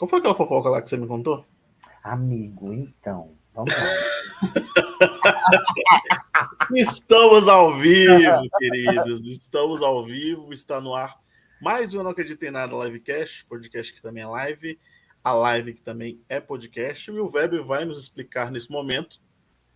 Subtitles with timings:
[0.00, 1.44] Qual foi aquela fofoca lá que você me contou?
[2.02, 3.36] Amigo, então.
[3.52, 3.84] Vamos lá.
[6.74, 9.28] Estamos ao vivo, queridos.
[9.28, 10.54] Estamos ao vivo.
[10.54, 11.20] Está no ar
[11.60, 14.80] mais um Eu Não Acredito em Nada Livecast, podcast que também é live,
[15.22, 17.10] a live que também é podcast.
[17.10, 19.20] E o Weber vai nos explicar nesse momento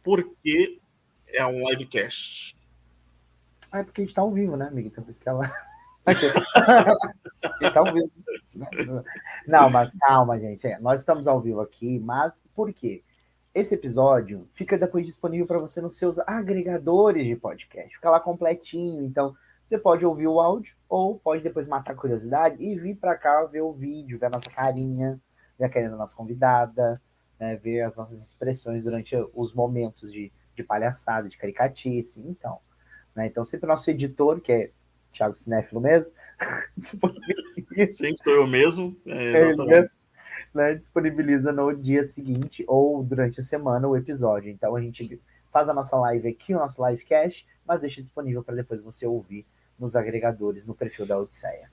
[0.02, 0.80] por que
[1.28, 2.56] é um livecast.
[3.70, 4.88] Ah, é porque a gente está ao vivo, né, amigo?
[4.88, 5.54] Então, por isso que ela.
[7.72, 8.10] Tá ao vivo.
[9.46, 10.66] Não, mas calma, gente.
[10.66, 13.02] É, nós estamos ao vivo aqui, mas por quê?
[13.54, 17.94] Esse episódio fica depois disponível para você nos seus agregadores de podcast.
[17.94, 19.04] Fica lá completinho.
[19.04, 23.16] Então, você pode ouvir o áudio ou pode depois matar a curiosidade e vir para
[23.16, 25.18] cá ver o vídeo, ver a nossa carinha,
[25.58, 27.00] ver a carinha da nossa convidada,
[27.38, 32.20] né, ver as nossas expressões durante os momentos de, de palhaçada, de caricatice.
[32.20, 32.58] Então,
[33.14, 34.70] né, então sempre o nosso editor, que é
[35.14, 36.12] Thiago Cinéfilo mesmo,
[37.92, 38.96] Sempre sou eu mesmo.
[39.06, 39.90] É, exatamente.
[40.52, 44.50] Né, disponibiliza no dia seguinte ou durante a semana o episódio.
[44.50, 45.20] Então a gente
[45.52, 49.44] faz a nossa live aqui, o nosso livecast, mas deixa disponível para depois você ouvir
[49.78, 51.70] nos agregadores, no perfil da Odisseia.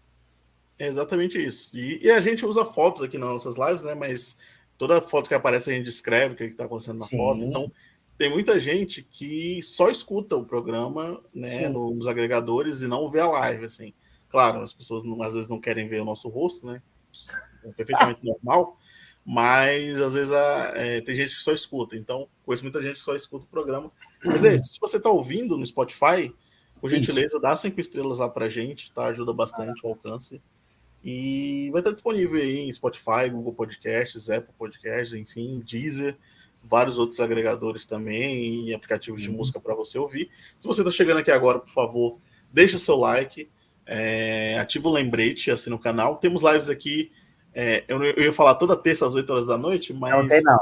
[0.79, 1.77] É exatamente isso.
[1.77, 3.93] E, e, a gente usa fotos aqui nas nossas lives, né?
[3.93, 4.35] Mas
[4.79, 7.17] toda foto que aparece a gente descreve o que é está acontecendo na Sim.
[7.17, 7.43] foto.
[7.43, 7.71] Então,
[8.17, 13.27] tem muita gente que só escuta o programa né, nos agregadores e não vê a
[13.27, 13.93] live, assim.
[14.29, 16.81] Claro, as pessoas não, às vezes não querem ver o nosso rosto, né?
[17.63, 18.77] É perfeitamente normal,
[19.25, 21.95] mas às vezes a, é, tem gente que só escuta.
[21.97, 23.91] Então, conheço muita gente que só escuta o programa.
[24.23, 26.33] Mas é, se você está ouvindo no Spotify,
[26.79, 27.39] por gentileza, Isso.
[27.39, 29.07] dá cinco estrelas lá pra gente, tá?
[29.07, 30.41] Ajuda bastante o alcance.
[31.03, 36.17] E vai estar disponível aí em Spotify, Google Podcasts, Apple Podcasts, enfim, Deezer
[36.63, 39.37] vários outros agregadores também e aplicativos de uhum.
[39.37, 40.29] música para você ouvir.
[40.59, 42.17] Se você está chegando aqui agora, por favor,
[42.51, 43.49] deixa o seu like,
[43.85, 46.17] é, ativa o lembrete, assina o canal.
[46.17, 47.11] Temos lives aqui.
[47.53, 50.13] É, eu, eu, ia falar toda terça às 8 horas da noite, mas.
[50.13, 50.59] Não tem, não.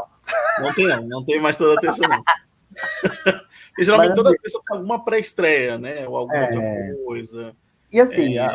[0.59, 1.07] Não tem, não.
[1.07, 2.23] Não tem mais toda terça, não.
[3.77, 6.07] e geralmente toda terça tem alguma pré-estreia, né?
[6.07, 6.45] Ou alguma é...
[6.45, 7.55] outra coisa.
[7.91, 8.47] E assim, é...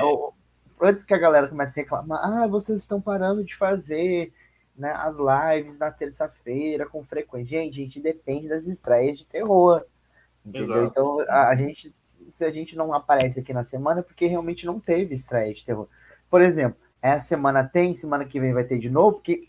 [0.80, 4.32] antes que a galera comece a reclamar, ah, vocês estão parando de fazer
[4.76, 7.58] né, as lives na terça-feira com frequência.
[7.60, 9.84] Gente, a gente depende das estreias de terror.
[10.44, 10.84] Entendeu?
[10.84, 10.90] Exato.
[10.90, 11.94] Então, a, a, gente,
[12.32, 15.64] se a gente não aparece aqui na semana, é porque realmente não teve estreia de
[15.64, 15.88] terror.
[16.28, 19.40] Por exemplo, essa semana tem, semana que vem vai ter de novo, porque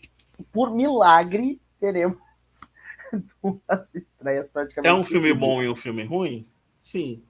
[0.52, 2.18] por milagre teremos
[3.42, 4.88] duas estreias praticamente.
[4.88, 6.46] É um filme bom e um filme ruim?
[6.80, 7.22] Sim.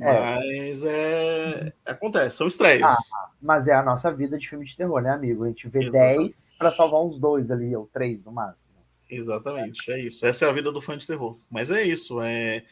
[0.00, 0.04] É.
[0.04, 1.72] Mas é...
[1.84, 2.96] acontece, são estreias.
[3.14, 5.44] Ah, mas é a nossa vida de filme de terror, né, amigo?
[5.44, 8.72] A gente vê 10 para salvar uns dois ali, ou três no máximo.
[9.08, 10.26] Exatamente, é isso.
[10.26, 11.38] Essa é a vida do fã de terror.
[11.48, 12.20] Mas é isso.
[12.20, 12.64] É...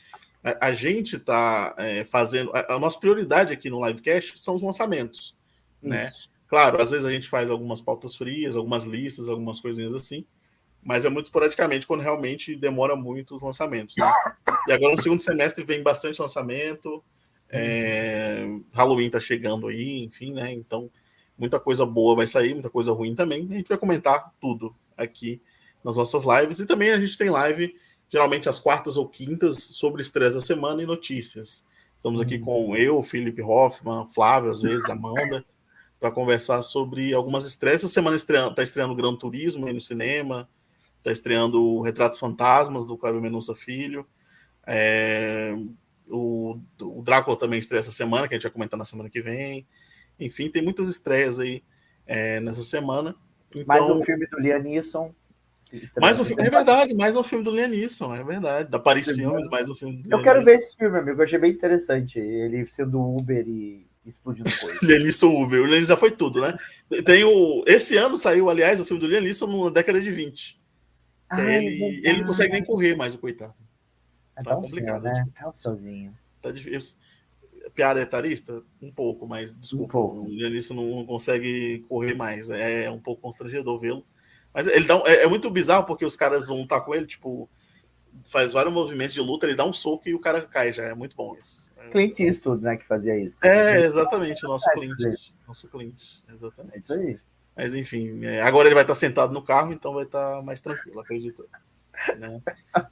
[0.42, 2.50] A, a gente tá é, fazendo.
[2.54, 5.36] A, a, nossa prioridade aqui no livecast são os lançamentos.
[5.80, 6.10] Né?
[6.48, 10.24] Claro, às vezes a gente faz algumas pautas frias, algumas listas, algumas coisinhas assim
[10.82, 13.94] mas é muito esporadicamente quando realmente demora muito os lançamentos.
[13.96, 14.12] Né?
[14.66, 17.02] E agora no segundo semestre vem bastante lançamento,
[17.52, 20.52] é, Halloween tá chegando aí, enfim, né?
[20.52, 20.90] Então
[21.38, 23.46] muita coisa boa vai sair, muita coisa ruim também.
[23.50, 25.40] A gente vai comentar tudo aqui
[25.84, 27.76] nas nossas lives e também a gente tem live
[28.08, 31.64] geralmente às quartas ou quintas sobre estresse da semana e notícias.
[31.96, 35.44] Estamos aqui com eu, Felipe Hoffman, Flávio, às vezes, Amanda,
[36.00, 37.84] para conversar sobre algumas estresses.
[37.84, 40.48] Essa semana está estreando Gran Turismo aí no cinema,
[41.02, 44.06] Está estreando Retratos Fantasmas, do Cláudio Menuça Filho.
[44.64, 45.52] É,
[46.12, 49.22] o, o, Drácula também estreia essa semana, que a gente vai comentar na semana que
[49.22, 49.66] vem.
[50.20, 51.62] Enfim, tem muitas estreias aí
[52.06, 53.16] é, nessa semana.
[53.50, 55.14] Então, mais um filme do Liam Neeson.
[55.98, 58.70] Mais um, é verdade, mais um filme do Liam Neeson, é verdade.
[58.70, 61.18] Da Paris Filmes, mais um filme do Eu quero ver esse filme, amigo.
[61.18, 62.18] Eu achei bem interessante.
[62.18, 64.78] Ele sendo Uber e explodindo coisa.
[64.82, 65.60] Liam Neeson Uber.
[65.60, 66.56] O Liam Neeson já foi tudo, né?
[67.06, 67.64] Tem o...
[67.66, 70.60] Esse ano saiu, aliás, o filme do Liam Neeson na década de 20.
[71.30, 73.54] Ah, ele, é ele não consegue nem correr mais, o coitado.
[74.46, 75.02] É tá complicado.
[75.02, 75.26] Senhor, né?
[75.40, 76.14] É o sozinho.
[76.40, 76.96] Tá difícil.
[77.74, 78.62] Piada etarista?
[78.80, 79.98] Um pouco, mas desculpa.
[79.98, 80.24] Um.
[80.24, 82.50] O Lianisson não, consegue correr mais.
[82.50, 84.04] É, é um pouco constrangedor vê-lo.
[84.52, 87.06] Mas ele dá um, é, é, muito bizarro porque os caras vão estar com ele,
[87.06, 87.48] tipo,
[88.24, 90.84] faz vários movimentos de luta, ele dá um soco e o cara cai já.
[90.84, 91.70] É muito bom isso.
[91.78, 93.36] É Clint Eastwood, né, que fazia isso.
[93.42, 95.32] É, exatamente, o nosso é, Clint.
[95.46, 96.76] Nosso Clint, exatamente.
[96.76, 97.18] É isso aí.
[97.56, 101.00] Mas enfim, é, agora ele vai estar sentado no carro, então vai estar mais tranquilo,
[101.00, 101.48] acredito.
[102.18, 102.40] Né?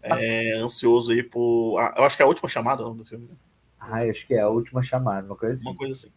[0.02, 1.80] É, ansioso aí por.
[1.96, 3.28] Eu acho que é a última chamada do filme.
[3.28, 3.34] Né?
[3.78, 5.68] Ah, acho que é a última chamada, uma coisa assim.
[5.68, 6.12] Uma coisa assim.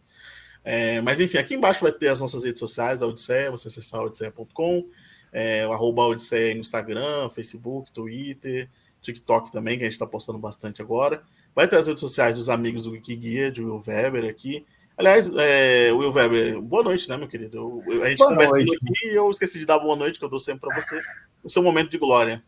[0.62, 4.02] É, mas enfim, aqui embaixo vai ter as nossas redes sociais da Odisseia, você acessar
[4.02, 4.88] odisseia.com,
[5.32, 8.70] é, o arroba Odisseia no Instagram, Facebook, Twitter,
[9.02, 11.22] TikTok também, que a gente está postando bastante agora.
[11.54, 14.64] Vai ter as redes sociais dos amigos do Wikiguia, de Will Weber aqui,
[14.96, 17.82] Aliás, é, Will Weber, boa noite, né, meu querido?
[17.86, 18.80] Eu, a gente boa conversando noite.
[18.84, 21.00] aqui e eu esqueci de dar boa noite, que eu dou sempre para você,
[21.42, 22.44] o seu momento de glória.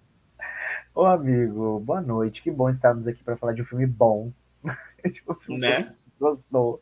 [0.96, 2.42] Ô, amigo, boa noite.
[2.42, 4.32] Que bom estarmos aqui para falar de um filme bom.
[5.28, 5.94] um filme né?
[6.18, 6.80] Gostou.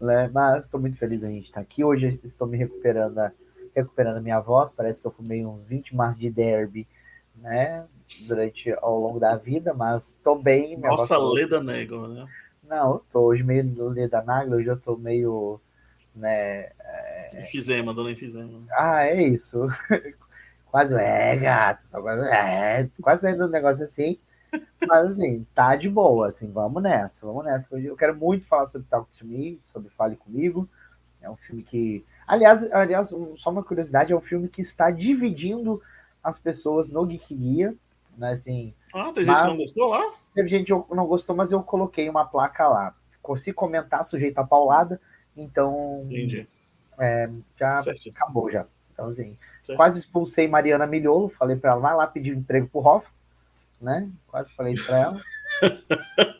[0.00, 0.30] Né?
[0.32, 1.84] Mas estou muito feliz a gente estar aqui.
[1.84, 3.30] Hoje estou me recuperando a,
[3.76, 4.72] recuperando a minha voz.
[4.74, 6.88] Parece que eu fumei uns 20 maços de derby,
[7.36, 7.84] né?
[8.26, 10.78] Durante, ao longo da vida, mas estou bem.
[10.78, 12.26] Nossa, leda negro, né?
[12.66, 15.60] Não, eu tô hoje meio leda negra, hoje eu tô meio,
[16.16, 16.70] né...
[16.80, 17.42] É...
[17.42, 18.62] Enfisema, dona enfisema.
[18.70, 19.68] Ah, é isso.
[20.74, 24.18] quase, é, gato, só quase, é, quase saindo um negócio assim.
[24.84, 27.72] Mas assim, tá de boa, assim, vamos nessa, vamos nessa.
[27.78, 30.68] Eu quero muito falar sobre Talk to Me, sobre Fale Comigo.
[31.22, 32.04] É um filme que.
[32.26, 35.80] Aliás, aliás, só uma curiosidade, é um filme que está dividindo
[36.20, 37.72] as pessoas no Geek Guia.
[38.18, 40.12] Né, assim, ah, tem gente que não gostou lá?
[40.34, 42.94] Teve gente que não gostou, mas eu coloquei uma placa lá.
[43.36, 45.00] Se comentar, sujeito a paulada.
[45.36, 46.02] Então.
[46.10, 46.48] Entendi.
[46.98, 47.80] É, já
[48.12, 48.66] acabou já.
[48.94, 49.76] Então, assim, certo.
[49.76, 53.08] quase expulsei Mariana Milholo, falei para ela, vai lá pedir um emprego pro Hoff,
[53.80, 54.08] né?
[54.28, 55.20] Quase falei para ela.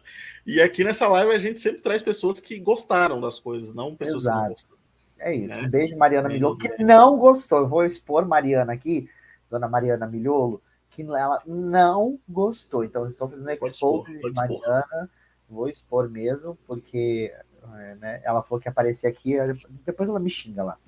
[0.46, 4.22] e aqui nessa live a gente sempre traz pessoas que gostaram das coisas, não pessoas
[4.22, 4.38] Exato.
[4.38, 4.74] que não gostaram.
[5.18, 5.56] É isso.
[5.56, 5.62] Né?
[5.62, 7.60] Um beijo, Mariana Milholo, que não gostou.
[7.60, 9.08] Eu vou expor Mariana aqui,
[9.50, 12.84] dona Mariana Milholo, que ela não gostou.
[12.84, 15.10] Então, estou fazendo expor de Mariana.
[15.48, 17.32] Vou expor mesmo, porque
[17.76, 19.36] é, né, ela falou que aparecia aqui,
[19.84, 20.78] depois ela me xinga lá.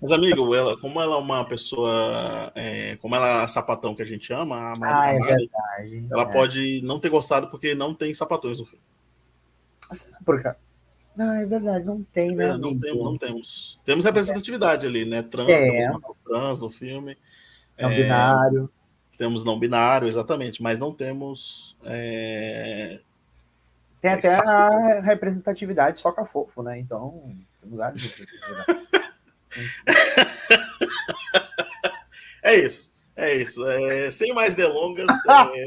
[0.00, 4.06] Mas, amigo, ela, como ela é uma pessoa, é, como ela é sapatão que a
[4.06, 6.32] gente ama, a ah, é verdade, ela é.
[6.32, 8.84] pode não ter gostado porque não tem sapatões no filme.
[10.24, 10.42] Por?
[11.16, 12.50] Não, é verdade, não tem, né?
[12.50, 13.80] É, não, temos, não temos.
[13.84, 15.22] Temos representatividade ali, né?
[15.22, 17.18] Trans, temos trans no filme.
[17.78, 18.70] Não binário.
[19.18, 21.76] Temos não binário, exatamente, mas não temos.
[21.84, 23.00] É...
[24.00, 26.78] Tem até a representatividade só com a fofo, né?
[26.78, 28.02] Então, temos vários
[32.42, 33.66] É isso, é isso.
[33.66, 35.64] É, sem mais delongas, é,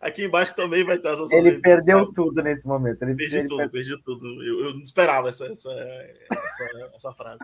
[0.00, 2.14] aqui embaixo também vai estar as Ele perdeu sociais.
[2.14, 3.02] tudo nesse momento.
[3.02, 3.70] Ele perdi ele tudo, per...
[3.70, 4.42] perdi tudo.
[4.42, 7.40] Eu, eu, não esperava essa, essa, essa, essa frase.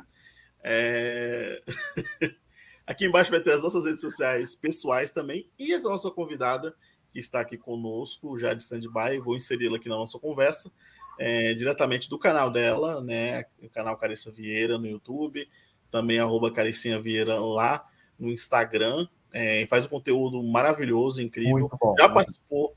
[0.62, 1.62] É...
[2.86, 6.74] Aqui embaixo vai ter as nossas redes sociais pessoais também e a nossa convidada
[7.10, 9.18] que está aqui conosco, já de stand-by.
[9.20, 10.70] Vou inseri-la aqui na nossa conversa,
[11.18, 13.46] é, diretamente do canal dela, né?
[13.62, 15.48] O canal Carissa Vieira no YouTube,
[15.94, 17.86] também arroba Caricinha Vieira lá
[18.18, 19.06] no Instagram.
[19.32, 21.70] É, faz um conteúdo maravilhoso, incrível.
[21.80, 22.14] Bom, já né?
[22.14, 22.76] participou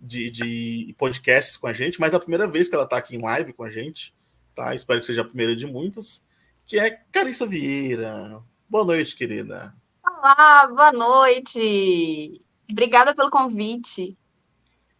[0.00, 3.14] de, de podcasts com a gente, mas é a primeira vez que ela está aqui
[3.14, 4.12] em live com a gente,
[4.52, 4.74] tá?
[4.74, 6.26] Espero que seja a primeira de muitas,
[6.66, 8.42] que é Carissa Vieira.
[8.68, 9.72] Boa noite, querida.
[10.04, 12.42] Olá, boa noite.
[12.68, 14.18] Obrigada pelo convite.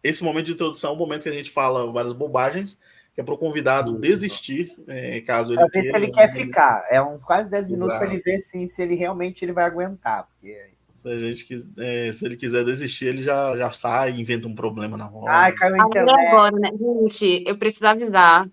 [0.01, 2.79] Esse momento de introdução é o momento que a gente fala várias bobagens,
[3.17, 5.89] que é para o convidado desistir, é, caso ele pra ver queira.
[5.89, 6.85] se ele quer ficar.
[6.87, 10.27] É uns quase 10 minutos para ele ver assim, se ele realmente ele vai aguentar.
[10.27, 10.55] Porque...
[10.91, 14.53] Se, a gente quiser, é, se ele quiser desistir, ele já, já sai, inventa um
[14.53, 15.31] problema na roda.
[15.31, 16.27] Ai, caiu a internet.
[16.27, 16.69] Agora, né?
[16.69, 18.47] Gente, eu preciso avisar.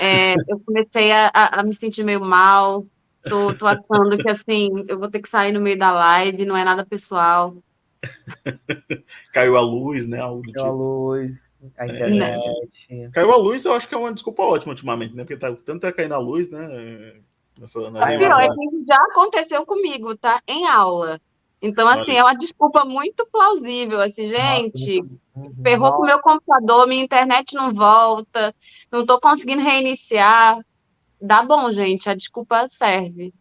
[0.00, 2.84] É, eu comecei a, a, me sentir meio mal,
[3.22, 6.56] Tô, tô achando que assim, eu vou ter que sair no meio da live, não
[6.56, 7.54] é nada pessoal.
[9.32, 10.18] Caiu a luz, né?
[10.18, 10.66] Algo Caiu tipo.
[10.66, 11.90] a luz, a é.
[11.90, 12.86] internet.
[12.88, 13.08] É.
[13.10, 15.24] Caiu a luz, eu acho que é uma desculpa ótima ultimamente, né?
[15.24, 17.14] Porque tá, tanto é caindo a luz, né?
[17.58, 20.42] Nessa, nas pior, é que já aconteceu comigo, tá?
[20.46, 21.20] Em aula.
[21.62, 22.18] Então, assim, Olha.
[22.18, 24.00] é uma desculpa muito plausível.
[24.00, 25.02] Assim, gente,
[25.36, 28.54] Nossa, ferrou com o meu computador, minha internet não volta,
[28.90, 30.58] não tô conseguindo reiniciar
[31.20, 32.08] dá bom, gente.
[32.08, 33.34] A desculpa serve,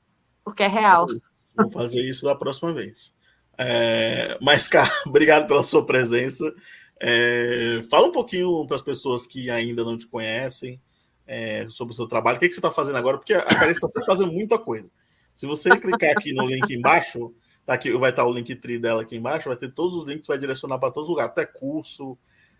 [0.43, 1.07] porque é real.
[1.55, 3.13] Vou fazer isso da próxima vez.
[3.57, 6.53] É, mas, cara, obrigado pela sua presença.
[7.01, 10.81] É, fala um pouquinho para as pessoas que ainda não te conhecem
[11.25, 12.37] é, sobre o seu trabalho.
[12.37, 13.17] O que, que você está fazendo agora?
[13.17, 14.89] Porque a Karen está sempre fazendo muita coisa.
[15.35, 17.33] Se você clicar aqui no link embaixo,
[17.65, 20.27] tá aqui, vai estar o link tri dela aqui embaixo, vai ter todos os links,
[20.27, 22.17] vai direcionar para todos os lugares, até curso,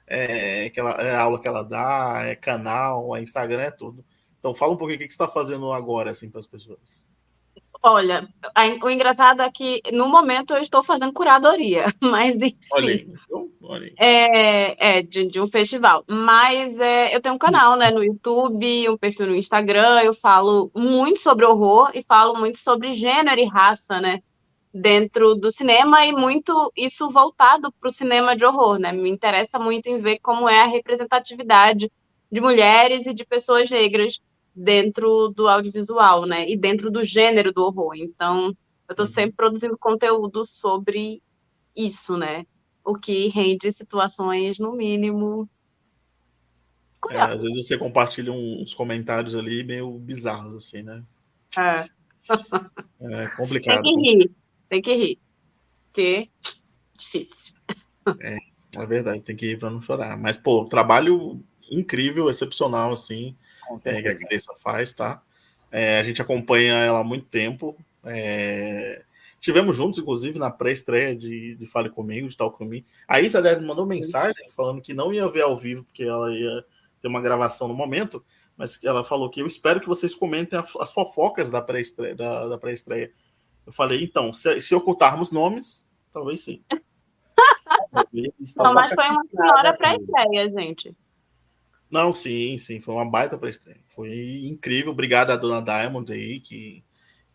[0.08, 4.06] é, que é aula que ela dá, é canal, é Instagram, é tudo.
[4.40, 7.04] Então, fala um pouquinho o que você está fazendo agora, assim, para as pessoas.
[7.82, 8.28] Olha,
[8.84, 12.58] o engraçado é que no momento eu estou fazendo curadoria, mas enfim.
[13.30, 13.94] Então, olha aí.
[13.98, 16.04] É, é de, de, um festival.
[16.10, 20.72] Mas é, eu tenho um canal né, no YouTube, um perfil no Instagram, eu falo
[20.76, 24.22] muito sobre horror e falo muito sobre gênero e raça, né?
[24.74, 28.92] Dentro do cinema e muito isso voltado para o cinema de horror, né?
[28.92, 31.92] Me interessa muito em ver como é a representatividade
[32.32, 34.20] de mulheres e de pessoas negras
[34.56, 36.50] dentro do audiovisual, né?
[36.50, 37.96] E dentro do gênero do horror.
[37.96, 38.48] Então,
[38.88, 39.12] eu estou uhum.
[39.12, 41.22] sempre produzindo conteúdo sobre
[41.76, 42.46] isso, né?
[42.84, 45.50] O que rende situações, no mínimo,
[47.10, 51.04] É, às vezes você compartilha uns comentários ali meio bizarros, assim, né?
[51.58, 51.88] É.
[53.02, 53.82] É complicado.
[53.82, 54.32] Tem que rir,
[54.70, 55.20] tem que rir.
[55.86, 56.30] Porque
[56.98, 57.56] difícil.
[58.20, 58.38] É,
[58.76, 60.18] é verdade, tem que ir para não chorar.
[60.18, 61.42] Mas, pô, trabalho
[61.72, 63.36] incrível, excepcional, assim,
[63.86, 65.22] é, que a Clarissa faz, tá?
[65.72, 67.78] É, a gente acompanha ela há muito tempo.
[68.04, 69.04] É...
[69.40, 72.86] Tivemos juntos, inclusive, na pré-estreia de, de Fale Comigo, de Tal Comigo.
[73.08, 76.66] A Isa, aliás, mandou mensagem falando que não ia ver ao vivo, porque ela ia
[77.00, 78.24] ter uma gravação no momento,
[78.58, 82.16] mas ela falou que eu espero que vocês comentem as fofocas da pré-estreia.
[82.16, 83.12] Da, da pré -estreia.
[83.66, 86.62] Eu falei, então, se, se ocultarmos nomes, talvez sim.
[88.58, 90.96] Não, mas foi uma senhora pré-estreia, gente.
[91.90, 93.80] Não, sim, sim, foi uma baita pré-estreia.
[93.88, 94.92] Foi incrível.
[94.92, 96.84] Obrigado a dona Diamond aí, que,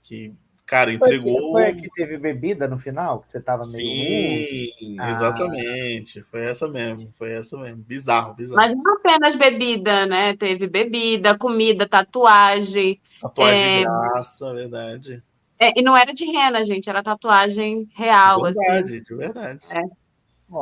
[0.02, 0.32] que
[0.64, 1.52] cara, entregou.
[1.52, 4.70] Foi, foi a que teve bebida no final, que você tava meio.
[4.78, 5.10] Sim, ah.
[5.10, 6.22] exatamente.
[6.22, 7.82] Foi essa mesmo, foi essa mesmo.
[7.82, 8.56] Bizarro, bizarro.
[8.56, 10.36] Mas não apenas bebida, né?
[10.36, 13.00] Teve bebida, comida, tatuagem.
[13.20, 13.78] Tatuagem é...
[13.78, 15.22] de graça, verdade.
[15.58, 18.36] É, e não era de rena, gente, era tatuagem real.
[18.36, 19.02] De verdade, assim.
[19.02, 19.66] de verdade.
[19.70, 19.82] É.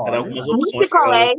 [0.06, 1.34] Era algumas opções que ela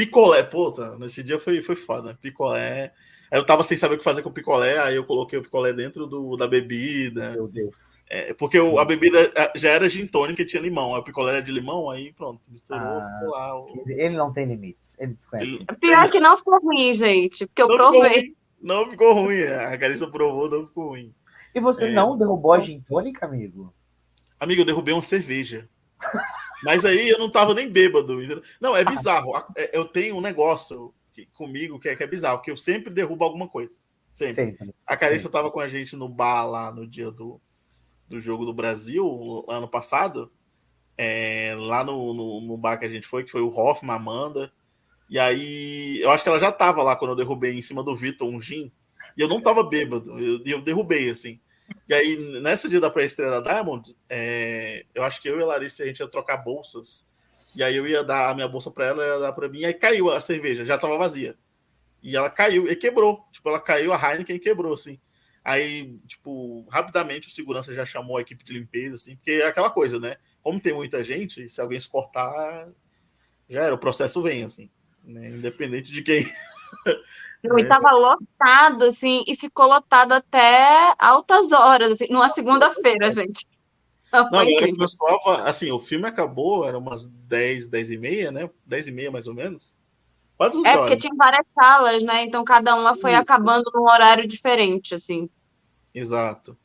[0.00, 2.18] Picolé, puta, nesse dia foi, foi foda.
[2.22, 2.90] Picolé.
[3.30, 5.42] Aí eu tava sem saber o que fazer com o picolé, aí eu coloquei o
[5.42, 7.32] picolé dentro do, da bebida.
[7.32, 8.02] Meu Deus.
[8.08, 10.94] É, porque o, a bebida já era gin tônica e tinha limão.
[10.94, 13.60] Aí o picolé era de limão, aí pronto, misturou, ah, lá.
[13.60, 13.84] O...
[13.86, 15.54] Ele não tem limites, ele desconhece.
[15.54, 15.66] Ele...
[15.78, 18.14] Pior que não ficou ruim, gente, porque eu não provei.
[18.14, 21.14] Ficou não ficou ruim, a Carissa provou, não ficou ruim.
[21.54, 21.92] E você é...
[21.92, 23.72] não derrubou a gin tônica, amigo?
[24.40, 25.68] Amigo, eu derrubei uma cerveja.
[26.62, 28.18] Mas aí eu não tava nem bêbado.
[28.60, 29.32] Não, é bizarro.
[29.56, 30.94] É, eu tenho um negócio
[31.32, 33.78] comigo que é, que é bizarro, que eu sempre derrubo alguma coisa.
[34.12, 34.52] Sempre.
[34.52, 34.74] sempre.
[34.86, 37.40] A Carissa tava com a gente no bar lá no dia do,
[38.08, 40.30] do jogo do Brasil, ano passado.
[40.96, 44.52] É, lá no, no, no, bar que a gente foi, que foi o Hoffman, Amanda.
[45.08, 47.96] E aí, eu acho que ela já tava lá quando eu derrubei em cima do
[47.96, 48.70] Vitor um gin.
[49.16, 51.40] E eu não tava bêbado, eu, eu derrubei, assim.
[51.88, 55.46] E aí, nessa dia da pré-estreia da Diamond, é, eu acho que eu e a
[55.46, 57.06] Larissa a gente ia trocar bolsas.
[57.54, 59.64] E aí eu ia dar a minha bolsa para ela, ela ia dar para mim,
[59.64, 61.36] aí caiu a cerveja, já estava vazia.
[62.02, 63.24] E ela caiu e quebrou.
[63.32, 65.00] Tipo, ela caiu, a Heineken quebrou, assim.
[65.44, 69.70] Aí, tipo, rapidamente o segurança já chamou a equipe de limpeza, assim, porque é aquela
[69.70, 70.16] coisa, né?
[70.42, 72.68] Como tem muita gente, se alguém se cortar,
[73.48, 74.70] já era, o processo vem, assim,
[75.02, 75.30] né?
[75.30, 76.30] Independente de quem.
[77.42, 83.46] E estava lotado, assim, e ficou lotado até altas horas, assim, numa segunda-feira, gente.
[84.12, 84.44] Não, não
[84.76, 85.08] começou,
[85.44, 88.50] assim, o filme acabou, era umas 10, 10 e meia, né?
[88.66, 89.76] 10 e meia, mais ou menos.
[90.36, 90.82] Quase uns É, horas.
[90.82, 92.24] porque tinha várias salas, né?
[92.24, 93.20] Então cada uma foi Isso.
[93.20, 95.28] acabando num horário diferente, assim.
[95.94, 96.56] Exato.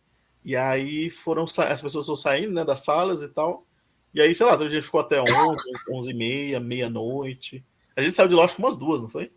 [0.44, 3.66] E aí foram, as pessoas foram saindo, né, das salas e tal.
[4.14, 7.64] E aí, sei lá, a gente ficou até 11, 11 e meia, meia-noite.
[7.96, 9.32] A gente saiu de lá acho que umas duas, não foi?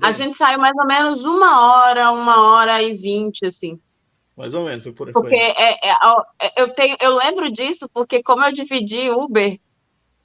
[0.00, 3.80] A gente saiu mais ou menos uma hora, uma hora e vinte, assim.
[4.36, 5.12] Mais ou menos, foi por aí.
[5.12, 5.90] Porque é, é,
[6.40, 9.58] é, eu, tenho, eu lembro disso porque, como eu dividi Uber,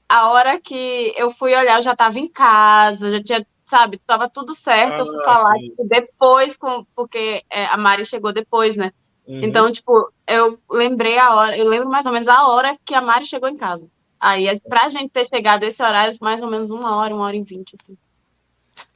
[0.07, 4.29] a hora que eu fui olhar, eu já estava em casa, já tinha, sabe, estava
[4.29, 4.93] tudo certo.
[4.93, 8.93] Ah, eu fui ah, falar tipo, depois, com, porque é, a Mari chegou depois, né?
[9.27, 9.41] Uhum.
[9.43, 13.01] Então, tipo, eu lembrei a hora, eu lembro mais ou menos a hora que a
[13.01, 13.85] Mari chegou em casa.
[14.19, 17.43] Aí, pra gente ter chegado esse horário, mais ou menos uma hora, uma hora e
[17.43, 17.97] vinte, assim.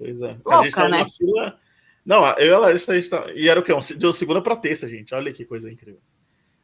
[0.01, 0.37] Pois é.
[0.43, 0.97] Louca, a gente tava né?
[0.97, 1.59] na fila.
[2.03, 3.31] Não, eu e a Larissa, a gente tá...
[3.35, 3.71] e era o quê?
[3.95, 5.13] De segunda para terça, gente.
[5.13, 6.01] Olha que coisa incrível.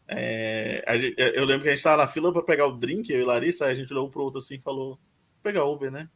[0.08, 0.84] É...
[0.98, 1.16] Gente...
[1.18, 3.28] eu lembro que a gente tava na fila para pegar o drink, eu e a
[3.28, 5.00] Larissa, a gente olhou pro outro assim e falou: Vou
[5.44, 6.10] pegar Uber, né?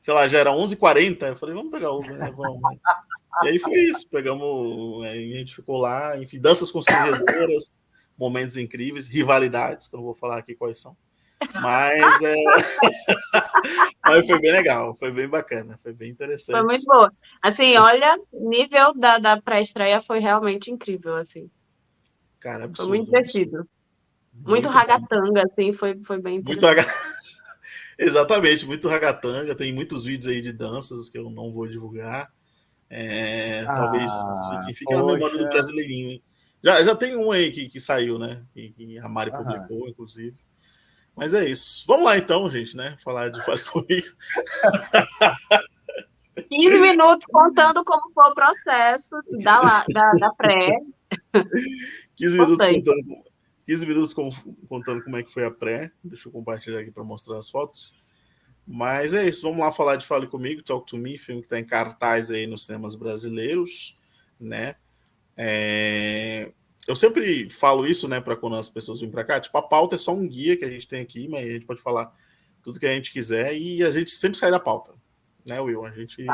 [0.00, 1.22] Sei lá, já era 11h40.
[1.26, 2.30] Eu falei: Vamos pegar Uber, né?
[2.30, 2.60] Vamos.
[2.62, 2.78] Né?
[3.42, 4.08] E aí foi isso.
[4.08, 7.68] Pegamos, a gente ficou lá, enfim, danças constrangedoras,
[8.16, 10.96] momentos incríveis, rivalidades, que eu não vou falar aqui quais são.
[11.54, 12.34] Mas, é...
[14.04, 16.56] Mas foi bem legal, foi bem bacana, foi bem interessante.
[16.56, 17.12] Foi muito boa.
[17.42, 21.50] Assim, olha, nível da, da pré-estreia foi realmente incrível, assim.
[22.40, 22.88] Cara, absurdo.
[22.88, 23.68] Foi muito divertido.
[24.32, 26.84] Muito, muito ragatanga, assim, foi, foi bem Muito raga...
[27.96, 29.54] Exatamente, muito ragatanga.
[29.54, 32.28] Tem muitos vídeos aí de danças que eu não vou divulgar.
[32.90, 34.10] É, ah, talvez
[34.66, 36.10] fique, fique na memória do brasileirinho.
[36.10, 36.22] Hein?
[36.62, 38.42] Já, já tem um aí que, que saiu, né?
[38.52, 40.36] Que, que a Mari publicou, inclusive.
[41.16, 41.84] Mas é isso.
[41.86, 42.96] Vamos lá então, gente, né?
[43.02, 44.08] Falar de Fale Comigo.
[46.48, 50.80] 15 minutos contando como foi o processo da, da, da pré.
[52.16, 53.24] 15 minutos contando,
[53.66, 54.14] 15 minutos
[54.68, 55.92] contando como é que foi a pré.
[56.02, 57.96] Deixa eu compartilhar aqui para mostrar as fotos.
[58.66, 61.58] Mas é isso, vamos lá falar de Fale Comigo, Talk to Me, filme que está
[61.58, 63.94] em cartaz aí nos cinemas brasileiros,
[64.40, 64.76] né?
[65.36, 66.50] É
[66.86, 69.40] eu sempre falo isso, né, para quando as pessoas vêm para cá.
[69.40, 71.66] Tipo, a pauta é só um guia que a gente tem aqui, mas a gente
[71.66, 72.12] pode falar
[72.62, 74.92] tudo que a gente quiser e a gente sempre sai da pauta.
[75.46, 75.84] né, Will?
[75.84, 76.24] A gente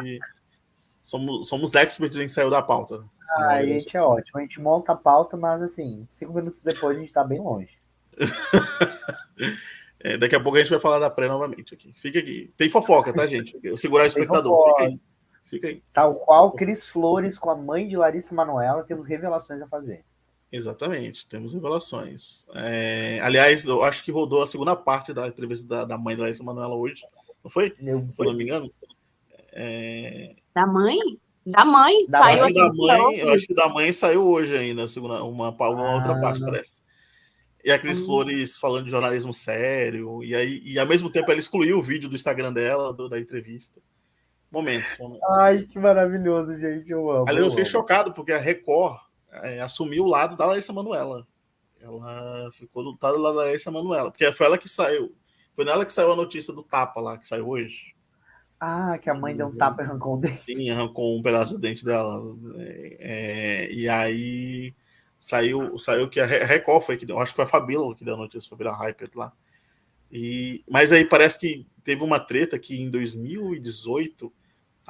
[1.03, 3.05] somos, somos experts em sair da pauta.
[3.31, 4.39] Ah, a gente é ótimo.
[4.39, 7.79] A gente monta a pauta, mas assim, cinco minutos depois a gente tá bem longe.
[10.01, 11.93] é, daqui a pouco a gente vai falar da pré novamente aqui.
[11.97, 12.53] Fica aqui.
[12.57, 13.59] Tem fofoca, tá, gente?
[13.63, 14.69] Eu segurar o espectador.
[14.69, 15.01] Fica aí.
[15.45, 15.83] Fica aí.
[15.93, 20.05] Tal qual Cris Flores com a mãe de Larissa Manoela, temos revelações a fazer.
[20.53, 22.45] Exatamente, temos revelações.
[22.55, 26.23] É, aliás, eu acho que rodou a segunda parte da entrevista da, da mãe da
[26.23, 27.03] Larissa Manoela hoje.
[27.43, 27.73] Não foi?
[27.81, 28.71] Eu, Se não me engano.
[29.53, 30.35] É...
[30.53, 30.99] Da mãe?
[31.47, 32.05] Da mãe?
[32.09, 35.51] Da saiu mãe, da mãe eu acho que da mãe saiu hoje ainda, segunda, uma,
[35.51, 36.83] uma ah, outra parte, parece.
[37.65, 38.07] E a Cris hum.
[38.07, 42.09] Flores falando de jornalismo sério, e aí, e ao mesmo tempo ela excluiu o vídeo
[42.09, 43.81] do Instagram dela, do, da entrevista.
[44.51, 45.29] Momentos, momentos.
[45.39, 46.91] Ai, que maravilhoso, gente.
[46.91, 47.29] Eu amo.
[47.29, 48.99] Ali eu, eu fiquei chocado, porque a Record
[49.33, 51.27] é, assumiu o lado da Larissa Manuela.
[51.81, 55.15] Ela ficou do lado da Larissa Manuela, porque foi ela que saiu.
[55.55, 57.95] Foi nela que saiu a notícia do tapa lá, que saiu hoje.
[58.59, 60.37] Ah, que a mãe deu um tapa e arrancou um dente.
[60.37, 62.23] Sim, arrancou um pedaço do dente dela.
[62.59, 64.75] É, é, e aí
[65.19, 68.15] saiu, saiu que a Record foi que deu, acho que foi a Fabíola que deu
[68.15, 69.33] a notícia, foi a Hyper lá.
[70.13, 74.33] E, mas aí parece que teve uma treta que em 2018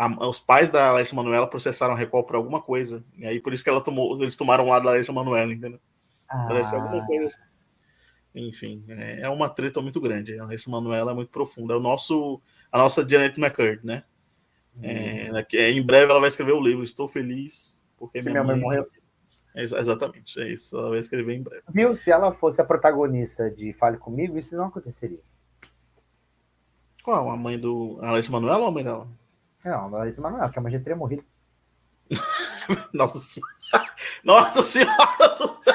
[0.00, 3.04] a, os pais da Larissa Manoela processaram a Record por alguma coisa.
[3.18, 5.78] E aí por isso que ela tomou, eles tomaram o lado da Larissa Manoela, entendeu?
[6.26, 6.46] Ah.
[6.48, 7.40] Parece alguma coisa assim.
[8.34, 10.38] Enfim, é, é uma treta muito grande.
[10.38, 11.74] A Larissa Manoela é muito profunda.
[11.74, 12.40] É o nosso,
[12.72, 14.04] a nossa Janet McCurdy, né?
[14.74, 14.80] Hum.
[14.84, 16.82] É, em breve ela vai escrever o livro.
[16.82, 18.88] Estou feliz porque minha, minha mãe, mãe morreu.
[19.54, 20.78] É, exatamente, é isso.
[20.78, 21.62] Ela vai escrever em breve.
[21.68, 21.94] Viu?
[21.94, 25.20] Se ela fosse a protagonista de Fale Comigo, isso não aconteceria.
[27.02, 27.28] Qual?
[27.28, 27.98] A mãe do.
[28.00, 29.19] A Larissa Manoela ou a mãe dela?
[29.64, 31.24] Não, a Larissa Manoela, que a já teria morrido.
[32.92, 33.54] Nossa senhora.
[34.24, 35.74] Nossa senhora do céu.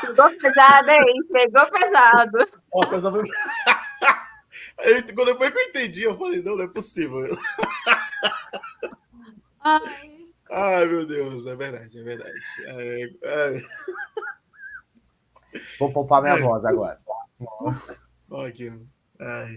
[0.00, 1.22] Pegou pesado, hein?
[1.32, 2.38] Pegou pesado.
[2.72, 3.22] Nossa, essa foi...
[5.14, 7.36] Quando depois que eu entendi, eu falei, não, não é possível.
[9.60, 10.12] Ai.
[10.50, 12.40] Ai, meu Deus, é verdade, é verdade.
[12.66, 13.62] É, é...
[15.78, 16.40] Vou poupar minha é.
[16.40, 17.00] voz agora.
[18.46, 18.70] Aqui.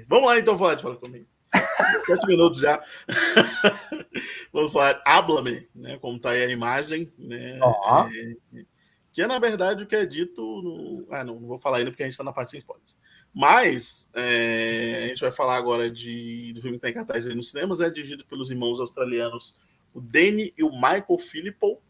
[0.07, 1.27] Vamos lá então de Fala Comigo.
[2.07, 2.83] 10 minutos já.
[4.53, 5.97] Vamos falar Habla-me, né?
[5.99, 7.59] Como tá aí a imagem, né?
[7.59, 8.65] É,
[9.11, 11.07] que é, na verdade, o que é dito no...
[11.09, 12.97] Ah, não, não vou falar ainda porque a gente está na parte sem spoilers.
[13.33, 17.35] Mas é, a gente vai falar agora de, do filme que está em cartaz aí
[17.35, 19.55] nos cinemas, é dirigido pelos irmãos australianos
[19.95, 21.81] o Danny e o Michael Filippo,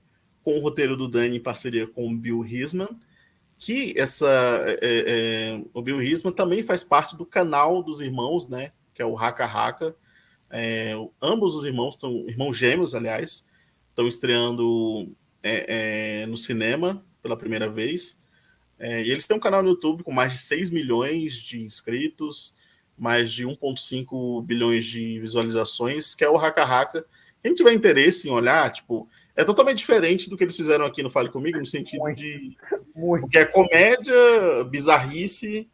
[0.44, 2.90] com o roteiro do Danny em parceria com o Bill Hisman,
[3.58, 8.72] que essa é, é, o Bill Hisman também faz parte do canal dos irmãos, né?
[8.96, 9.96] Que é o Haka Haka.
[10.50, 13.46] É, ambos os irmãos estão, irmãos gêmeos, aliás,
[13.90, 18.18] estão estreando é, é, no cinema pela primeira vez.
[18.80, 22.56] É, e eles têm um canal no YouTube com mais de 6 milhões de inscritos,
[22.98, 27.06] mais de 1,5 bilhões de visualizações, que é o Haka Haka,
[27.46, 31.12] quem tiver interesse em olhar, tipo, é totalmente diferente do que eles fizeram aqui no
[31.12, 32.58] Fale Comigo, no sentido muito, de.
[32.96, 33.28] Muito.
[33.28, 34.16] Que é comédia,
[34.68, 35.70] bizarrice.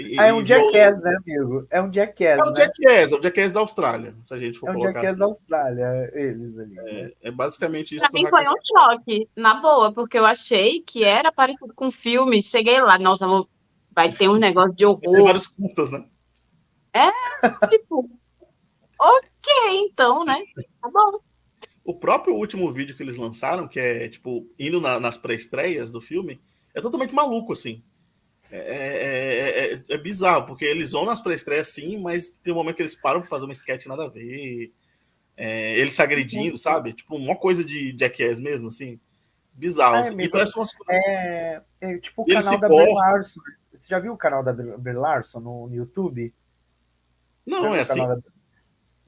[0.00, 1.66] E, ah, é um Jackass, né, amigo?
[1.70, 2.40] É um Jackass.
[2.40, 2.56] É um né?
[2.56, 4.92] Jackass, é um Jackass da Austrália, se a gente for é um colocar.
[4.92, 5.18] Jackass assim.
[5.18, 6.78] da Austrália, eles ali.
[6.78, 8.10] É, é basicamente isso.
[8.10, 12.42] Pra mim foi um choque, na boa, porque eu achei que era parecido com filme.
[12.42, 13.48] Cheguei lá, nossa, vou...
[13.94, 15.00] vai ter um negócio de horror.
[15.00, 16.04] Tem várias cultas, né?
[16.92, 17.10] É,
[17.68, 18.10] tipo,
[19.00, 19.50] Ok,
[19.90, 20.36] então, né?
[20.82, 21.20] Tá bom.
[21.82, 26.02] O próprio último vídeo que eles lançaram, que é, tipo, indo na, nas pré-estreias do
[26.02, 26.38] filme,
[26.74, 27.82] é totalmente maluco, assim.
[28.50, 32.76] É, é, é, é bizarro, porque eles vão nas pré-estreias sim, mas tem um momento
[32.76, 34.72] que eles param pra fazer uma sketch nada a ver.
[35.36, 36.92] É, eles se agredindo, sabe?
[36.92, 39.00] Tipo, uma coisa de Jackass mesmo, assim.
[39.52, 39.96] Bizarro.
[39.96, 40.20] É, assim.
[40.20, 43.40] E parece umas é, é tipo o canal da Brie Larson.
[43.72, 46.34] Você já viu o canal da Brie Larson no, no YouTube?
[47.46, 48.06] Não, é assim.
[48.06, 48.18] Da...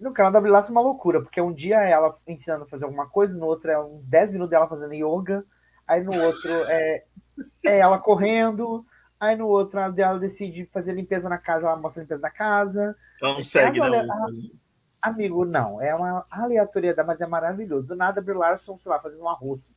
[0.02, 2.84] No canal da Brilhaça é uma loucura, porque um dia é ela ensinando a fazer
[2.84, 5.44] alguma coisa, no outro é uns 10 minutos dela fazendo yoga,
[5.86, 7.04] aí no outro é,
[7.64, 8.84] é ela correndo,
[9.22, 12.96] aí no outro ela decide fazer limpeza na casa, ela mostra a limpeza da casa.
[13.22, 13.94] Ela não segue, não.
[13.94, 17.86] A, amigo, não, é uma aleatoriedade, mas é maravilhoso.
[17.86, 19.76] Do nada, a Brie Larson, sei lá, fazendo um arroz.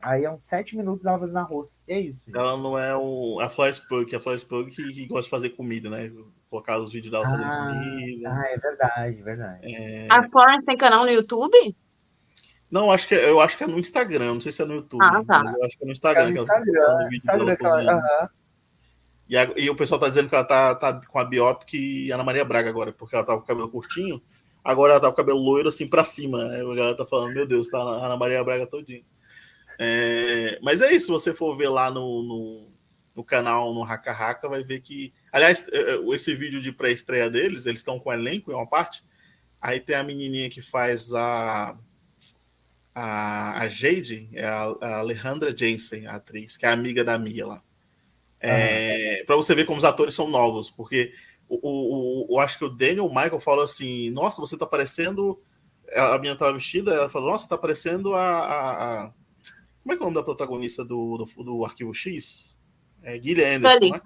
[0.00, 1.84] Aí é uns sete minutos ela fazendo arroz.
[1.86, 2.24] É isso.
[2.24, 2.38] Gente.
[2.38, 5.50] Ela não é o, a Florence Pug, a Florence Pug que, que, gosta de fazer
[5.50, 6.10] comida, né?
[6.48, 8.30] Colocar os vídeos dela ah, fazendo comida.
[8.30, 9.74] Ah, é verdade, verdade.
[9.74, 10.06] É...
[10.10, 11.76] A Florence tem canal no YouTube?
[12.70, 14.74] Não, acho que é, eu acho que é no Instagram, não sei se é no
[14.74, 15.02] YouTube.
[15.02, 15.44] Ah, tá.
[15.44, 16.22] Mas eu acho que é no Instagram.
[16.22, 18.30] É no Instagram, Instagram ela,
[19.28, 22.22] e, a, e, o pessoal tá dizendo que ela tá, tá com a Biopic Ana
[22.24, 24.22] Maria Braga agora, porque ela tava com o cabelo curtinho,
[24.62, 26.44] agora ela tá com o cabelo loiro assim pra cima.
[26.50, 29.04] Aí a galera tá falando, meu Deus, tá a Ana Maria Braga todinho.
[29.78, 32.68] É, mas é isso, se você for ver lá no, no,
[33.14, 35.12] no canal, no Haka Haka, vai ver que.
[35.32, 39.04] Aliás, é, é, esse vídeo de pré-estreia deles, eles estão com elenco em uma parte.
[39.60, 41.76] Aí tem a menininha que faz a
[42.96, 47.46] a, a Jade, é a, a Alejandra Jensen, a atriz, que é amiga da Mia
[47.46, 47.62] lá.
[48.48, 49.24] É.
[49.24, 51.12] Para você ver como os atores são novos, porque
[51.48, 55.40] o, o, o, eu acho que o Daniel Michael falou assim: Nossa, você tá parecendo.
[55.94, 59.12] A minha tava vestida, ela falou: Nossa, tá parecendo a, a, a.
[59.82, 62.58] Como é que é o nome da protagonista do, do, do Arquivo X?
[63.02, 64.00] É Guilherme Anderson, né?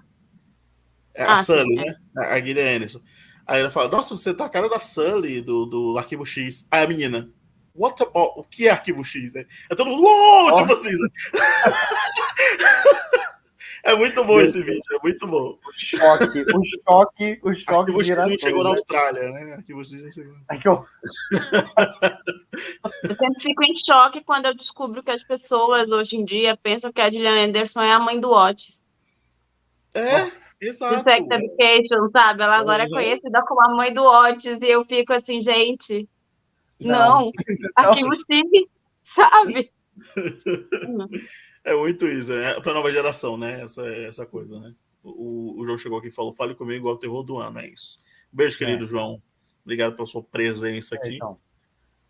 [1.13, 1.95] É a ah, Sully, sim, né?
[2.17, 2.35] É.
[2.35, 3.01] A Guilherme Anderson.
[3.47, 6.67] Aí ela fala: Nossa, você tá a cara da Sully do, do Arquivo X.
[6.69, 7.29] Aí a menina:
[7.73, 9.33] What about, o que é arquivo X?
[9.33, 9.45] Né?
[9.69, 10.91] É todo mundo, uou, tipo assim.
[13.83, 15.57] É muito bom esse vídeo, é muito bom.
[15.65, 17.73] O choque, o choque, o choque.
[17.73, 18.75] Arquivo X não chegou na né?
[18.75, 19.53] Austrália, né?
[19.53, 20.35] Arquivo X não chegou.
[20.51, 20.85] É eu...
[23.03, 26.91] eu sempre fico em choque quando eu descubro que as pessoas hoje em dia pensam
[26.91, 28.85] que a Gillian Anderson é a mãe do Otis.
[29.93, 31.03] É, exato.
[31.03, 32.43] Do Sex Education, sabe?
[32.43, 32.89] Ela agora uhum.
[32.89, 36.07] é conhecida como a mãe do Otis e eu fico assim, gente.
[36.79, 37.31] Não, não.
[37.75, 38.69] arquivo Steve,
[39.03, 39.71] sabe?
[41.63, 43.61] É muito isso, é para nova geração, né?
[43.61, 44.73] Essa, essa coisa, né?
[45.03, 47.67] O, o João chegou aqui e falou: fale comigo igual o terror do ano, é
[47.67, 47.99] isso.
[48.31, 48.87] Beijo, querido é.
[48.87, 49.21] João.
[49.63, 51.09] Obrigado pela sua presença aqui.
[51.09, 51.39] É, então.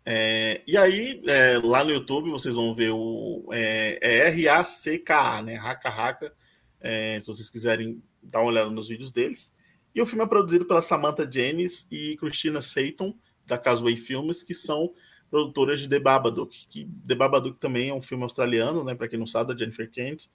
[0.06, 5.54] é, e aí, é, lá no YouTube, vocês vão ver o é, é R-A-C-K-A, né?
[5.56, 6.34] Raka.
[6.80, 9.52] É, se vocês quiserem dar uma olhada nos vídeos deles.
[9.94, 14.54] E o filme é produzido pela Samantha Jennings e Christina Seyton da Casway Filmes, que
[14.54, 14.92] são
[15.32, 19.18] produtoras de The Babadook, que The Babadook também é um filme australiano, né, para quem
[19.18, 20.26] não sabe, da Jennifer Kent,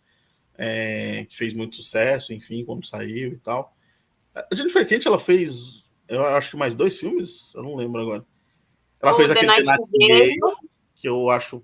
[0.57, 3.77] é, que fez muito sucesso, enfim, quando saiu e tal.
[4.33, 8.25] A Jennifer Kent, ela fez, eu acho que mais dois filmes, eu não lembro agora.
[8.99, 10.35] Ela o fez aquele The Nightingale,
[10.95, 11.63] que eu acho,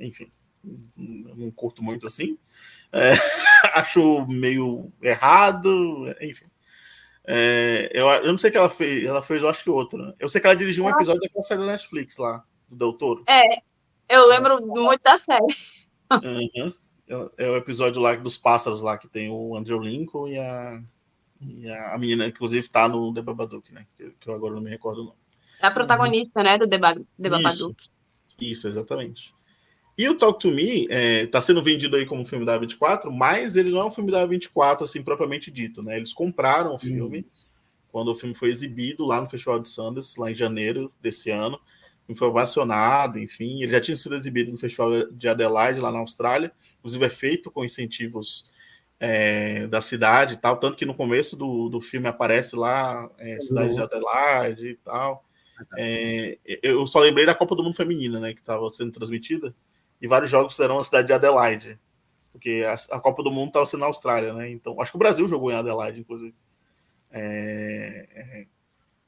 [0.00, 0.32] enfim,
[0.64, 2.38] não curto muito assim.
[2.90, 3.12] É,
[3.78, 6.46] acho meio errado, enfim.
[7.26, 9.04] É, eu, eu não sei o que ela fez.
[9.04, 10.14] Ela fez, eu acho que outra.
[10.18, 13.22] Eu sei que ela dirigiu um episódio daquela série da Netflix lá, do Doutor.
[13.28, 13.62] É,
[14.08, 15.54] eu lembro muito da série.
[16.12, 16.72] Uhum.
[17.08, 20.82] É, é, o episódio lá dos pássaros lá, que tem o Andrew Lincoln e a,
[21.40, 23.86] e a, a menina, inclusive, tá no The Babadook, né?
[23.96, 25.14] Que, que, eu agora não me recordo não.
[25.62, 26.44] É a protagonista, uhum.
[26.44, 27.82] né, do The, The Babadook.
[27.82, 27.90] Isso,
[28.40, 29.34] isso, exatamente.
[29.96, 33.54] E o Talk to Me está é, sendo vendido aí como filme da 24, mas
[33.54, 35.96] ele não é um filme da 24, assim, propriamente dito, né?
[35.96, 37.24] Eles compraram o filme uhum.
[37.92, 41.60] quando o filme foi exibido lá no Festival de Sundance, lá em janeiro desse ano.
[42.16, 43.62] Foi ovacionado, enfim.
[43.62, 46.52] Ele já tinha sido exibido no Festival de Adelaide, lá na Austrália.
[46.78, 48.50] Inclusive, é feito com incentivos
[49.00, 50.58] é, da cidade e tal.
[50.58, 53.74] Tanto que no começo do, do filme aparece lá é, cidade uhum.
[53.74, 55.24] de Adelaide e tal.
[55.78, 58.34] É, eu só lembrei da Copa do Mundo Feminina, né?
[58.34, 59.54] Que estava sendo transmitida
[60.04, 61.78] e vários jogos serão na cidade de Adelaide,
[62.30, 64.50] porque a, a Copa do Mundo estava sendo na Austrália, né?
[64.50, 66.34] Então, acho que o Brasil jogou em Adelaide, inclusive.
[67.10, 68.46] É, é,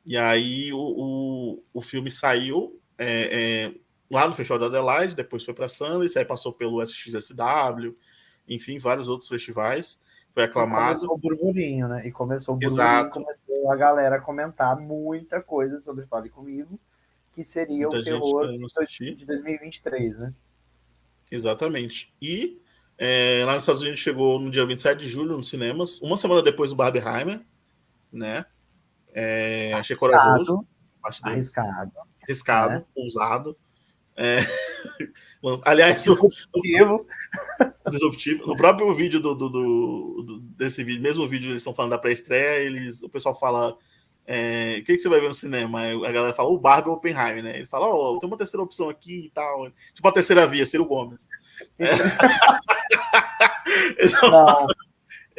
[0.07, 3.75] e aí o, o, o filme saiu é, é
[4.11, 7.97] lá no Festival de Adelaide, depois foi para Sundance, aí passou pelo SXSW,
[8.49, 9.99] enfim, vários outros festivais.
[10.33, 10.99] Foi aclamado.
[10.99, 12.07] E começou o burburinho, né?
[12.07, 13.11] E começou o burburinho, Exato.
[13.11, 16.79] começou a galera a comentar muita coisa sobre Fale Comigo,
[17.33, 20.35] que seria muita o terror de 2023, né?
[21.31, 22.15] Exatamente.
[22.21, 22.61] E
[22.99, 26.43] é, lá nos Estados Unidos chegou no dia 27 de julho nos cinemas, uma semana
[26.43, 27.41] depois do Barbenheimer,
[28.13, 28.45] né?
[29.13, 30.67] É, achei corajoso.
[31.23, 31.93] Arriscado.
[32.27, 32.85] Arriscado, é.
[32.95, 33.57] ousado.
[34.17, 34.39] É...
[35.65, 36.07] Aliás.
[36.09, 36.17] O...
[37.91, 38.47] disruptivo.
[38.47, 42.63] No próprio vídeo do, do, do, desse vídeo, mesmo vídeo eles estão falando da pré-estreia,
[42.63, 43.77] eles, o pessoal fala
[44.27, 45.83] é, o que, que, você vai ver no cinema?
[45.83, 47.59] A galera fala, o Barbie ou Oppenheimer, né?
[47.59, 49.71] Ele fala, ó, oh, tem uma terceira opção aqui e tal.
[49.95, 51.29] Tipo a terceira via, Ciro Gomes.
[51.79, 51.87] É.
[53.99, 54.67] eles, vão, não,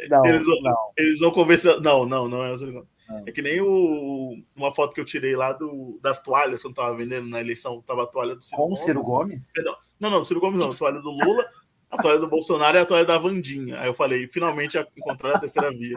[0.08, 0.92] não, eles, vão, não.
[0.96, 1.80] eles vão conversar.
[1.80, 2.88] Não, não, não é o Ciro Gomes.
[3.26, 6.94] É que nem o, uma foto que eu tirei lá do, das toalhas quando tava
[6.94, 8.84] vendendo na eleição, tava a toalha do Ciro Com Gomes.
[8.84, 9.50] Ciro Gomes?
[9.52, 9.76] Perdão.
[9.98, 11.48] Não, não, Ciro Gomes não, a toalha do Lula,
[11.90, 13.80] a toalha do Bolsonaro e a toalha da Vandinha.
[13.80, 15.96] Aí eu falei, finalmente encontraram a terceira via.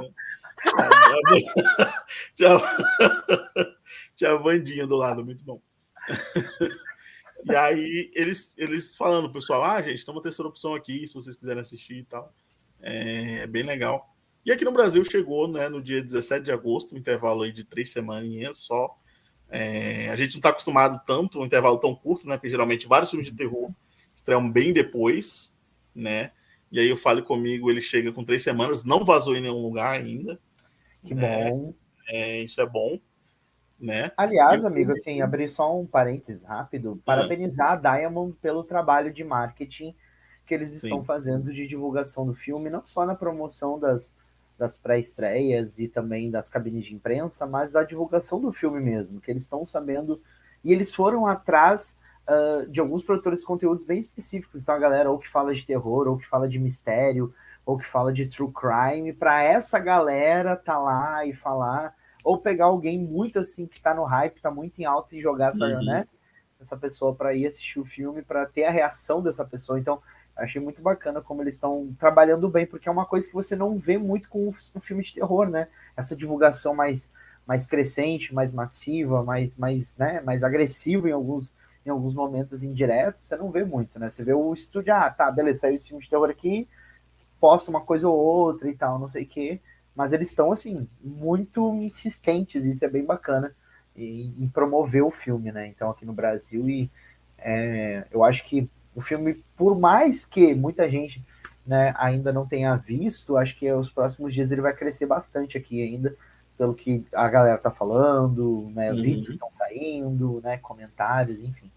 [2.35, 2.49] Tinha,
[4.15, 5.59] tinha a Vandinha do lado, muito bom.
[7.43, 11.35] E aí, eles, eles falando, pessoal, ah, gente, tem uma terceira opção aqui, se vocês
[11.35, 12.31] quiserem assistir e tal.
[12.79, 14.15] É, é bem legal.
[14.45, 17.63] E aqui no Brasil chegou né, no dia 17 de agosto, um intervalo aí de
[17.63, 18.97] três semaninhas só.
[19.49, 22.37] É, a gente não está acostumado tanto, um intervalo tão curto, né?
[22.37, 23.69] Porque geralmente vários filmes de terror
[24.15, 25.53] estreiam bem depois,
[25.93, 26.31] né?
[26.71, 29.91] E aí o Fale Comigo, ele chega com três semanas, não vazou em nenhum lugar
[29.91, 30.39] ainda.
[31.03, 31.51] Que né?
[31.51, 31.73] bom.
[32.07, 32.99] É, isso é bom.
[33.79, 34.11] Né?
[34.15, 37.03] Aliás, amigo, assim, abrir só um parênteses rápido, ah.
[37.03, 39.95] parabenizar a Diamond pelo trabalho de marketing
[40.45, 41.05] que eles estão Sim.
[41.05, 44.15] fazendo de divulgação do filme, não só na promoção das,
[44.61, 49.31] das pré-estreias e também das cabines de imprensa, mas da divulgação do filme mesmo, que
[49.31, 50.21] eles estão sabendo.
[50.63, 51.97] E eles foram atrás
[52.29, 54.61] uh, de alguns produtores de conteúdos bem específicos.
[54.61, 57.33] Então, a galera ou que fala de terror, ou que fala de mistério,
[57.65, 62.65] ou que fala de true crime, para essa galera tá lá e falar, ou pegar
[62.65, 65.83] alguém muito assim que tá no hype, tá muito em alta e jogar essa, uhum.
[65.83, 66.07] né,
[66.59, 69.79] essa pessoa para ir assistir o filme, para ter a reação dessa pessoa.
[69.79, 69.99] Então,
[70.35, 73.77] achei muito bacana como eles estão trabalhando bem, porque é uma coisa que você não
[73.77, 75.67] vê muito com o filme de terror, né?
[75.95, 77.11] Essa divulgação mais,
[77.45, 81.53] mais crescente, mais massiva, mais, mais, né, mais agressiva em alguns,
[81.85, 84.09] em alguns momentos indiretos, você não vê muito, né?
[84.09, 86.67] Você vê o estúdio, ah, tá, beleza, saiu esse filme de terror aqui,
[87.39, 89.59] posta uma coisa ou outra e tal, não sei o quê,
[89.95, 93.53] mas eles estão, assim, muito insistentes, isso é bem bacana,
[93.95, 95.67] em, em promover o filme, né?
[95.67, 96.89] Então, aqui no Brasil, e
[97.37, 101.23] é, eu acho que o filme, por mais que muita gente
[101.65, 105.81] né, ainda não tenha visto, acho que os próximos dias ele vai crescer bastante aqui
[105.81, 106.15] ainda,
[106.57, 109.01] pelo que a galera tá falando, né, uhum.
[109.01, 111.71] vídeos que estão saindo, né, comentários, enfim.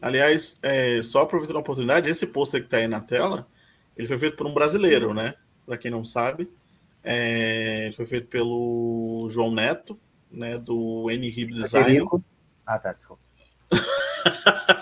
[0.00, 3.46] Aliás, é, só aproveitando a oportunidade, esse pôster que está aí na tela,
[3.96, 5.34] ele foi feito por um brasileiro, né?
[5.66, 6.50] Para quem não sabe,
[7.04, 9.98] é, foi feito pelo João Neto,
[10.30, 10.56] né?
[10.56, 12.06] Do N-Hib Design.
[12.64, 13.22] Ah, tá, desculpa.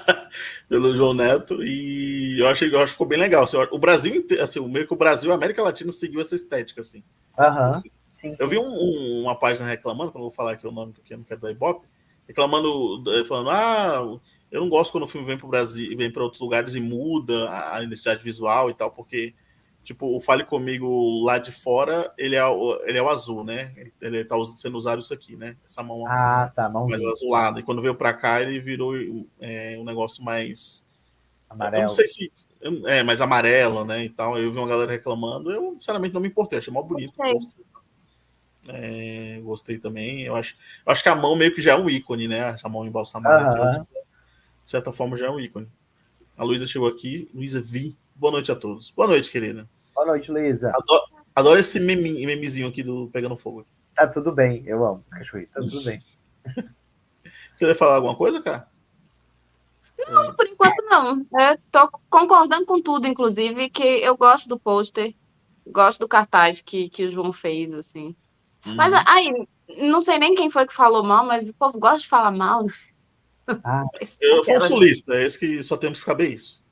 [0.68, 3.44] pelo João Neto e eu achei, eu acho que ficou bem legal.
[3.44, 6.83] Assim, o Brasil inteiro, assim, meio que o Brasil, a América Latina seguiu essa estética,
[6.83, 7.02] assim.
[7.38, 10.92] Uhum, sim, eu vi um, um, uma página reclamando, não vou falar aqui o nome
[10.92, 11.87] porque eu não quero dar ibope,
[12.26, 14.18] reclamando, falando, ah,
[14.50, 16.81] eu não gosto quando o filme vem para o Brasil, vem para outros lugares e
[16.81, 19.35] muda a identidade visual e tal, porque
[19.88, 23.72] tipo, o Fale Comigo lá de fora, ele é, o, ele é o azul, né?
[24.03, 25.57] Ele, está sendo usado isso aqui, né?
[25.64, 27.59] Essa mão ah, tá, mais azulada.
[27.59, 28.92] E quando veio para cá, ele virou
[29.40, 30.85] é, um negócio mais.
[31.48, 31.85] Amarelo.
[31.85, 32.31] Eu não sei se.
[32.85, 34.05] É, mais amarelo, né?
[34.05, 34.38] E tal.
[34.38, 35.51] Eu vi uma galera reclamando.
[35.51, 36.59] Eu, sinceramente, não me importei.
[36.59, 37.14] Achei mó bonito.
[37.16, 37.64] Gostei.
[38.68, 40.20] É, gostei também.
[40.20, 42.40] Eu acho, eu acho que a mão meio que já é um ícone, né?
[42.40, 43.79] Essa mão embalsamada.
[43.79, 43.87] Uhum.
[44.64, 45.66] de certa forma, já é um ícone.
[46.37, 47.31] A Luísa chegou aqui.
[47.35, 47.96] Luísa Vi.
[48.14, 48.90] Boa noite a todos.
[48.90, 49.66] Boa noite, querida.
[49.98, 50.70] Boa noite, Luísa.
[50.76, 51.02] Adoro,
[51.34, 53.64] adoro, esse meme, memezinho aqui do Pegando Fogo.
[53.96, 56.00] Tá tudo bem, eu amo cachorrinho, tá tudo bem.
[57.52, 58.68] Você vai falar alguma coisa, cara?
[60.08, 61.26] Não, por enquanto não.
[61.32, 65.16] Eu tô concordando com tudo, inclusive, que eu gosto do pôster,
[65.66, 68.14] gosto do cartaz que, que o João fez, assim.
[68.64, 68.76] Uhum.
[68.76, 72.08] Mas aí, não sei nem quem foi que falou mal, mas o povo gosta de
[72.08, 72.68] falar mal.
[73.64, 73.82] Ah,
[74.20, 76.62] eu sou um sulista, é esse que só temos que saber isso.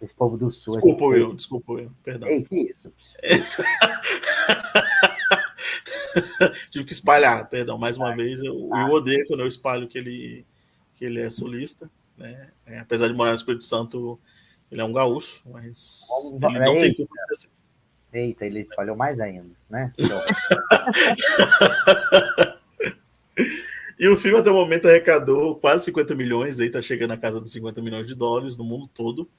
[0.00, 0.74] Esse povo do sul.
[0.74, 2.28] Desculpa eu, desculpa eu, perdão.
[2.28, 2.90] Ei, que isso?
[3.22, 3.34] É.
[6.70, 8.40] Tive que espalhar, perdão, mais uma vez.
[8.40, 10.46] Eu, eu, odeio quando eu espalho que ele,
[10.94, 11.90] que ele é sulista.
[12.16, 12.50] Né?
[12.64, 14.18] É, apesar de morar no Espírito Santo,
[14.72, 17.50] ele é um gaúcho, mas ele não tem culpa de ser.
[18.12, 19.92] Eita, ele espalhou mais ainda, né?
[23.96, 27.40] e o filme até o momento arrecadou quase 50 milhões, aí tá chegando a casa
[27.40, 29.30] dos 50 milhões de dólares no mundo todo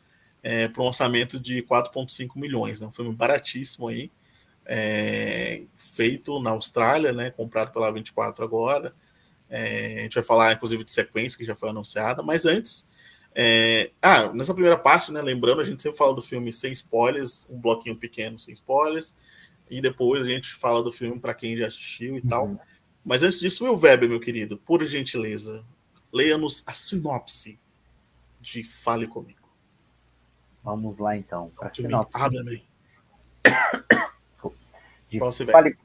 [0.43, 2.80] é, para um orçamento de 4,5 milhões.
[2.80, 2.88] Né?
[2.88, 4.12] Um filme baratíssimo aí,
[4.65, 7.32] é, feito na Austrália, né?
[7.32, 8.93] comprado pela 24 agora.
[9.49, 12.89] É, a gente vai falar, inclusive, de sequência que já foi anunciada, mas antes.
[13.34, 13.91] É...
[14.01, 15.21] Ah, nessa primeira parte, né?
[15.21, 19.15] Lembrando, a gente sempre fala do filme sem spoilers, um bloquinho pequeno sem spoilers,
[19.69, 22.27] e depois a gente fala do filme para quem já assistiu e uhum.
[22.27, 22.60] tal.
[23.04, 25.63] Mas antes disso, Will Weber, meu querido, por gentileza,
[26.12, 27.58] leia-nos a sinopse
[28.39, 29.40] de Fale Comigo.
[30.63, 32.63] Vamos lá então, para a sinopse.
[35.10, 35.78] De Posso fale...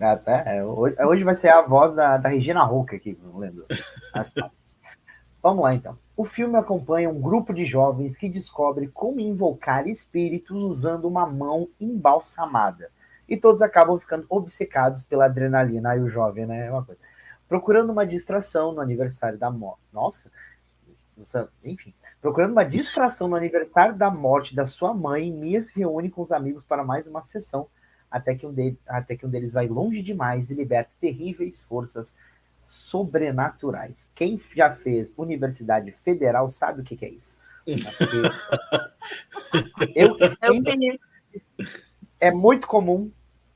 [0.00, 0.42] Ah, tá.
[0.46, 3.66] é, hoje, hoje, vai ser a voz da, da Regina Hulk aqui, lendo.
[5.42, 5.98] Vamos lá então.
[6.16, 11.68] O filme acompanha um grupo de jovens que descobre como invocar espíritos usando uma mão
[11.80, 12.90] embalsamada.
[13.28, 15.90] E todos acabam ficando obcecados pela adrenalina.
[15.90, 16.66] Aí o jovem, né?
[16.66, 17.00] É uma coisa.
[17.48, 19.82] Procurando uma distração no aniversário da morte.
[19.92, 20.30] Nossa,
[21.64, 21.94] enfim.
[22.20, 26.32] Procurando uma distração no aniversário da morte da sua mãe, Mia se reúne com os
[26.32, 27.68] amigos para mais uma sessão,
[28.10, 32.16] até que um, de, até que um deles vai longe demais e liberta terríveis forças
[32.62, 34.10] sobrenaturais.
[34.14, 37.36] Quem já fez Universidade Federal sabe o que, que é isso.
[39.94, 40.34] eu, eu
[42.20, 43.10] é muito comum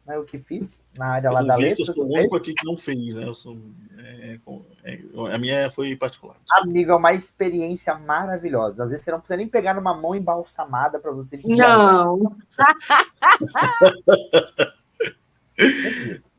[0.07, 1.83] né, o que fiz na área lá da letra.
[1.83, 3.33] Eu sou o único aqui que não fez, né?
[3.33, 3.57] Sou,
[3.99, 4.39] é,
[4.85, 5.01] é,
[5.33, 6.37] a minha foi particular.
[6.53, 8.85] Amigo, é uma experiência maravilhosa.
[8.85, 11.41] Às vezes você não precisa nem pegar numa mão embalsamada para você.
[11.45, 12.37] Não.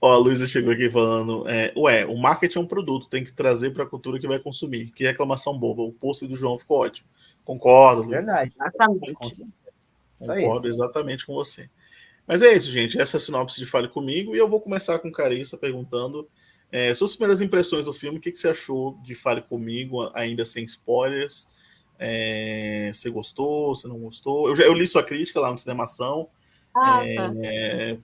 [0.00, 3.32] Ó, a Luísa chegou aqui falando: é, Ué, o marketing é um produto, tem que
[3.32, 4.92] trazer para a cultura que vai consumir.
[4.92, 5.82] Que reclamação boba.
[5.82, 7.08] O post do João ficou ótimo.
[7.44, 8.16] Concordo, Luísa.
[8.16, 9.46] Verdade, exatamente.
[10.18, 11.70] Concordo exatamente com você.
[12.26, 13.00] Mas é isso, gente.
[13.00, 14.34] Essa é a sinopse de Fale Comigo.
[14.34, 16.28] E eu vou começar com Carissa perguntando
[16.70, 18.18] é, suas primeiras impressões do filme.
[18.18, 21.48] O que, que você achou de Fale Comigo, ainda sem spoilers?
[21.98, 23.74] É, você gostou?
[23.74, 24.48] Você não gostou?
[24.48, 26.28] Eu, eu, li sua crítica lá no Cinemação.
[26.74, 27.32] Ah, é, tá.
[27.42, 27.98] é,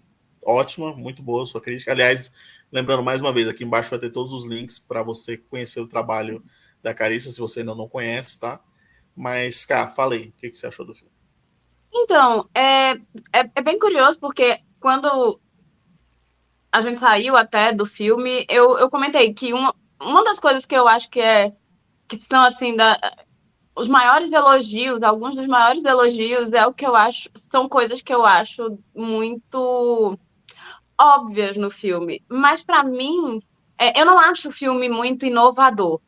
[0.44, 1.90] ótima, muito boa sua crítica.
[1.90, 2.32] Aliás,
[2.70, 5.86] lembrando mais uma vez, aqui embaixo vai ter todos os links para você conhecer o
[5.86, 6.42] trabalho
[6.82, 8.60] da Carissa, se você ainda não conhece, tá?
[9.14, 11.11] Mas, cá, falei, o que, que você achou do filme?
[11.92, 12.92] Então, é,
[13.32, 15.38] é, é, bem curioso, porque quando
[16.70, 20.74] a gente saiu até do filme, eu, eu comentei que uma, uma das coisas que
[20.74, 21.52] eu acho que é
[22.08, 22.98] que são assim da,
[23.76, 28.12] os maiores elogios, alguns dos maiores elogios é o que eu acho, são coisas que
[28.12, 30.18] eu acho muito
[30.98, 32.22] óbvias no filme.
[32.28, 33.42] Mas para mim,
[33.78, 36.00] é, eu não acho o filme muito inovador,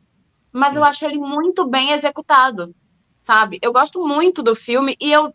[0.51, 2.73] mas eu acho ele muito bem executado,
[3.19, 3.59] sabe?
[3.61, 5.33] Eu gosto muito do filme e eu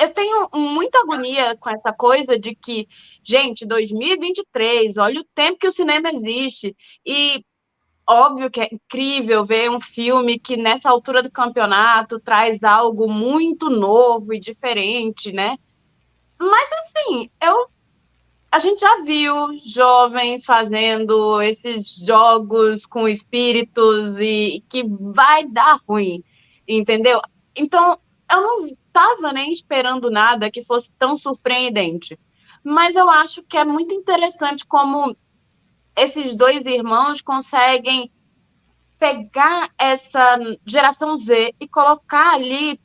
[0.00, 2.88] eu tenho muita agonia com essa coisa de que,
[3.22, 6.74] gente, 2023, olha o tempo que o cinema existe.
[7.04, 7.44] E
[8.08, 13.68] óbvio que é incrível ver um filme que nessa altura do campeonato traz algo muito
[13.68, 15.58] novo e diferente, né?
[16.38, 17.68] Mas assim, eu
[18.52, 26.24] a gente já viu jovens fazendo esses jogos com espíritos e que vai dar ruim,
[26.66, 27.20] entendeu?
[27.54, 27.96] Então,
[28.30, 32.18] eu não estava nem esperando nada que fosse tão surpreendente.
[32.62, 35.16] Mas eu acho que é muito interessante como
[35.96, 38.10] esses dois irmãos conseguem
[38.98, 42.78] pegar essa geração Z e colocar ali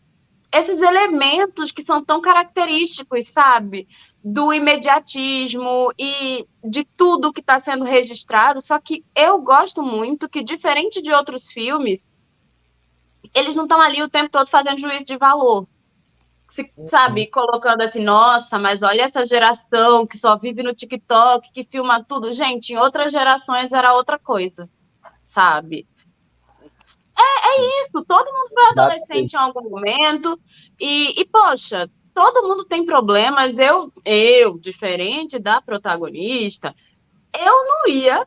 [0.51, 3.87] esses elementos que são tão característicos, sabe?
[4.23, 8.61] Do imediatismo e de tudo que está sendo registrado.
[8.61, 12.05] Só que eu gosto muito que, diferente de outros filmes,
[13.35, 15.67] eles não estão ali o tempo todo fazendo juízo de valor
[16.55, 21.63] se, sabe, colocando assim, nossa, mas olha essa geração que só vive no TikTok, que
[21.63, 22.31] filma tudo.
[22.31, 24.69] Gente, em outras gerações era outra coisa,
[25.21, 25.85] sabe?
[27.17, 30.39] É, é isso, todo mundo foi adolescente em algum momento,
[30.79, 33.57] e, e, poxa, todo mundo tem problemas.
[33.57, 36.73] Eu, eu, diferente da protagonista,
[37.33, 38.25] eu não ia.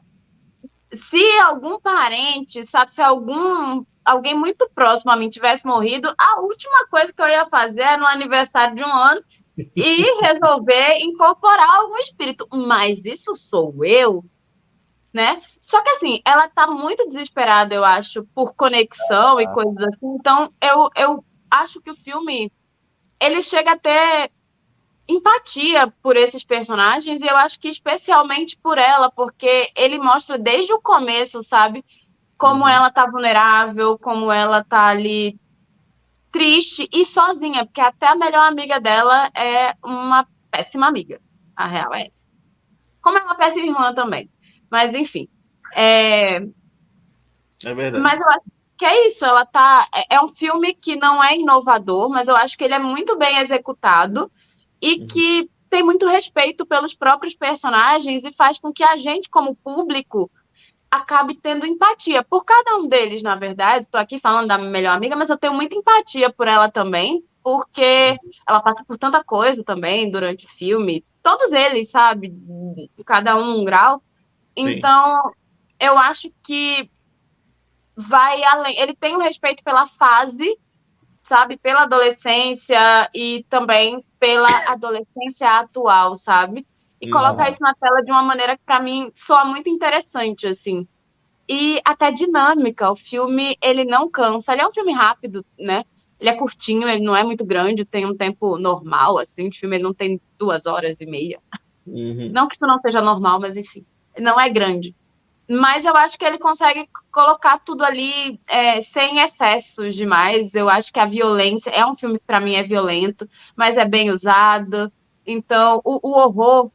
[0.93, 6.87] Se algum parente, sabe, se algum alguém muito próximo a mim tivesse morrido, a última
[6.89, 9.23] coisa que eu ia fazer é no aniversário de um ano
[9.77, 12.49] e resolver incorporar algum espírito.
[12.53, 14.25] Mas isso sou eu,
[15.13, 15.39] né?
[15.61, 19.43] Só que assim, ela tá muito desesperada, eu acho, por conexão ah.
[19.43, 20.17] e coisas assim.
[20.19, 22.51] Então, eu, eu acho que o filme
[23.21, 24.31] ele chega a ter
[25.07, 30.73] empatia por esses personagens e eu acho que especialmente por ela, porque ele mostra desde
[30.73, 31.85] o começo, sabe?
[32.39, 32.69] Como uhum.
[32.69, 35.39] ela tá vulnerável, como ela tá ali
[36.31, 41.21] triste e sozinha, porque até a melhor amiga dela é uma péssima amiga.
[41.57, 42.25] A real é essa.
[43.03, 44.31] Como é uma péssima irmã também.
[44.71, 45.29] Mas, enfim.
[45.75, 46.37] É,
[47.65, 48.01] é verdade.
[48.01, 48.45] Mas eu acho
[48.79, 49.25] que é isso.
[49.25, 49.89] Ela tá.
[49.93, 53.17] É, é um filme que não é inovador, mas eu acho que ele é muito
[53.17, 54.31] bem executado
[54.81, 55.07] e uhum.
[55.09, 60.31] que tem muito respeito pelos próprios personagens e faz com que a gente, como público,
[60.91, 63.85] acabe tendo empatia por cada um deles, na verdade.
[63.85, 67.23] Estou aqui falando da minha melhor amiga, mas eu tenho muita empatia por ela também,
[67.43, 71.05] porque ela passa por tanta coisa também durante o filme.
[71.23, 72.33] Todos eles, sabe?
[73.05, 74.03] Cada um um grau.
[74.59, 74.71] Sim.
[74.71, 75.33] Então,
[75.79, 76.91] eu acho que
[77.97, 78.79] vai além.
[78.79, 80.59] Ele tem um respeito pela fase,
[81.23, 81.57] sabe?
[81.57, 86.67] Pela adolescência e também pela adolescência atual, sabe?
[87.01, 90.87] E colocar isso na tela de uma maneira que para mim soa muito interessante assim.
[91.49, 94.53] E até dinâmica o filme ele não cansa.
[94.53, 95.85] Ele é um filme rápido né?
[96.21, 99.49] Ele é curtinho ele não é muito grande tem um tempo normal assim.
[99.49, 101.41] O filme ele não tem duas horas e meia.
[101.87, 102.31] Uhum.
[102.35, 103.85] não que isso não seja normal mas enfim
[104.19, 104.95] não é grande.
[105.51, 110.55] Mas eu acho que ele consegue colocar tudo ali é, sem excessos demais.
[110.55, 113.87] Eu acho que a violência é um filme que para mim é violento, mas é
[113.87, 114.93] bem usado.
[115.27, 116.71] Então, o, o horror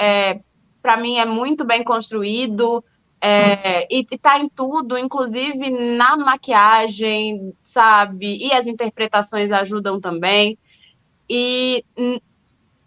[0.00, 0.40] é,
[0.80, 2.82] para mim é muito bem construído
[3.20, 8.38] é, e está em tudo, inclusive na maquiagem, sabe?
[8.38, 10.58] E as interpretações ajudam também.
[11.28, 11.84] E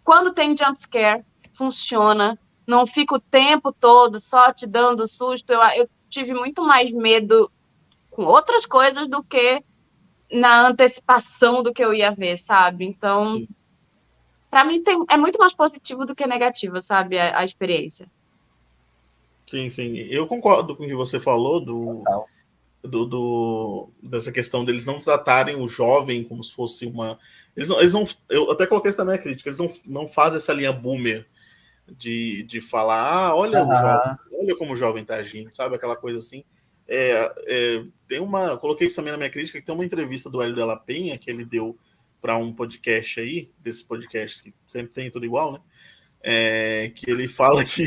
[0.02, 1.24] quando tem jump scare,
[1.56, 2.36] funciona.
[2.66, 5.52] Não fica o tempo todo só te dando susto.
[5.52, 7.48] Eu, eu tive muito mais medo
[8.10, 9.62] com outras coisas do que
[10.32, 12.84] na antecipação do que eu ia ver, sabe?
[12.84, 13.48] Então, Sim
[14.54, 18.06] para mim tem, é muito mais positivo do que negativo, sabe, a, a, experiência.
[19.44, 19.96] Sim, sim.
[19.96, 22.04] Eu concordo com o que você falou do,
[22.80, 27.18] do, do, dessa questão deles não tratarem o jovem como se fosse uma
[27.56, 30.36] Eles não, eles não, eu até coloquei isso também a crítica, eles não, não fazem
[30.36, 31.26] essa linha boomer
[31.88, 33.72] de, de falar, ah, olha uhum.
[33.72, 35.74] o jovem, olha como o jovem tá agindo, sabe?
[35.74, 36.44] Aquela coisa assim.
[36.86, 40.40] É, é, tem uma, coloquei isso também na minha crítica, que tem uma entrevista do
[40.40, 41.76] Hélio de la Penha que ele deu
[42.24, 45.60] para um podcast aí, desses podcasts que sempre tem tudo igual, né?
[46.22, 47.86] É, que ele fala que,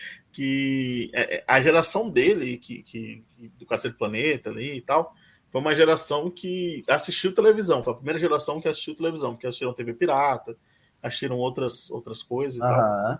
[0.32, 3.22] que é, é, a geração dele, que, que,
[3.58, 5.14] do Cacete Planeta ali e tal,
[5.50, 9.74] foi uma geração que assistiu televisão, foi a primeira geração que assistiu televisão, porque assistiram
[9.74, 10.56] TV Pirata,
[11.02, 12.68] assistiram outras, outras coisas e uhum.
[12.70, 13.18] tal.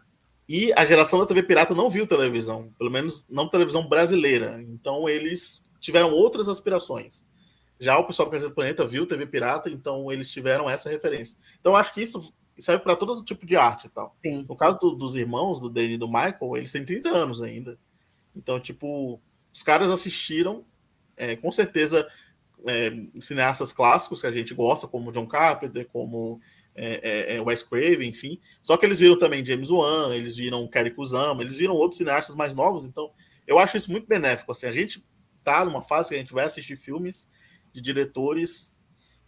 [0.48, 4.64] E a geração da TV Pirata não viu televisão, pelo menos não televisão brasileira.
[4.66, 7.22] Então eles tiveram outras aspirações.
[7.78, 11.38] Já o pessoal do Cacete Planeta viu TV Pirata, então eles tiveram essa referência.
[11.60, 14.16] Então acho que isso serve para todo tipo de arte e tal.
[14.22, 14.44] Sim.
[14.48, 17.78] No caso do, dos irmãos, do Danny e do Michael, eles têm 30 anos ainda.
[18.34, 19.20] Então, tipo,
[19.52, 20.64] os caras assistiram,
[21.16, 22.08] é, com certeza,
[22.66, 26.40] é, cineastas clássicos que a gente gosta, como John Carpenter, como
[26.74, 28.40] é, é, é, Wes Craven, enfim.
[28.62, 32.34] Só que eles viram também James Wan, eles viram Kerry Kusama, eles viram outros cineastas
[32.34, 32.84] mais novos.
[32.84, 33.10] Então,
[33.46, 34.52] eu acho isso muito benéfico.
[34.52, 35.04] Assim, a gente
[35.42, 37.28] tá numa fase que a gente vai assistir filmes
[37.74, 38.72] de diretores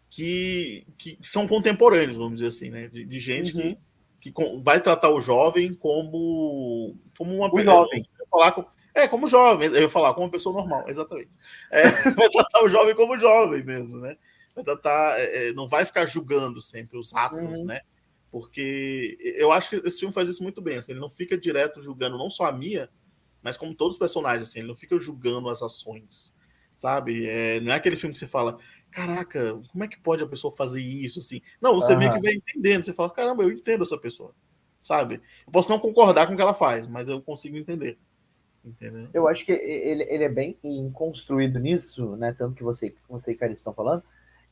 [0.08, 2.88] que, que são contemporâneos, vamos dizer assim, né?
[2.88, 3.76] De, de gente uhum.
[4.20, 7.84] que, que vai tratar o jovem como, como uma pessoa.
[7.84, 8.08] Jovem.
[8.30, 11.30] Falar com, é, como jovem, eu ia falar, como uma pessoa normal, exatamente.
[11.70, 11.82] É,
[12.12, 14.16] vai tratar o jovem como jovem mesmo, né?
[14.54, 17.64] Vai tratar, é, é, não vai ficar julgando sempre os atos, uhum.
[17.64, 17.80] né?
[18.30, 21.82] Porque eu acho que esse filme faz isso muito bem, assim, ele não fica direto
[21.82, 22.90] julgando não só a Mia,
[23.42, 26.34] mas como todos os personagens, assim, ele não fica julgando as ações,
[26.76, 27.26] sabe?
[27.28, 28.58] É, não é aquele filme que você fala,
[28.90, 31.40] caraca, como é que pode a pessoa fazer isso assim?
[31.60, 31.98] Não, você uhum.
[31.98, 34.34] meio que vai entendendo, você fala, caramba, eu entendo essa pessoa,
[34.82, 35.20] sabe?
[35.46, 37.98] Eu posso não concordar com o que ela faz, mas eu consigo entender.
[38.64, 39.08] Entendeu?
[39.14, 40.58] Eu acho que ele, ele é bem
[40.92, 42.34] construído nisso, né?
[42.36, 44.02] Tanto que você, você e Cara estão falando,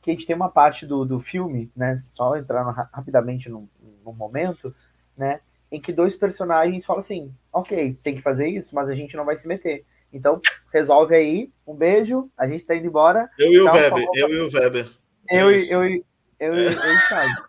[0.01, 1.97] que a gente tem uma parte do, do filme, né?
[1.97, 3.67] Só entrando rapidamente num,
[4.05, 4.73] num momento,
[5.17, 5.41] né?
[5.69, 9.25] Em que dois personagens falam assim, ok, tem que fazer isso, mas a gente não
[9.25, 9.83] vai se meter.
[10.15, 10.39] Então,
[10.71, 11.51] resolve aí.
[11.67, 12.31] Um beijo.
[12.37, 13.29] A gente tá indo embora.
[13.37, 14.07] Eu e o Weber.
[14.13, 14.89] Eu e o Weber.
[15.29, 16.05] Eu, e eu, eu,
[16.39, 17.45] eu, eu, e o Thiago.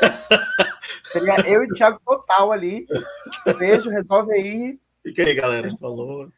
[1.10, 2.86] Seria eu e o Thiago total ali.
[3.58, 4.78] Beijo, resolve aí.
[5.02, 5.74] Fica aí, galera.
[5.78, 6.28] Falou.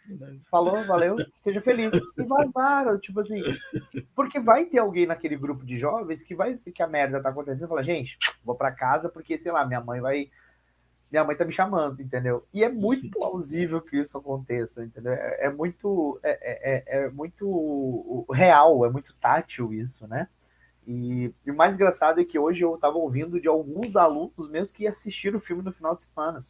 [0.48, 1.16] Falou, valeu.
[1.40, 1.92] Seja feliz.
[2.16, 3.42] E vazaram, tipo assim.
[4.14, 7.30] Porque vai ter alguém naquele grupo de jovens que vai ver que a merda tá
[7.30, 10.30] acontecendo e fala, gente, vou para casa porque, sei lá, minha mãe vai
[11.12, 12.42] minha mãe tá me chamando, entendeu?
[12.54, 15.12] E é muito plausível que isso aconteça, entendeu?
[15.12, 20.26] É, é muito, é, é, é, é muito real, é muito tátil isso, né?
[20.86, 24.72] E, e, o mais engraçado é que hoje eu estava ouvindo de alguns alunos meus
[24.72, 26.46] que assistiram o filme no final de semana,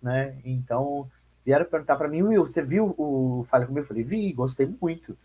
[0.00, 0.36] né?
[0.44, 1.10] Então,
[1.44, 3.84] vieram perguntar para mim, Will, você viu o Fale Comigo?
[3.84, 5.16] Eu falei, vi, gostei muito.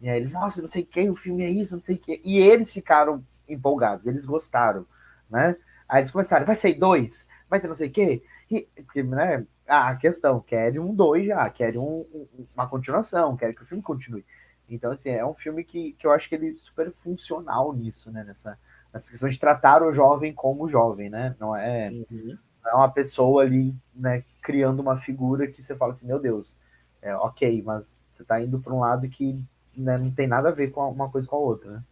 [0.00, 2.22] E aí eles, nossa, não sei quem, o filme é isso, não sei o quê.
[2.24, 4.86] E eles ficaram empolgados, eles gostaram,
[5.28, 5.56] né?
[5.90, 7.26] Aí eles começaram, vai ser dois?
[7.50, 8.22] vai ter não sei o quê.
[8.48, 8.68] E,
[9.02, 12.06] né, a questão, quer um dois já, quer um,
[12.54, 14.24] uma continuação, quer que o filme continue.
[14.68, 18.10] Então, assim, é um filme que, que eu acho que ele é super funcional nisso,
[18.12, 18.22] né?
[18.22, 18.56] Nessa,
[18.94, 21.34] nessa questão de tratar o jovem como jovem, né?
[21.40, 22.38] Não é, uhum.
[22.62, 26.56] não é uma pessoa ali, né, criando uma figura que você fala assim, meu Deus,
[27.02, 29.44] é ok, mas você tá indo para um lado que
[29.76, 31.82] né, não tem nada a ver com uma coisa com a outra, né?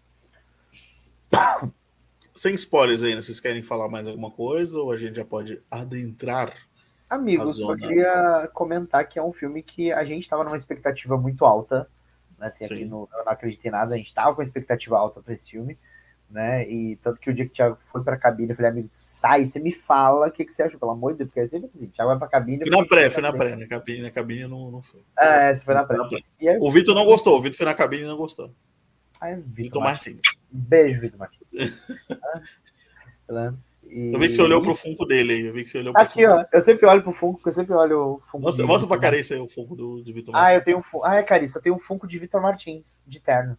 [2.39, 6.55] Sem spoilers ainda, vocês querem falar mais alguma coisa ou a gente já pode adentrar?
[7.11, 11.45] Amigos, só queria comentar que é um filme que a gente estava numa expectativa muito
[11.45, 11.89] alta.
[12.39, 12.47] Né?
[12.47, 15.35] Assim, aqui no, eu não acreditei em nada, a gente estava com expectativa alta para
[15.35, 15.77] esse filme.
[16.31, 16.69] Né?
[16.71, 18.89] E tanto que o dia que o Thiago foi para a cabine, eu falei, amigo,
[18.93, 21.71] sai, você me fala o que, que você achou, pelo amor de Deus, porque sempre
[21.75, 22.63] assim, Thiago vai para a cabine.
[22.63, 25.03] Fui na pré, fui na pré, na cabine, na cabine não, não foi.
[25.19, 25.99] É, você foi na pré.
[26.41, 28.55] Aí, o Vitor não gostou, o Vitor foi na cabine e não gostou.
[29.21, 30.21] É Vitor Martins.
[30.53, 31.38] Beijo, Vitor Martins.
[33.91, 34.13] E...
[34.13, 35.47] Eu vi que você olhou pro Funko dele aí.
[35.47, 36.45] Eu vi que você olhou pro Aqui, ó.
[36.53, 38.45] Eu sempre olho pro Funko, eu sempre olho o Funko.
[38.45, 40.51] Mostra, mostra pra Carissa aí o Funko do, de Vitor Martins.
[40.51, 43.19] Ah, eu tenho um Ah, é, Carissa, eu tenho um Funko de Vitor Martins, de
[43.19, 43.57] terno.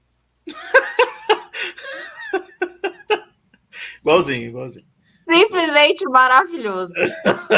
[4.02, 4.86] igualzinho, igualzinho.
[5.32, 6.92] Simplesmente maravilhoso.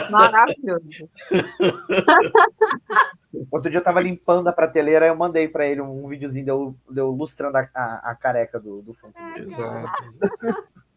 [0.09, 1.09] Maravilhoso.
[3.49, 6.75] Outro dia eu tava limpando a prateleira, eu mandei para ele um, videozinho de eu,
[6.89, 9.17] de eu lustrando a, a, a, careca do, do Funko.
[9.37, 10.03] Exato.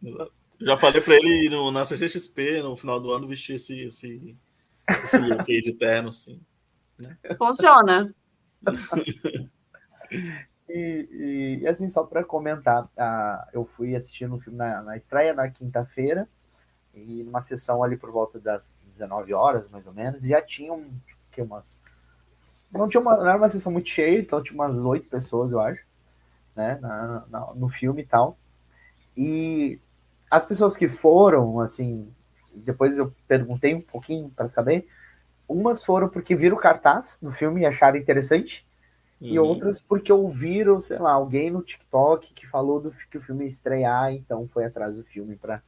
[0.03, 0.33] exato.
[0.61, 4.37] Já falei para ele no, na CGXP, no final do ano, vestir esse, esse,
[5.05, 6.41] esse look aí de terno, assim.
[7.01, 7.17] Né?
[7.37, 8.15] Funciona.
[10.69, 15.35] e, e, assim, só para comentar, uh, eu fui assistindo um filme na, na estreia
[15.35, 16.29] na quinta-feira,
[16.97, 20.85] e numa sessão ali por volta das 19 horas, mais ou menos, já tinham
[21.33, 21.81] que umas.
[22.73, 25.61] Não, tinha uma, não era uma sessão muito cheia, então tinha umas oito pessoas, eu
[25.61, 25.83] acho,
[26.57, 28.37] né, na, na, no filme e tal.
[29.17, 29.79] E
[30.31, 32.13] as pessoas que foram, assim,
[32.55, 34.89] depois eu perguntei um pouquinho para saber,
[35.49, 38.67] umas foram porque viram o cartaz do filme e acharam interessante,
[39.21, 39.29] uhum.
[39.29, 43.45] e outras porque ouviram, sei lá, alguém no TikTok que falou do que o filme
[43.45, 45.63] ia estrear, então foi atrás do filme para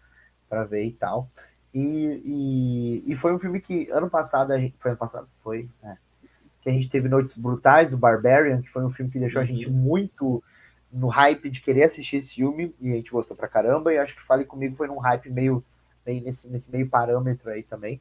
[0.65, 1.29] ver e tal.
[1.75, 5.69] E, e, e, foi um filme que ano passado, a gente, foi ano passado, foi,
[5.83, 5.99] né?
[6.63, 9.45] Que a gente teve Noites Brutais, o Barbarian, que foi um filme que deixou uhum.
[9.45, 10.43] a gente muito
[10.91, 14.15] no hype de querer assistir esse filme, e a gente gostou pra caramba, e acho
[14.15, 15.63] que Fale Comigo foi num hype meio,
[16.05, 18.01] meio nesse, nesse meio parâmetro aí também.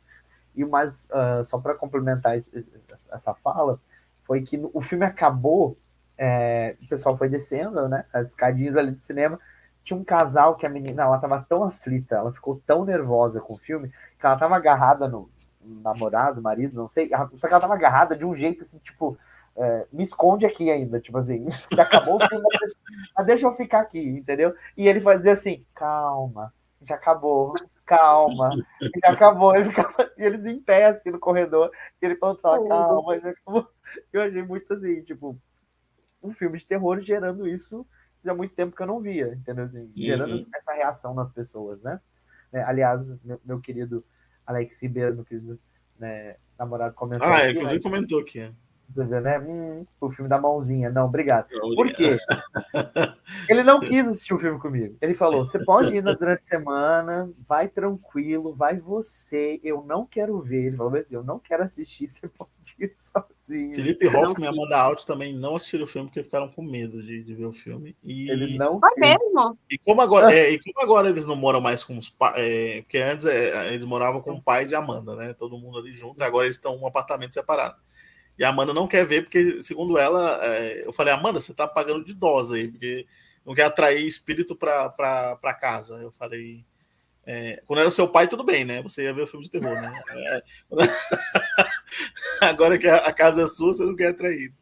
[0.55, 3.79] E mas uh, só para complementar essa fala,
[4.23, 5.77] foi que o filme acabou,
[6.17, 9.39] é, o pessoal foi descendo, né, as escadinhas ali do cinema,
[9.85, 13.53] tinha um casal que a menina, ela tava tão aflita, ela ficou tão nervosa com
[13.53, 15.29] o filme, que ela tava agarrada no,
[15.61, 19.17] namorado, marido, não sei, só que ela tava agarrada de um jeito assim, tipo,
[19.55, 21.45] é, me esconde aqui ainda, tipo assim,
[21.79, 22.43] acabou o filme,
[23.15, 24.55] mas deixa eu ficar aqui, entendeu?
[24.75, 27.53] E ele fazia assim, calma, já acabou,
[27.85, 28.49] calma,
[28.81, 31.71] já acabou, ele ficava, e eles em pé assim no corredor,
[32.01, 33.67] e ele falou, calma, já acabou.
[34.11, 35.37] Eu achei muito assim, tipo,
[36.23, 37.85] um filme de terror gerando isso
[38.29, 39.65] há muito tempo que eu não via, entendeu?
[39.65, 40.45] Assim, gerando uhum.
[40.55, 41.99] essa reação nas pessoas, né?
[42.53, 44.03] É, aliás, meu, meu, querido
[44.45, 45.59] Alex Ribeiro, meu querido
[45.99, 47.27] né, namorado comentou.
[47.27, 47.81] Ah, aqui, inclusive né?
[47.81, 48.39] comentou aqui.
[48.95, 49.39] Né?
[49.39, 50.89] Hum, o filme da mãozinha.
[50.89, 51.47] Não, obrigado.
[51.49, 52.17] Por quê?
[53.49, 54.95] Ele não quis assistir o filme comigo.
[55.01, 59.59] Ele falou: você pode ir durante a semana, vai tranquilo, vai você.
[59.63, 60.67] Eu não quero ver.
[60.67, 63.34] Ele falou assim: eu não quero assistir, você pode ir sozinho.
[63.73, 67.23] Felipe Hoffman e Amanda Alt também não assistiram o filme porque ficaram com medo de,
[67.23, 67.95] de ver o filme.
[68.03, 68.29] E...
[68.29, 68.79] Ele não.
[68.79, 69.57] Foi mesmo.
[69.69, 72.35] E como agora, é, e como agora eles não moram mais com os pais.
[72.37, 75.33] É, porque antes é, eles moravam com o pai de Amanda, né?
[75.33, 76.21] Todo mundo ali junto.
[76.23, 77.77] Agora eles estão em um apartamento separado.
[78.37, 81.67] E a Amanda não quer ver, porque, segundo ela, é, eu falei, Amanda, você tá
[81.67, 83.07] pagando de idosa aí, porque
[83.45, 85.95] não quer atrair espírito para casa.
[85.95, 86.65] Eu falei.
[87.27, 88.81] É, quando era seu pai, tudo bem, né?
[88.83, 90.01] Você ia ver o filme de terror, né?
[90.11, 90.43] É,
[92.45, 94.53] agora que a casa é sua, você não quer atrair.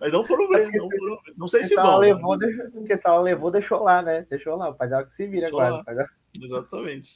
[0.00, 1.98] Mas não foram ver, não, foram não sei se vão.
[1.98, 2.46] Levou, né?
[2.46, 4.26] deixou, porque se ela levou, deixou lá, né?
[4.28, 4.68] Deixou lá.
[4.68, 6.08] O pai dela que se vira deixou agora.
[6.40, 7.14] Exatamente.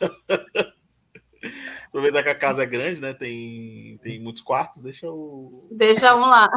[1.86, 3.14] Aproveitar que a casa é grande, né?
[3.14, 5.68] Tem, tem muitos quartos, deixa o.
[5.70, 6.50] Deixa um lá.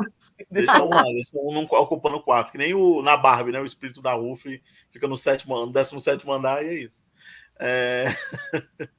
[0.49, 2.51] Deixa um lá, deixa um ocupando o quarto.
[2.51, 3.61] Que nem o, na Barbie, né?
[3.61, 7.03] O espírito da UF fica no sétimo, no 17 andar e é isso.
[7.61, 8.05] É...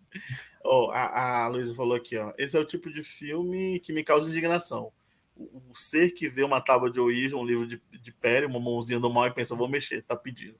[0.65, 2.33] oh, a, a Luísa falou aqui, ó.
[2.39, 4.93] Esse é o tipo de filme que me causa indignação.
[5.37, 8.61] O, o ser que vê uma tábua de Ouija, um livro de, de pele, uma
[8.61, 10.57] mãozinha do mal e pensa, vou mexer, tá pedindo.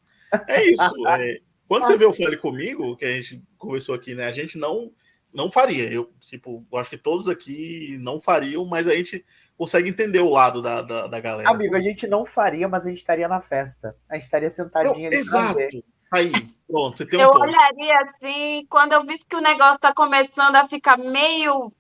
[0.49, 0.83] É isso.
[1.19, 1.41] É...
[1.69, 4.27] Quando você vê o Fale Comigo, que a gente conversou aqui, né?
[4.27, 4.93] A gente não
[5.33, 5.91] não faria.
[5.91, 9.25] Eu, tipo, eu acho que todos aqui não fariam, mas a gente
[9.57, 11.49] consegue entender o lado da, da, da galera.
[11.49, 11.87] Amigo, assim.
[11.87, 13.97] a gente não faria, mas a gente estaria na festa.
[14.09, 15.17] A gente estaria sentadinho ali.
[15.17, 15.85] Exato.
[16.13, 16.31] Aí,
[16.67, 17.43] pronto, você tem um Eu ponto.
[17.43, 21.73] olharia assim, quando eu vi que o negócio tá começando a ficar meio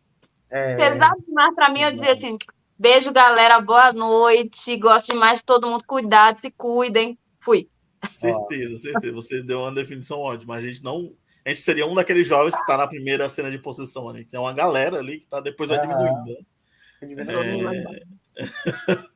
[0.50, 0.74] é...
[0.76, 2.38] pesado demais pra mim, eu dizia assim:
[2.78, 4.76] beijo, galera, boa noite.
[4.78, 7.18] Gosto demais de todo mundo, cuidado, se cuidem.
[7.40, 7.68] Fui.
[8.08, 9.12] Certeza, certeza.
[9.14, 10.56] Você deu uma definição ótima.
[10.56, 11.14] A gente não
[11.44, 14.24] a gente seria um daqueles jovens que está na primeira cena de possessão ali.
[14.24, 16.24] Tem uma galera ali que tá depois vai diminuindo.
[16.24, 16.36] Né?
[18.36, 18.42] É...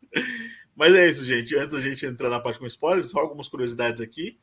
[0.74, 1.56] Mas é isso, gente.
[1.56, 4.38] Antes da gente entrar na parte com spoilers, só algumas curiosidades aqui.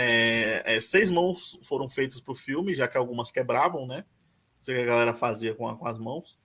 [0.00, 4.04] É, é, seis mãos foram feitas para o filme, já que algumas quebravam, né?
[4.58, 6.38] Não sei o que a galera fazia com, a, com as mãos.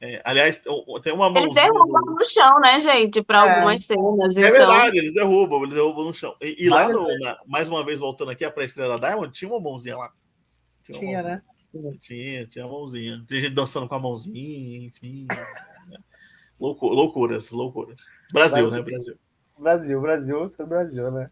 [0.00, 0.58] É, aliás,
[1.02, 1.42] tem uma mão.
[1.42, 2.14] Eles derrubam do...
[2.14, 3.22] no chão, né, gente?
[3.22, 3.54] Para é.
[3.56, 4.36] algumas cenas.
[4.36, 4.52] É então...
[4.52, 6.34] verdade, eles derrubam, eles derrubam no chão.
[6.40, 9.50] E, e lá, no, na, mais uma vez, voltando aqui, a pré-estreia da Diamond, tinha
[9.50, 10.10] uma mãozinha lá.
[10.82, 11.42] Tinha, tinha né?
[12.00, 13.22] Tinha, tinha a mãozinha.
[13.28, 15.26] Tem gente dançando com a mãozinha, enfim.
[16.58, 18.02] Loucura, loucuras, loucuras.
[18.32, 18.82] Brasil, Brasil, né?
[18.82, 19.18] Brasil.
[19.58, 21.30] Brasil, Brasil, é Brasil, né?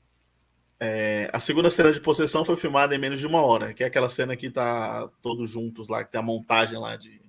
[0.85, 3.87] É, a segunda cena de possessão foi filmada em menos de uma hora, que é
[3.87, 7.23] aquela cena que tá todos juntos lá, que tem a montagem lá de.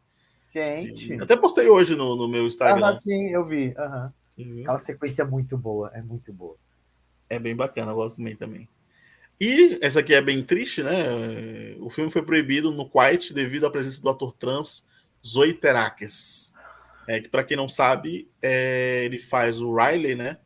[0.52, 1.10] Gente.
[1.10, 1.22] De...
[1.22, 2.84] Até postei hoje no, no meu Instagram.
[2.84, 3.76] Ah, sim, eu vi.
[3.78, 4.62] Uhum.
[4.62, 6.58] Aquela sequência é muito boa, é muito boa.
[7.30, 8.68] É bem bacana, eu gosto bem também.
[9.40, 11.76] E essa aqui é bem triste, né?
[11.80, 14.84] O filme foi proibido no Kuwait devido à presença do ator trans
[15.24, 16.56] Zoe Terakes.
[17.08, 20.40] É, que para quem não sabe, é, ele faz o Riley, né?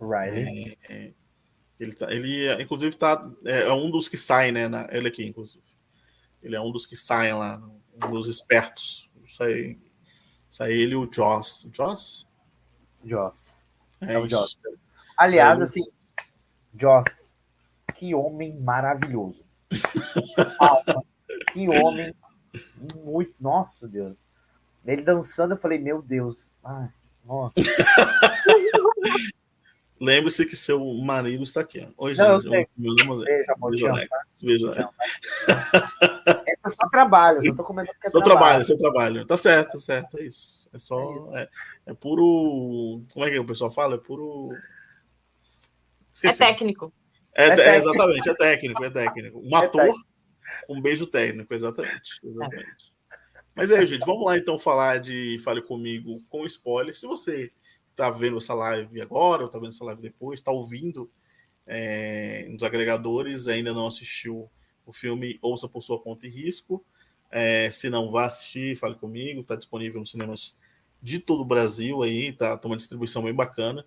[0.00, 0.78] Riley.
[0.88, 1.12] É, é
[1.82, 4.68] ele, tá, ele, inclusive, tá, é, é, um dos que saem, né?
[4.68, 5.64] Na, ele aqui, inclusive.
[6.40, 7.60] Ele é um dos que saem lá,
[7.96, 9.10] um dos espertos.
[9.26, 9.76] Sai,
[10.48, 11.68] sai ele e o Joss.
[11.72, 12.24] Joss?
[13.04, 13.56] Joss.
[14.00, 14.56] É, é o Joss.
[15.16, 15.82] Aliás, assim,
[16.78, 17.32] Joss
[17.96, 19.44] que homem maravilhoso.
[21.52, 22.14] que homem
[23.04, 23.34] muito.
[23.40, 24.16] Nossa, Deus.
[24.84, 26.48] Ele dançando, eu falei, meu Deus.
[26.62, 26.88] Ai,
[27.24, 27.54] nossa.
[30.04, 31.86] Lembre-se que seu marido está aqui.
[31.96, 32.50] Oi, Não, eu gente.
[32.50, 32.66] sei.
[32.76, 34.08] Meu nome é- Beijo, Alex.
[34.10, 34.16] tá?
[34.42, 34.88] Beijo, Alex.
[36.48, 38.40] Esse é só trabalho, só tô comentando que é Seu trabalho.
[38.40, 39.26] trabalho, seu trabalho.
[39.26, 40.18] Tá certo, tá certo.
[40.18, 40.68] É isso.
[40.72, 41.28] É só.
[41.36, 41.48] É,
[41.86, 43.00] é puro.
[43.12, 43.94] Como é que o pessoal fala?
[43.94, 44.50] É puro.
[44.52, 44.58] É
[46.14, 46.38] Esqueci.
[46.38, 46.92] técnico.
[47.34, 47.88] É, É é, técnico.
[47.88, 49.38] exatamente, é técnico, é técnico.
[49.40, 49.94] Um É ator,
[50.68, 52.18] um beijo técnico, exatamente.
[52.24, 52.92] exatamente.
[53.54, 56.96] Mas é, gente, vamos lá então falar de Fale Comigo com spoiler.
[56.96, 57.52] Se você
[57.92, 61.10] está vendo essa live agora, ou está vendo essa live depois, está ouvindo
[61.66, 64.50] é, nos agregadores, ainda não assistiu
[64.84, 66.84] o filme, ouça por sua conta e risco.
[67.30, 70.56] É, se não, vá assistir, fale comigo, está disponível nos cinemas
[71.00, 73.86] de todo o Brasil aí, tá, tá uma distribuição bem bacana.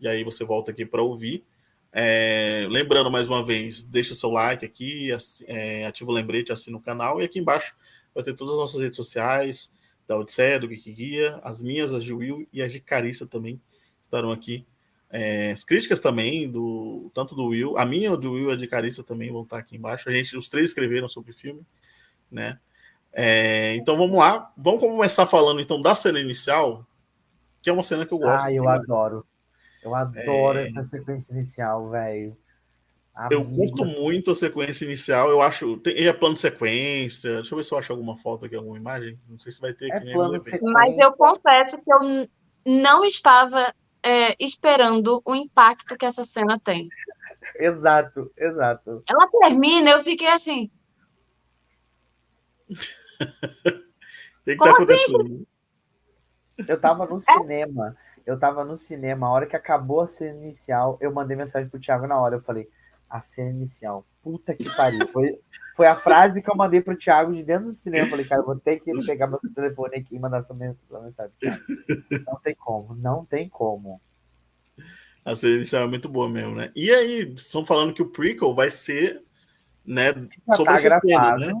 [0.00, 1.44] E aí você volta aqui para ouvir.
[1.92, 5.10] É, lembrando mais uma vez, deixa seu like aqui,
[5.46, 7.74] é, ativa o lembrete, assina o canal e aqui embaixo
[8.14, 9.72] vai ter todas as nossas redes sociais,
[10.06, 13.60] da Odisseia, do Geek Guia, as minhas, as de Will e as de Carissa também
[14.02, 14.66] estarão aqui.
[15.10, 18.56] É, as críticas também, do tanto do Will, a minha, a do Will e a
[18.56, 20.08] de Carissa também vão estar aqui embaixo.
[20.08, 21.64] A gente, os três escreveram sobre o filme,
[22.30, 22.58] né?
[23.12, 26.84] É, então vamos lá, vamos começar falando então da cena inicial,
[27.62, 28.44] que é uma cena que eu gosto.
[28.44, 29.24] Ah, eu adoro.
[29.82, 30.66] Eu adoro É.
[30.66, 32.36] essa sequência inicial, velho.
[33.30, 35.30] Eu curto muito a sequência inicial.
[35.30, 35.78] Eu acho.
[35.78, 37.36] Tem, é plano de sequência.
[37.36, 39.18] Deixa eu ver se eu acho alguma foto aqui, alguma imagem.
[39.28, 40.00] Não sei se vai ter É
[40.62, 42.28] Mas, eu confesso que eu
[42.66, 46.88] não estava é, esperando o impacto que essa cena tem.
[47.58, 49.02] Exato, exato.
[49.08, 50.70] Ela termina, eu fiquei assim,
[52.68, 55.46] O que, que Como tá acontecendo?
[56.68, 57.96] Eu tava no cinema.
[58.24, 59.26] Eu tava no cinema.
[59.26, 62.36] A hora que acabou a cena inicial, eu mandei mensagem pro Thiago na hora.
[62.36, 62.68] Eu falei,
[63.08, 64.06] a cena inicial.
[64.22, 65.06] Puta que pariu.
[65.08, 65.38] Foi,
[65.76, 68.06] foi a frase que eu mandei pro Thiago de dentro do cinema.
[68.06, 70.76] Eu falei, cara, eu vou ter que pegar meu telefone aqui e mandar essa men-
[70.90, 71.32] essa mensagem.
[72.26, 74.00] Não tem como, não tem como.
[75.24, 76.70] A cena inicial é muito boa mesmo, né?
[76.74, 79.22] E aí, estão falando que o prequel vai ser,
[79.84, 80.12] né,
[80.54, 81.52] sobre tá essa cena, né?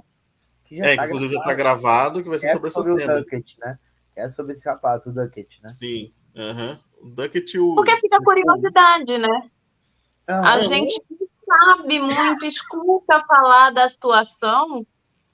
[0.64, 2.22] Que já É, tá que inclusive já tá gravado.
[2.22, 3.18] que vai ser É sobre essa sobre o cena.
[3.20, 3.78] Duckett, né?
[4.14, 5.68] É sobre esse rapaz, o Duckett, né?
[5.70, 6.12] Sim.
[6.36, 6.80] aham.
[7.00, 7.74] O Duckett o.
[7.74, 9.50] porque fica curiosidade, né?
[10.28, 11.00] A Ah, gente
[11.46, 14.86] sabe muito, escuta falar da situação,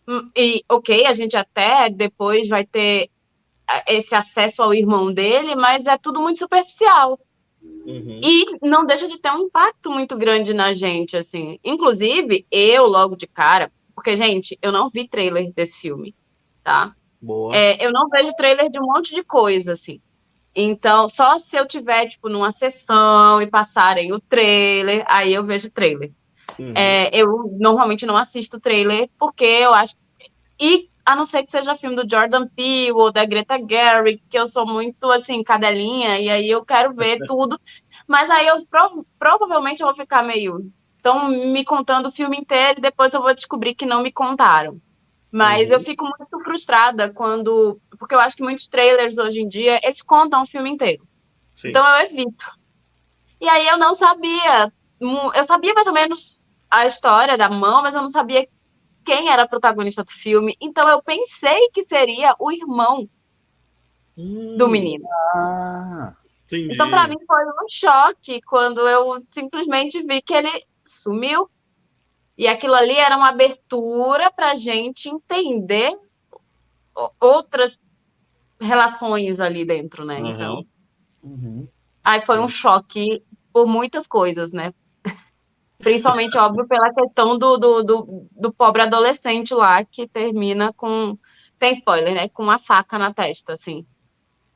[0.07, 3.11] hum, e ok, a gente até depois vai ter
[3.67, 7.19] ah, esse acesso ao irmão dele, mas é tudo muito superficial.
[7.63, 8.21] Uhum.
[8.23, 11.59] E não deixa de ter um impacto muito grande na gente, assim.
[11.65, 16.15] Inclusive, eu, logo de cara, porque, gente, eu não vi trailer desse filme,
[16.63, 16.95] tá?
[17.21, 17.57] Boa.
[17.57, 20.01] É, eu não vejo trailer de um monte de coisa, assim.
[20.55, 25.71] Então, só se eu tiver, tipo, numa sessão e passarem o trailer, aí eu vejo
[25.71, 26.13] trailer.
[26.59, 26.73] Uhum.
[26.77, 29.95] É, eu normalmente não assisto trailer porque eu acho.
[30.61, 34.39] E a não ser que seja filme do Jordan Peele ou da Greta Gerwig, que
[34.39, 37.59] eu sou muito assim, cadelinha, e aí eu quero ver tudo.
[38.07, 40.61] Mas aí eu pro- provavelmente eu vou ficar meio.
[40.97, 44.81] Estão me contando o filme inteiro e depois eu vou descobrir que não me contaram.
[45.33, 45.75] Mas Uhum.
[45.75, 47.81] eu fico muito frustrada quando.
[48.03, 51.07] Porque eu acho que muitos trailers hoje em dia eles contam o filme inteiro.
[51.55, 51.69] Sim.
[51.69, 52.51] Então eu evito.
[53.41, 54.73] E aí eu não sabia.
[55.01, 58.49] Eu sabia mais ou menos a história da mão, mas eu não sabia
[59.05, 60.57] quem era a protagonista do filme.
[60.61, 63.09] Então eu pensei que seria o irmão
[64.17, 65.05] do Hum, menino.
[65.37, 66.13] Ah.
[66.53, 70.51] Então para mim foi um choque quando eu simplesmente vi que ele
[70.85, 71.49] sumiu.
[72.37, 75.97] E aquilo ali era uma abertura para gente entender
[77.21, 77.79] outras
[78.63, 80.21] relações ali dentro, né?
[80.21, 80.33] Aham.
[80.33, 80.67] Então,
[81.23, 81.69] uhum.
[82.05, 82.43] Aí foi Sim.
[82.43, 84.73] um choque por muitas coisas, né?
[85.79, 91.19] Principalmente, óbvio, pela questão do, do, do, do pobre adolescente lá que termina com.
[91.59, 92.29] Tem spoiler, né?
[92.29, 93.87] Com uma faca na testa, assim.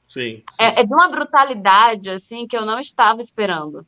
[0.08, 0.62] Sim, sim.
[0.62, 3.86] É, é de uma brutalidade, assim, que eu não estava esperando.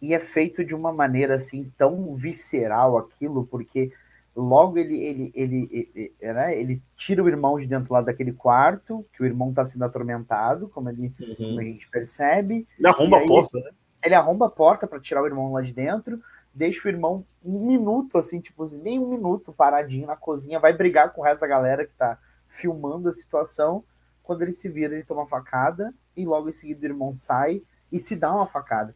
[0.00, 3.92] E é feito de uma maneira assim tão visceral aquilo, porque
[4.36, 8.32] logo ele ele, ele, ele, ele, né, ele tira o irmão de dentro lá daquele
[8.32, 11.58] quarto, que o irmão está sendo atormentado, como, ele, como Uhum.
[11.58, 12.68] a gente percebe.
[12.78, 13.70] Ele arromba a porta, né?
[14.04, 16.22] Ele arromba a porta para tirar o irmão lá de dentro,
[16.54, 21.12] deixa o irmão um minuto, assim, tipo, nem um minuto paradinho na cozinha, vai brigar
[21.12, 22.18] com o resto da galera que tá
[22.48, 23.82] filmando a situação.
[24.22, 27.62] Quando ele se vira, ele toma uma facada, e logo em seguida o irmão sai
[27.90, 28.94] e se dá uma facada.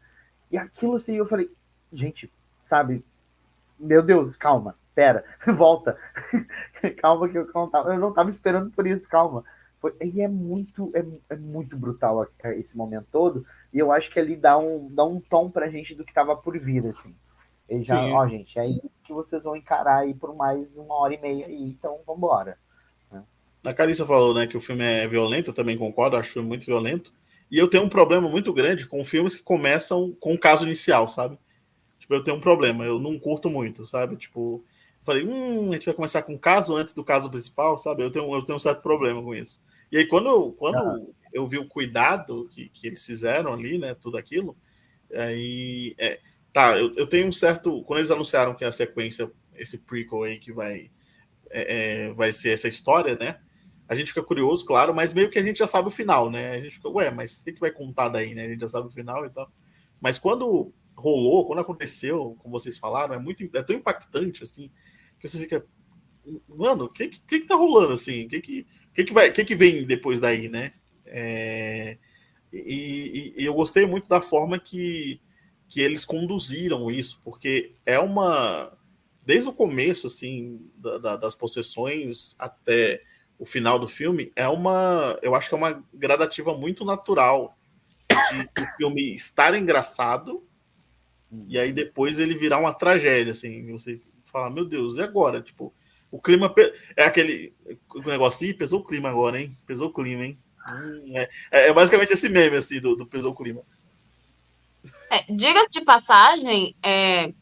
[0.51, 1.51] E aquilo assim, eu falei,
[1.93, 2.33] gente,
[2.65, 3.05] sabe,
[3.79, 5.25] meu Deus, calma, pera,
[5.57, 5.97] volta.
[6.99, 9.43] calma que eu não, tava, eu não tava esperando por isso, calma.
[9.81, 12.27] Foi, e é muito, é, é muito brutal
[12.57, 13.47] esse momento todo.
[13.73, 16.37] E eu acho que ali dá um, dá um tom pra gente do que tava
[16.37, 17.15] por vir, assim.
[17.67, 18.13] Ele já, Sim.
[18.13, 21.47] ó, gente, é isso que vocês vão encarar aí por mais uma hora e meia
[21.47, 22.59] aí, então vambora.
[23.65, 26.49] A Carissa falou, né, que o filme é violento, eu também concordo, acho o filme
[26.49, 27.13] muito violento.
[27.51, 31.09] E eu tenho um problema muito grande com filmes que começam com o caso inicial,
[31.09, 31.39] sabe?
[31.99, 34.17] Tipo, eu tenho um problema, eu não curto muito, sabe?
[34.17, 34.65] Tipo,
[35.03, 38.03] falei, hum, a gente vai começar com o caso antes do caso principal, sabe?
[38.03, 39.61] Eu tenho, eu tenho um certo problema com isso.
[39.91, 41.01] E aí, quando, eu, quando ah.
[41.33, 43.95] eu vi o cuidado que, que eles fizeram ali, né?
[43.95, 44.57] Tudo aquilo,
[45.15, 45.95] aí.
[45.99, 46.21] É,
[46.53, 47.83] tá, eu, eu tenho um certo.
[47.85, 50.91] Quando eles anunciaram que a sequência, esse prequel aí que vai,
[51.51, 53.39] é, é, vai ser essa história, né?
[53.91, 56.53] a gente fica curioso, claro, mas meio que a gente já sabe o final, né?
[56.53, 58.45] A gente fica, ué, mas o que, que vai contar daí, né?
[58.45, 59.51] A gente já sabe o final e tal.
[60.01, 64.71] Mas quando rolou, quando aconteceu, como vocês falaram, é muito é tão impactante assim,
[65.19, 65.67] que você fica,
[66.49, 68.25] mano, o que, que que tá rolando assim?
[68.25, 70.73] O que que, que que vai, que que vem depois daí, né?
[71.07, 71.99] É,
[72.53, 75.21] e, e, e eu gostei muito da forma que
[75.69, 78.77] que eles conduziram isso, porque é uma
[79.25, 83.03] desde o começo assim da, da, das possessões até
[83.39, 87.57] o final do filme é uma, eu acho que é uma gradativa muito natural
[88.09, 90.45] de o filme estar engraçado
[91.49, 95.41] e aí depois ele virar uma tragédia, assim, você fala, meu Deus, e agora?
[95.41, 95.73] Tipo,
[96.11, 96.53] o clima
[96.97, 97.55] é aquele
[97.95, 99.57] o negócio, pesou o clima agora, hein?
[99.67, 100.39] Pesou o clima, hein?
[100.73, 103.63] Hum, é, é, é, basicamente esse meme, assim, do, do pesou o clima.
[105.11, 107.33] É, diga de passagem, é,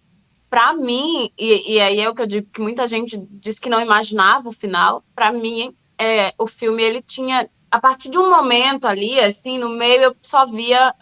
[0.50, 3.70] para mim, e, e, aí é o que eu digo que muita gente diz que
[3.70, 8.30] não imaginava o final, para mim é, o filme ele tinha a partir de um
[8.30, 10.94] momento ali, assim, no meio eu só via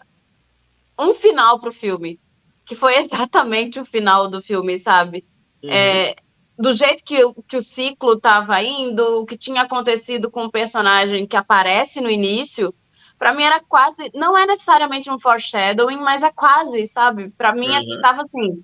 [0.99, 2.19] um final pro filme,
[2.67, 5.25] que foi exatamente o final do filme, sabe?
[5.63, 5.69] Uhum.
[5.71, 6.15] É,
[6.57, 11.25] do jeito que, que o ciclo estava indo, o que tinha acontecido com o personagem
[11.25, 12.73] que aparece no início,
[13.17, 17.29] para mim era quase, não é necessariamente um foreshadowing, mas é quase, sabe?
[17.31, 17.95] Para mim uhum.
[17.95, 18.63] estava assim,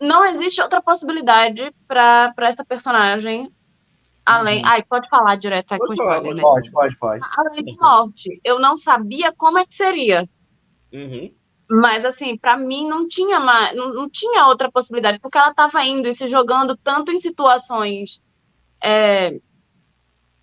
[0.00, 3.50] não existe outra possibilidade para essa personagem
[4.28, 4.60] Além.
[4.62, 4.68] Uhum.
[4.68, 6.42] Ai, pode falar direto aí pode com falar, spoiler, né?
[6.42, 7.24] Pode, pode, pode.
[7.38, 10.28] Além de morte, eu não sabia como é que seria.
[10.92, 11.32] Uhum.
[11.70, 15.84] Mas, assim, para mim não tinha mais, não, não, tinha outra possibilidade, porque ela estava
[15.84, 18.22] indo e se jogando tanto em situações
[18.82, 19.38] é,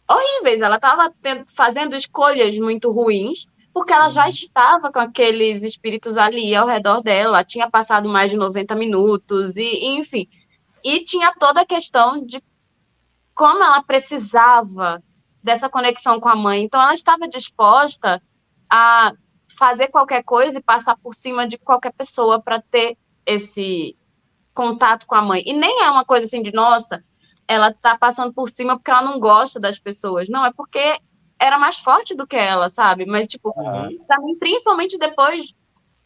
[0.07, 0.61] horríveis.
[0.61, 1.11] Ela estava
[1.55, 4.30] fazendo escolhas muito ruins, porque ela já uhum.
[4.30, 9.97] estava com aqueles espíritos ali ao redor dela, tinha passado mais de 90 minutos, e
[9.97, 10.28] enfim.
[10.84, 12.41] E tinha toda a questão de
[13.34, 15.03] como ela precisava
[15.43, 16.63] dessa conexão com a mãe.
[16.63, 18.21] Então, ela estava disposta
[18.69, 19.11] a
[19.58, 23.95] fazer qualquer coisa e passar por cima de qualquer pessoa para ter esse
[24.53, 25.43] contato com a mãe.
[25.45, 27.03] E nem é uma coisa assim de, nossa,
[27.47, 30.30] ela está passando por cima porque ela não gosta das pessoas.
[30.30, 30.99] Não, é porque
[31.39, 33.06] era mais forte do que ela, sabe?
[33.06, 34.06] Mas, tipo, uhum.
[34.08, 35.53] pra mim, principalmente depois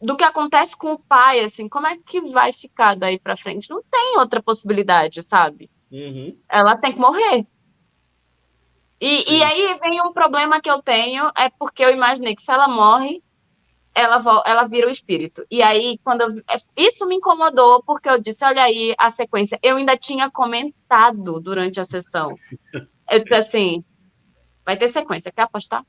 [0.00, 3.70] do que acontece com o pai, assim, como é que vai ficar daí para frente?
[3.70, 5.70] Não tem outra possibilidade, sabe?
[5.92, 6.36] Uhum.
[6.48, 7.46] Ela tem que morrer.
[9.00, 12.50] E, e aí vem um problema que eu tenho, é porque eu imaginei que se
[12.50, 13.22] ela morre,
[13.94, 15.44] ela, ela vira o espírito.
[15.50, 19.58] E aí, quando eu, é, isso me incomodou, porque eu disse, olha aí a sequência.
[19.62, 22.34] Eu ainda tinha comentado durante a sessão.
[23.10, 23.84] Eu disse assim,
[24.64, 25.84] vai ter sequência, quer apostar?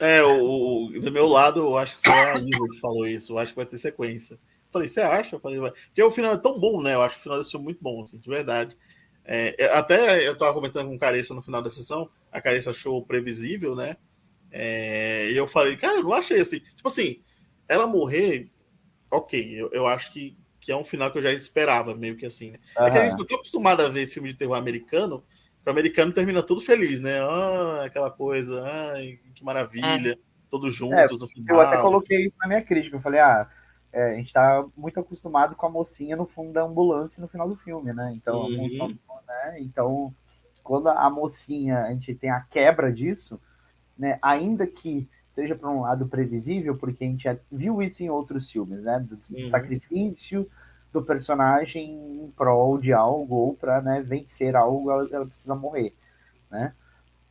[0.00, 3.32] É, o, o, do meu lado, eu acho que foi a Lisa que falou isso.
[3.32, 4.38] Eu acho que vai ter sequência.
[4.70, 5.34] falei, você acha?
[5.34, 5.58] Eu falei.
[5.58, 6.94] Porque o final é tão bom, né?
[6.94, 8.76] Eu acho que o final desse filme muito bom, assim, de verdade.
[9.24, 13.04] É, até eu estava comentando com o Carissa no final da sessão, a Carissa achou
[13.04, 13.96] previsível, né?
[14.50, 16.60] É, e eu falei, cara, eu não achei assim.
[16.60, 17.20] Tipo assim,
[17.68, 18.50] ela morrer,
[19.10, 22.26] ok, eu, eu acho que, que é um final que eu já esperava, meio que
[22.26, 22.58] assim, né?
[22.78, 22.86] Uhum.
[22.86, 25.22] É que a gente tá acostumado a ver filme de terror americano,
[25.66, 27.20] o americano termina tudo feliz, né?
[27.20, 30.18] Ah, aquela coisa, ai, que maravilha, é.
[30.48, 31.56] todos juntos é, no final.
[31.56, 33.46] Eu até coloquei isso na minha crítica, eu falei, ah,
[33.92, 37.48] é, a gente tá muito acostumado com a mocinha no fundo da ambulância no final
[37.48, 38.12] do filme, né?
[38.14, 38.96] Então, uhum
[39.28, 39.60] né?
[39.60, 40.14] Então,
[40.62, 43.40] quando a mocinha, a gente tem a quebra disso,
[43.98, 44.18] né?
[44.22, 48.50] Ainda que seja por um lado previsível, porque a gente já viu isso em outros
[48.50, 48.98] filmes, né?
[48.98, 49.18] Do
[49.48, 50.48] sacrifício
[50.92, 55.94] do personagem em prol de algo ou para né, vencer algo, ela, ela, precisa morrer,
[56.50, 56.72] né?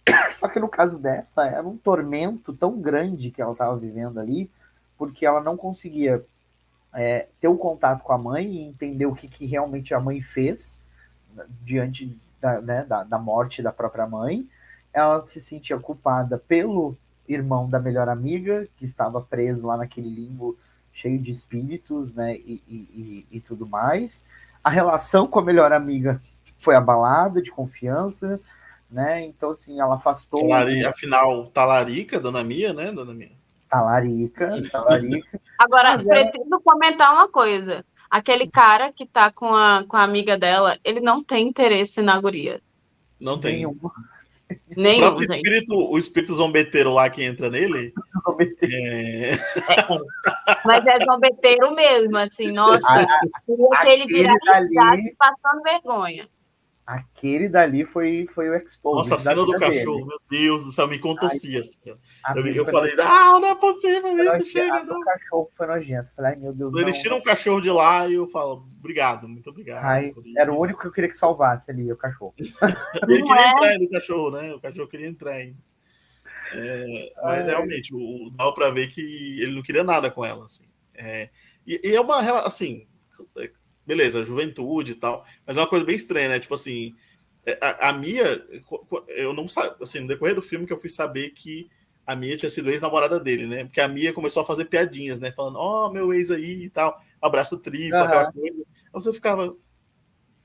[0.31, 4.49] Só que no caso dela, era um tormento tão grande que ela estava vivendo ali,
[4.97, 6.23] porque ela não conseguia
[6.93, 9.99] é, ter o um contato com a mãe e entender o que, que realmente a
[9.99, 10.79] mãe fez,
[11.61, 14.47] diante da, né, da, da morte da própria mãe.
[14.97, 20.57] Ela se sentia culpada pelo irmão da melhor amiga, que estava preso lá naquele limbo
[20.91, 24.25] cheio de espíritos, né, e, e, e, tudo mais.
[24.63, 26.19] A relação com a melhor amiga
[26.59, 28.39] foi abalada de confiança,
[28.89, 30.49] né, então, assim, ela afastou...
[30.49, 33.31] Talari, afinal, talarica, dona Mia, né, dona Mia?
[33.69, 35.39] Talarica, talarica.
[35.59, 40.77] Agora, preciso comentar uma coisa aquele cara que tá com a, com a amiga dela,
[40.83, 42.61] ele não tem interesse na guria.
[43.19, 43.57] Não tem.
[43.57, 43.77] Nenhum.
[44.75, 47.93] Nenhum, o próprio espírito, o espírito zombeteiro lá que entra nele,
[48.25, 48.75] zombeteiro.
[48.75, 49.33] É...
[49.33, 49.37] É,
[50.65, 52.87] mas é zombeteiro mesmo, assim, nossa.
[53.45, 56.29] queria que ele viralizasse passando vergonha.
[56.87, 58.95] Aquele dali foi, foi o expose.
[58.99, 60.07] Nossa, a cena do cachorro, dele.
[60.07, 61.59] meu Deus do céu, me contorcia.
[61.59, 64.85] Assim, eu, eu falei, não, não é possível isso, chega.
[64.85, 66.09] O cachorro foi nojento.
[66.15, 66.73] Falei, ai, meu Deus.
[66.75, 69.83] Eles não, tiram o cachorro de lá e eu falo, obrigado, muito obrigado.
[69.83, 72.33] Ai, era o único que eu queria que salvasse ali, o cachorro.
[73.09, 73.49] ele queria é?
[73.49, 74.53] entrar no cachorro, né?
[74.53, 75.57] O cachorro queria entrar ainda.
[76.53, 77.47] É, mas ai.
[77.47, 80.45] realmente, o, dava pra ver que ele não queria nada com ela.
[80.45, 80.63] Assim.
[80.93, 81.29] É,
[81.65, 82.87] e, e é uma assim,
[83.87, 86.39] beleza, juventude e tal, mas é uma coisa bem estranha, né?
[86.39, 86.93] Tipo assim,
[87.45, 88.45] é, a, a Mia,
[89.07, 91.69] eu não sabia, assim, no decorrer do filme que eu fui saber que
[92.05, 93.63] a Mia tinha sido ex-namorada dele, né?
[93.63, 95.31] Porque a Mia começou a fazer piadinhas, né?
[95.31, 98.03] Falando, ó, oh, meu ex aí e tal, abraço triplo, uhum.
[98.03, 98.57] aquela coisa.
[98.57, 99.55] Aí você ficava,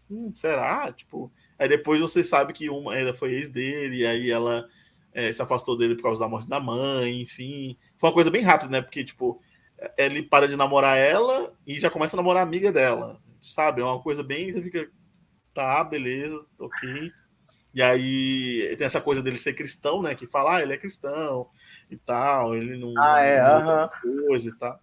[0.08, 0.92] hum, será?
[0.92, 4.68] Tipo, aí depois você sabe que uma era foi ex dele, e aí ela
[5.12, 7.76] é, se afastou dele por causa da morte da mãe, enfim.
[7.98, 8.80] Foi uma coisa bem rápida, né?
[8.80, 9.42] Porque, tipo,
[9.98, 13.80] ele para de namorar ela e já começa a namorar a amiga dela sabe?
[13.80, 14.52] É uma coisa bem.
[14.52, 14.88] Você fica,
[15.52, 17.12] tá, beleza, ok.
[17.74, 20.14] E aí tem essa coisa dele ser cristão, né?
[20.14, 21.48] Que fala, ah, ele é cristão
[21.90, 22.92] e tal, ele não.
[22.98, 23.90] Ah, é, aham.
[24.26, 24.78] Coisa e tal.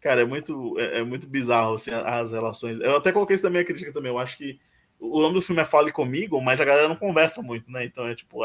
[0.00, 2.80] Cara, é muito, é, é, muito bizarro assim, as relações.
[2.80, 4.10] Eu até coloquei isso na minha crítica também.
[4.10, 4.58] Eu acho que
[4.98, 7.84] o nome do filme é Fale Comigo, mas a galera não conversa muito, né?
[7.84, 8.40] Então é tipo,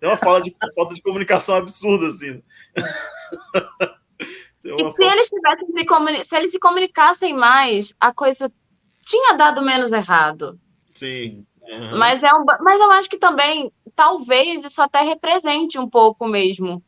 [0.00, 2.42] tem uma fala de falta de comunicação absurda, assim.
[4.64, 8.50] e se eles tivessem se, comuni se eles se comunicassem mais, a coisa
[9.08, 10.58] tinha dado menos errado.
[10.90, 11.44] Sim.
[11.62, 11.98] Uhum.
[11.98, 16.82] Mas, é um, mas eu acho que também, talvez, isso até represente um pouco mesmo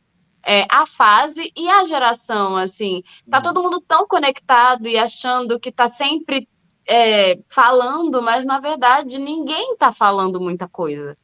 [0.45, 3.03] é, a fase e a geração, assim.
[3.29, 3.43] Tá uhum.
[3.43, 6.47] todo mundo tão conectado e achando que tá sempre
[6.87, 11.17] é, falando, mas na verdade ninguém tá falando muita coisa.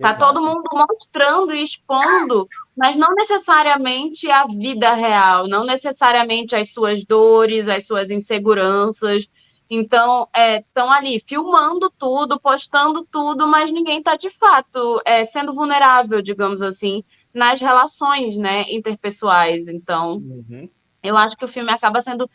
[0.00, 0.18] Tá Exato.
[0.18, 7.04] todo mundo mostrando e expondo, mas não necessariamente a vida real, não necessariamente as suas
[7.04, 9.26] dores, as suas inseguranças.
[9.68, 15.54] Então, estão é, ali filmando tudo, postando tudo, mas ninguém está de fato é, sendo
[15.54, 17.02] vulnerável, digamos assim,
[17.32, 19.66] nas relações né, interpessoais.
[19.66, 20.68] Então, uhum.
[21.02, 22.28] eu acho que o filme acaba sendo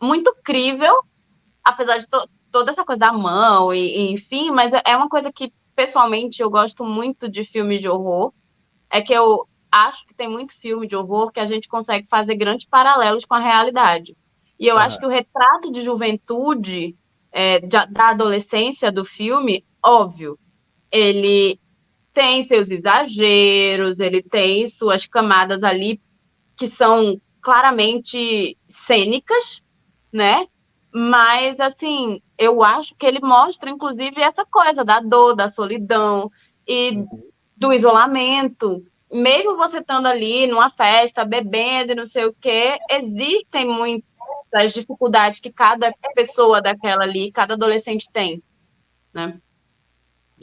[0.00, 0.94] muito crível,
[1.64, 5.30] apesar de to toda essa coisa da mão, e, e, enfim, mas é uma coisa
[5.30, 8.32] que, pessoalmente, eu gosto muito de filmes de horror.
[8.88, 12.36] É que eu acho que tem muito filme de horror que a gente consegue fazer
[12.36, 14.16] grandes paralelos com a realidade.
[14.58, 16.96] E eu acho que o retrato de juventude
[17.32, 20.38] é, de, da adolescência do filme, óbvio,
[20.90, 21.60] ele
[22.12, 26.00] tem seus exageros, ele tem suas camadas ali
[26.56, 29.62] que são claramente cênicas,
[30.12, 30.46] né?
[30.92, 36.30] Mas, assim, eu acho que ele mostra, inclusive, essa coisa da dor, da solidão
[36.66, 37.08] e uhum.
[37.56, 38.82] do isolamento.
[39.12, 44.04] Mesmo você estando ali numa festa, bebendo e não sei o quê, existem muito,
[44.50, 48.42] das dificuldades que cada pessoa daquela ali, cada adolescente tem,
[49.12, 49.40] né?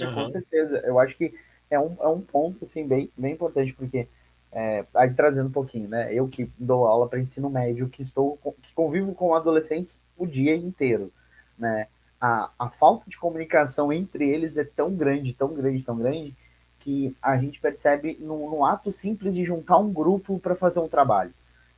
[0.01, 0.13] Uhum.
[0.13, 1.33] Com certeza, eu acho que
[1.69, 4.07] é um, é um ponto, assim, bem, bem importante, porque,
[4.51, 8.37] é, aí trazendo um pouquinho, né, eu que dou aula para ensino médio, que estou,
[8.61, 11.11] que convivo com adolescentes o dia inteiro,
[11.57, 11.87] né,
[12.19, 16.35] a, a falta de comunicação entre eles é tão grande, tão grande, tão grande,
[16.79, 20.87] que a gente percebe no, no ato simples de juntar um grupo para fazer um
[20.87, 21.33] trabalho.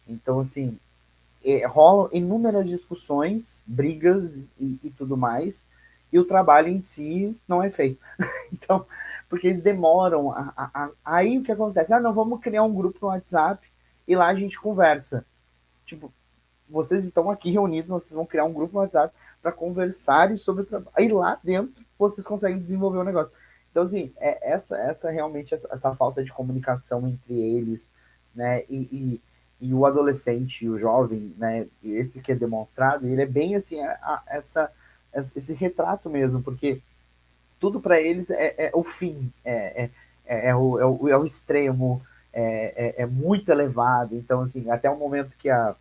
[0.06, 0.78] Então, assim,
[1.48, 5.64] é, rolam inúmeras discussões, brigas e, e, tudo mais,
[6.12, 8.02] e o trabalho em si não é feito.
[8.52, 8.86] então,
[9.30, 10.32] porque eles demoram.
[10.32, 11.94] A, a, a, aí o que acontece?
[11.94, 13.66] Ah, não, vamos criar um grupo no WhatsApp
[14.06, 15.26] e lá a gente conversa.
[15.86, 16.12] Tipo,
[16.70, 20.66] vocês estão aqui reunidos, vocês vão criar um grupo no WhatsApp para conversarem sobre o
[20.66, 20.92] trabalho.
[20.96, 23.32] Aí lá dentro vocês conseguem desenvolver o um negócio.
[23.72, 27.90] Então, assim, é essa, essa realmente, essa, essa falta de comunicação entre eles,
[28.36, 28.64] né?
[28.68, 29.22] E, e
[29.60, 33.92] e o adolescente, o jovem, né, esse que é demonstrado, ele é bem assim, a,
[33.92, 34.72] a, essa,
[35.36, 36.80] esse retrato mesmo, porque
[37.60, 39.90] tudo para eles é, é, o fim, é, é,
[40.26, 42.02] é, é o, é, o, é o extremo,
[42.32, 44.16] é, é, é, muito elevado.
[44.16, 45.76] Então, assim, até o momento que a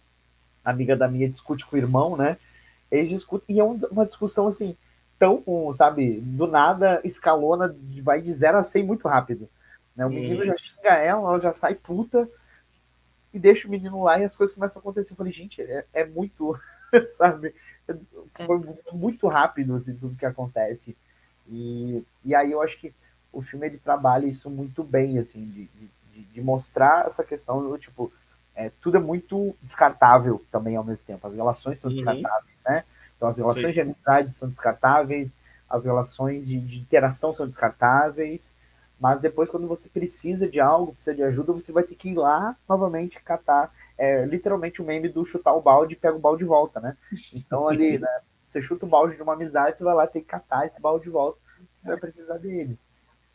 [0.65, 2.39] amiga da minha discute com o irmão, né,
[2.91, 4.75] eles discutem, e é uma discussão assim,
[5.19, 5.43] tão,
[5.77, 9.49] sabe, do nada escalona, vai de 0 a 100 muito rápido.
[9.95, 10.07] Né?
[10.07, 10.47] O menino uhum.
[10.47, 12.29] já xinga ela, ela já sai puta,
[13.33, 15.13] e deixa o menino lá e as coisas começam a acontecer.
[15.13, 16.59] Eu falei, gente, é, é muito,
[17.17, 17.55] sabe?
[17.89, 18.45] É.
[18.45, 18.61] Foi
[18.93, 20.97] muito rápido assim, tudo que acontece.
[21.49, 22.93] E, e aí eu acho que
[23.33, 25.69] o filme ele trabalha isso muito bem, assim, de,
[26.15, 28.13] de, de mostrar essa questão do tipo,
[28.55, 31.27] é, tudo é muito descartável também ao mesmo tempo.
[31.27, 31.97] As relações são uhum.
[31.97, 32.85] descartáveis, né?
[33.17, 33.73] Então as relações Sim.
[33.73, 35.37] de amizade são descartáveis,
[35.69, 38.55] as relações de, de interação são descartáveis,
[38.99, 42.15] mas depois, quando você precisa de algo, precisa de ajuda, você vai ter que ir
[42.15, 43.73] lá novamente catar.
[43.99, 46.97] é literalmente o meme do chutar o balde e pega o balde de volta, né?
[47.35, 50.27] Então ali, né, você chuta o balde de uma amizade, você vai lá ter que
[50.27, 51.39] catar esse balde de volta,
[51.79, 52.79] você vai precisar deles.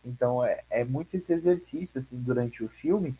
[0.03, 3.15] Então é, é muito esse exercício assim durante o filme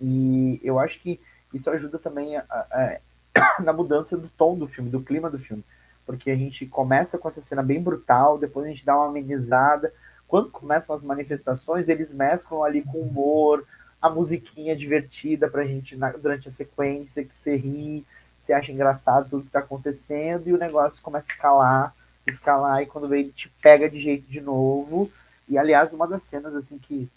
[0.00, 1.20] e eu acho que
[1.54, 2.98] isso ajuda também a, a,
[3.34, 5.64] a, na mudança do tom do filme, do clima do filme,
[6.04, 9.92] porque a gente começa com essa cena bem brutal, depois a gente dá uma amenizada.
[10.28, 13.64] Quando começam as manifestações, eles mesclam ali com humor,
[14.00, 18.04] a musiquinha divertida pra gente na, durante a sequência, que você ri,
[18.42, 21.94] você acha engraçado tudo que tá acontecendo, e o negócio começa a escalar,
[22.26, 25.10] escalar, e quando vem ele te pega de jeito de novo.
[25.48, 27.08] E aliás, uma das cenas assim que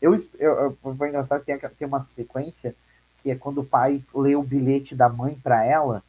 [0.00, 2.74] eu, eu, eu foi engraçado tem, tem uma sequência
[3.22, 6.02] que é quando o pai lê o bilhete da mãe para ela,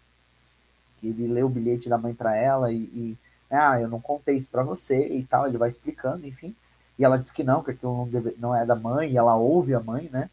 [1.02, 3.18] ele lê o bilhete da mãe para ela e, e,
[3.50, 6.56] ah, eu não contei isso para você e tal, ele vai explicando, enfim.
[7.00, 9.36] E ela diz que não, que aquilo não, deve, não é da mãe, e ela
[9.36, 10.30] ouve a mãe, né?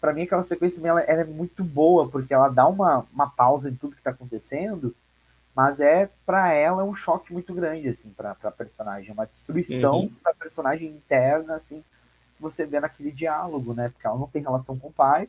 [0.00, 3.68] Para mim, aquela sequência ela, ela, é muito boa, porque ela dá uma, uma pausa
[3.68, 4.94] em tudo que está acontecendo,
[5.54, 10.12] mas é para ela um choque muito grande, assim, para a personagem, uma destruição uhum.
[10.24, 11.84] da personagem interna, assim,
[12.38, 13.90] você vê naquele diálogo, né?
[13.90, 15.28] Porque ela não tem relação com o pai,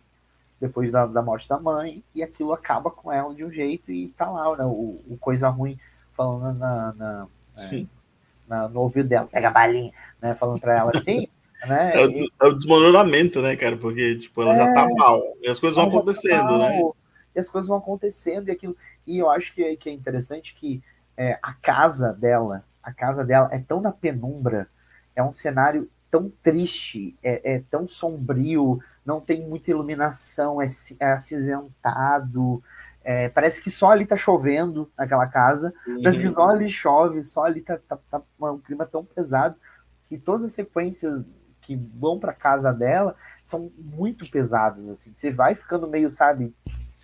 [0.59, 4.07] depois da, da morte da mãe, e aquilo acaba com ela de um jeito e
[4.09, 4.63] tá lá, né?
[4.63, 5.77] O, o coisa ruim
[6.21, 7.85] falando na, na, é,
[8.47, 9.91] na, no ouvido dela, pega a balinha,
[10.21, 10.35] né?
[10.35, 11.27] Falando para ela assim.
[11.67, 11.91] Né?
[11.95, 12.11] É, o,
[12.41, 13.77] é o desmoronamento, né, cara?
[13.77, 15.21] Porque, tipo, ela é, já tá mal.
[15.41, 16.81] E as coisas vão tá acontecendo, tá né?
[17.35, 18.75] E as coisas vão acontecendo e aquilo.
[19.05, 20.81] E eu acho que, que é interessante que
[21.17, 24.67] é, a casa dela, a casa dela é tão na penumbra,
[25.15, 30.67] é um cenário tão triste, é, é tão sombrio, não tem muita iluminação, é,
[30.99, 32.61] é acinzentado.
[33.03, 36.03] É, parece que só ali tá chovendo naquela casa, uhum.
[36.03, 39.55] parece que só ali chove, só ali tá, tá, tá um clima tão pesado
[40.07, 41.25] que todas as sequências
[41.61, 45.13] que vão para casa dela são muito pesadas, assim.
[45.13, 46.53] Você vai ficando meio, sabe,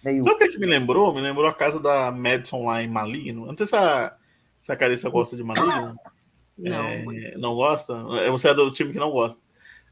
[0.04, 0.24] meio...
[0.24, 1.14] Sabe o que, é que me lembrou?
[1.14, 3.46] Me lembrou a casa da Madison lá em Maligno.
[3.46, 4.14] Não sei se a,
[4.62, 5.98] se a Carissa gosta de Maligno.
[6.58, 6.76] Não.
[7.12, 7.94] É, não gosta?
[8.22, 9.40] É, você é do time que não gosta.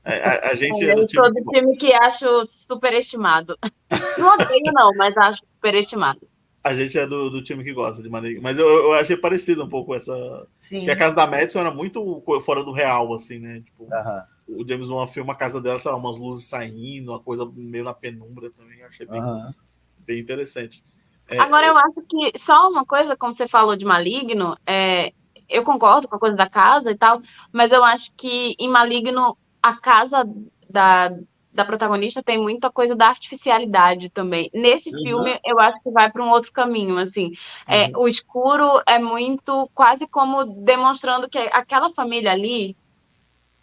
[0.05, 3.57] A, a gente é, é do time, do time que acho superestimado.
[4.19, 6.21] Não odeio, não, mas acho superestimado.
[6.63, 8.39] A gente é do, do time que gosta de maneira.
[8.41, 10.47] Mas eu, eu achei parecido um pouco essa.
[10.57, 10.85] Sim.
[10.85, 13.61] Que a casa da Madison era muito fora do real, assim, né?
[13.61, 14.23] Tipo, uh -huh.
[14.47, 17.83] o James Wan filma a casa dela, sei lá, umas luzes saindo, uma coisa meio
[17.83, 18.83] na penumbra também.
[18.83, 19.53] achei bem, uh -huh.
[19.99, 20.83] bem interessante.
[21.27, 25.13] É, Agora, eu acho que só uma coisa, como você falou de maligno, é,
[25.49, 29.37] eu concordo com a coisa da casa e tal, mas eu acho que em Maligno
[29.65, 30.23] a casa
[30.69, 31.09] da,
[31.51, 34.47] da protagonista tem muita coisa da artificialidade também.
[34.53, 35.03] Nesse uhum.
[35.03, 37.33] filme, eu acho que vai para um outro caminho, assim.
[37.67, 38.03] É, uhum.
[38.03, 42.77] O escuro é muito quase como demonstrando que aquela família ali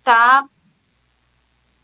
[0.03, 0.45] tá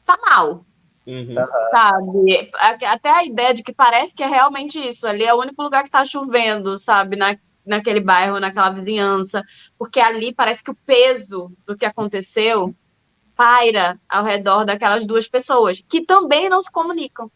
[0.04, 0.64] tá mal.
[1.06, 1.36] Uhum.
[1.70, 2.50] Sabe?
[2.86, 5.06] Até a ideia de que parece que é realmente isso.
[5.06, 7.14] Ali é o único lugar que tá chovendo, sabe?
[7.14, 9.44] Na, naquele bairro, naquela vizinhança,
[9.78, 12.74] porque ali parece que o peso do que aconteceu
[13.39, 17.30] paira ao redor daquelas duas pessoas, que também não se comunicam.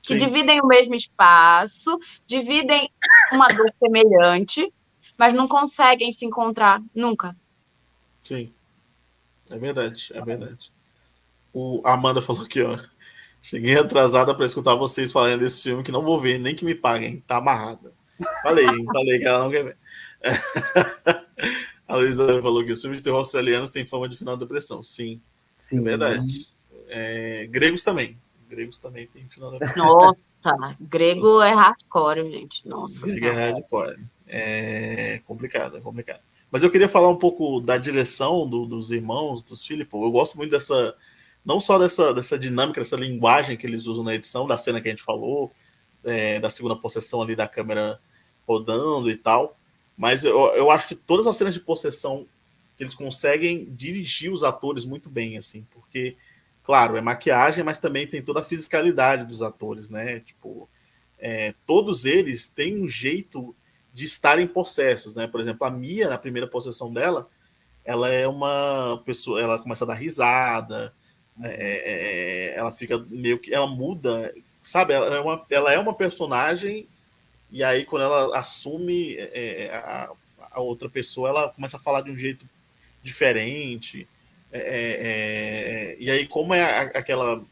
[0.00, 0.24] Que Sim.
[0.24, 1.98] dividem o mesmo espaço,
[2.28, 2.88] dividem
[3.32, 4.72] uma dor semelhante,
[5.18, 7.36] mas não conseguem se encontrar nunca.
[8.22, 8.52] Sim.
[9.50, 10.70] É verdade, é verdade.
[11.52, 12.78] O Amanda falou aqui, ó.
[13.42, 16.74] Cheguei atrasada para escutar vocês falarem desse filme que não vou ver, nem que me
[16.74, 17.20] paguem.
[17.26, 17.92] Tá amarrada.
[18.42, 19.76] Falei, falei que ela não quer ver.
[21.90, 24.80] A Luísa falou que os filmes de terror australianos têm fama de final de depressão.
[24.80, 25.20] Sim,
[25.58, 26.46] Sim é verdade.
[26.88, 28.16] É, gregos também.
[28.48, 30.16] Gregos também têm final de depressão.
[30.44, 32.66] Nossa, grego é hardcore, gente.
[32.68, 33.04] Nossa.
[33.04, 33.98] Grego é hardcore.
[34.28, 36.20] É complicado, é complicado.
[36.48, 39.92] Mas eu queria falar um pouco da direção do, dos irmãos, dos Philip.
[39.92, 40.94] Eu gosto muito dessa,
[41.44, 44.86] não só dessa, dessa dinâmica, dessa linguagem que eles usam na edição, da cena que
[44.86, 45.50] a gente falou,
[46.04, 48.00] é, da segunda possessão ali da câmera
[48.46, 49.56] rodando e tal.
[50.00, 52.26] Mas eu, eu acho que todas as cenas de possessão
[52.78, 56.16] eles conseguem dirigir os atores muito bem, assim, porque,
[56.62, 60.20] claro, é maquiagem, mas também tem toda a fisicalidade dos atores, né?
[60.20, 60.66] Tipo,
[61.18, 63.54] é, todos eles têm um jeito
[63.92, 65.26] de estarem possessos, né?
[65.26, 67.28] Por exemplo, a Mia, na primeira possessão dela,
[67.84, 70.94] ela é uma pessoa, ela começa a dar risada,
[71.42, 74.32] é, é, é ela fica meio que, ela muda
[74.62, 76.88] sabe, ela é uma, ela é uma personagem,
[77.50, 80.10] e aí quando ela assume é, é a,
[80.52, 82.46] a, outra pessoa, ela começa a falar de um jeito
[83.02, 84.06] diferente.
[84.52, 87.42] É, é, é e aí, como é aquela,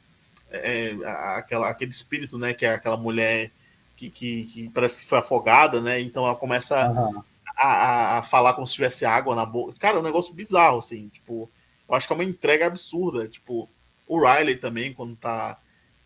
[1.36, 3.50] aquela aquele espírito, né, que é aquela mulher
[3.98, 6.00] que, que, que, parece que foi afogada, né?
[6.00, 7.20] Então ela começa uhum.
[7.56, 9.74] a, a, falar como se tivesse água na boca.
[9.76, 11.08] Cara, é um negócio bizarro, assim.
[11.08, 11.50] Tipo,
[11.88, 13.26] eu acho que é uma entrega absurda.
[13.26, 13.68] Tipo,
[14.06, 15.58] o Riley também, quando tá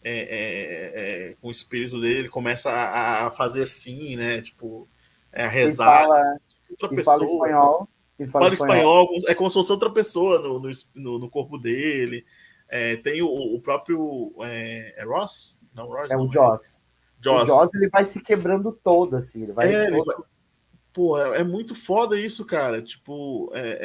[0.05, 4.43] é, é, é, com o espírito dele, ele começa a, a fazer assim, né?
[4.43, 4.89] Tipo,
[5.33, 6.05] é, a rezar.
[6.05, 6.41] E fala,
[6.71, 7.19] outra pessoa.
[7.19, 7.89] Fala espanhol.
[8.19, 9.05] Fala, fala espanhol.
[9.05, 9.31] espanhol.
[9.31, 12.25] É como se fosse outra pessoa no, no, no corpo dele.
[12.69, 14.33] É, tem o, o próprio.
[14.41, 15.59] É, é, Ross?
[15.75, 16.11] Não, Ross.
[16.11, 16.83] É não, o Joss.
[17.21, 17.45] Joss.
[17.45, 19.43] O Joss ele vai se quebrando todo, assim.
[19.43, 19.73] Ele vai.
[19.73, 19.95] É, todo...
[19.95, 20.17] ele vai...
[20.93, 22.83] Pô, é, é, muito foda isso, cara.
[22.83, 23.79] Tipo, é,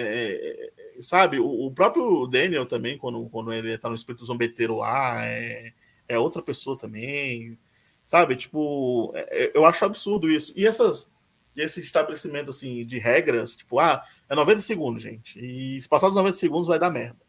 [0.97, 5.23] é, sabe, o, o, próprio Daniel também, quando, quando ele tá no espírito zombeteiro lá,
[5.23, 5.71] é,
[6.07, 7.57] é outra pessoa também.
[8.05, 9.13] Sabe, tipo,
[9.53, 10.53] eu acho absurdo isso.
[10.55, 11.11] E essas,
[11.55, 15.39] esse estabelecimento assim de regras, tipo, ah, é 90 segundos, gente.
[15.39, 17.19] E se passar dos 90 segundos vai dar merda.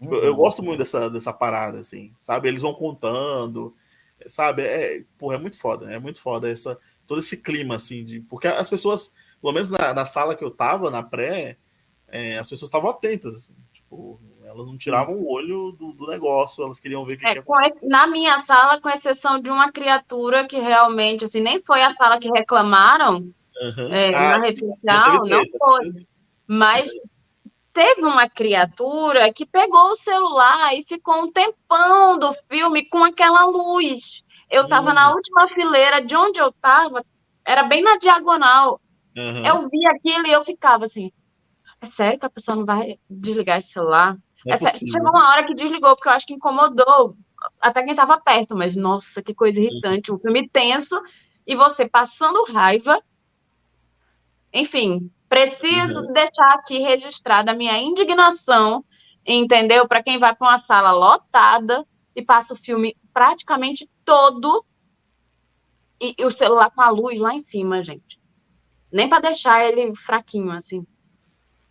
[0.00, 0.20] Tipo, uhum.
[0.22, 2.48] Eu gosto muito dessa, dessa parada, assim, sabe?
[2.48, 3.74] Eles vão contando,
[4.26, 4.62] sabe?
[4.62, 8.20] É, porra, é muito foda, é muito foda essa, todo esse clima, assim, de.
[8.20, 11.56] Porque as pessoas, pelo menos na, na sala que eu tava, na pré,
[12.08, 14.20] é, as pessoas estavam atentas, assim, tipo,
[14.52, 17.86] elas não tiravam o olho do, do negócio, elas queriam ver o que, é, que
[17.86, 22.18] Na minha sala, com exceção de uma criatura que realmente, assim, nem foi a sala
[22.18, 23.92] que reclamaram, Uhum.
[23.92, 26.06] É, ah, na rede social, não foi.
[26.46, 26.90] Mas
[27.72, 33.44] teve uma criatura que pegou o celular e ficou um tempão do filme com aquela
[33.44, 34.22] luz.
[34.50, 34.94] Eu estava uhum.
[34.94, 37.04] na última fileira de onde eu estava,
[37.44, 38.80] era bem na diagonal.
[39.16, 39.46] Uhum.
[39.46, 41.12] Eu vi aquilo e eu ficava assim:
[41.80, 44.16] é sério que a pessoa não vai desligar esse celular?
[44.46, 47.16] É, é Chegou uma hora que desligou, porque eu acho que incomodou
[47.60, 50.12] até quem estava perto, mas nossa, que coisa irritante.
[50.12, 51.00] Um filme tenso
[51.46, 53.02] e você passando raiva
[54.52, 56.12] enfim, preciso uhum.
[56.12, 58.84] deixar aqui registrada a minha indignação,
[59.26, 59.88] entendeu?
[59.88, 64.64] Para quem vai para uma sala lotada e passa o filme praticamente todo
[65.98, 68.20] e, e, o celular com a luz lá em cima, gente.
[68.92, 70.86] Nem para deixar ele fraquinho, assim.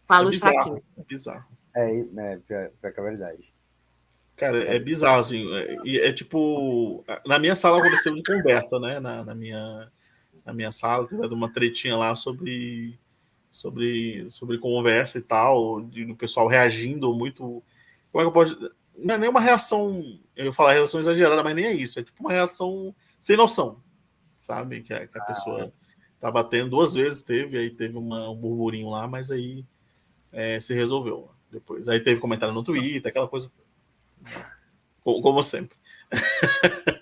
[0.08, 0.84] Com a é luz bizarro, fraquinha.
[0.98, 1.51] É bizarro.
[1.76, 3.54] É, né, pior, pior que é verdade.
[4.36, 5.46] Cara, é bizarro, assim.
[5.54, 7.04] É, é, tipo.
[7.26, 9.00] Na minha sala aconteceu de conversa, né?
[9.00, 9.92] Na, na minha
[10.46, 13.00] na minha sala, teve uma tretinha lá sobre
[13.52, 17.64] sobre sobre conversa e tal, de, do pessoal reagindo muito.
[18.12, 18.72] Como é que eu posso.
[18.98, 22.00] Não é nem uma reação, eu ia falar reação exagerada, mas nem é isso.
[22.00, 23.82] É tipo uma reação sem noção,
[24.38, 24.82] sabe?
[24.82, 25.26] Que a, que a ah.
[25.26, 25.74] pessoa
[26.20, 29.66] tá batendo duas vezes, teve, aí teve uma, um burburinho lá, mas aí
[30.32, 31.88] é, se resolveu depois.
[31.88, 33.52] Aí teve comentário no Twitter, aquela coisa.
[35.04, 35.78] Como, sempre.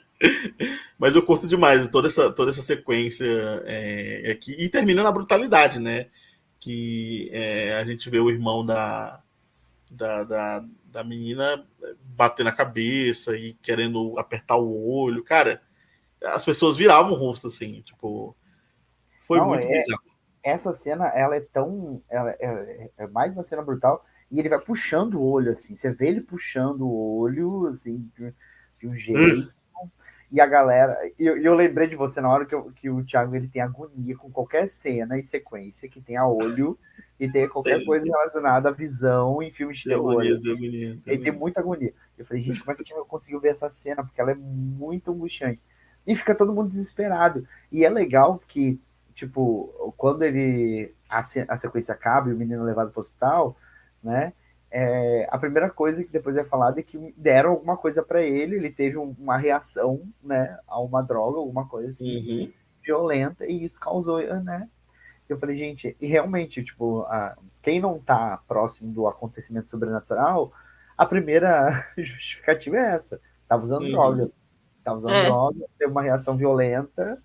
[0.98, 3.26] Mas eu curto demais toda essa, toda essa sequência
[3.66, 4.54] é, aqui.
[4.58, 6.08] E termina na brutalidade, né?
[6.60, 9.22] Que é, a gente vê o irmão da,
[9.90, 11.66] da, da, da, menina
[12.04, 15.24] bater na cabeça e querendo apertar o olho.
[15.24, 15.62] Cara,
[16.26, 18.36] as pessoas viravam o rosto, assim, tipo.
[19.22, 20.04] Foi Não, muito é, bizarro.
[20.44, 22.02] Essa cena, ela é tão.
[22.10, 24.06] Ela é, é mais uma cena brutal.
[24.32, 25.76] E ele vai puxando o olho, assim.
[25.76, 28.34] Você vê ele puxando o olho, assim, de,
[28.80, 29.48] de um jeito.
[29.48, 29.60] Hum
[30.32, 30.98] e a galera.
[31.18, 33.62] E eu, eu, lembrei de você na hora que, eu, que o Thiago ele tem
[33.62, 36.78] agonia com qualquer cena e sequência que tenha olho
[37.20, 40.12] e tenha qualquer coisa relacionada à visão em filmes de terror.
[40.12, 40.52] Agonia, assim.
[40.52, 41.94] agonia, ele tem muita agonia.
[42.18, 44.04] Eu falei, gente, como é que eu conseguiu ver essa cena?
[44.04, 45.60] Porque ela é muito angustiante.
[46.06, 47.48] E fica todo mundo desesperado.
[47.72, 48.80] E é legal que,
[49.16, 50.94] tipo, quando ele.
[51.10, 53.58] A, a sequência acaba e o menino é levado para o hospital,
[54.04, 54.34] né?
[54.72, 58.56] é, a primeira coisa que depois é falada é que deram alguma coisa para ele,
[58.56, 62.54] ele teve um, uma reação, né, a uma droga, alguma coisa assim, uhum.
[62.84, 64.70] violenta, e isso causou, né?
[65.28, 70.52] Eu falei, gente, e realmente, tipo, a, quem não tá próximo do acontecimento sobrenatural,
[70.98, 73.92] a primeira justificativa é essa, tava usando uhum.
[73.92, 74.32] droga,
[74.84, 75.26] tava usando é.
[75.26, 77.18] droga, teve uma reação violenta,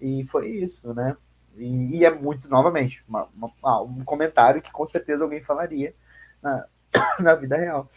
[0.00, 1.16] e foi isso, né?
[1.56, 5.94] E, e é muito, novamente, uma, uma, um comentário que com certeza alguém falaria,
[7.20, 7.88] na vida real.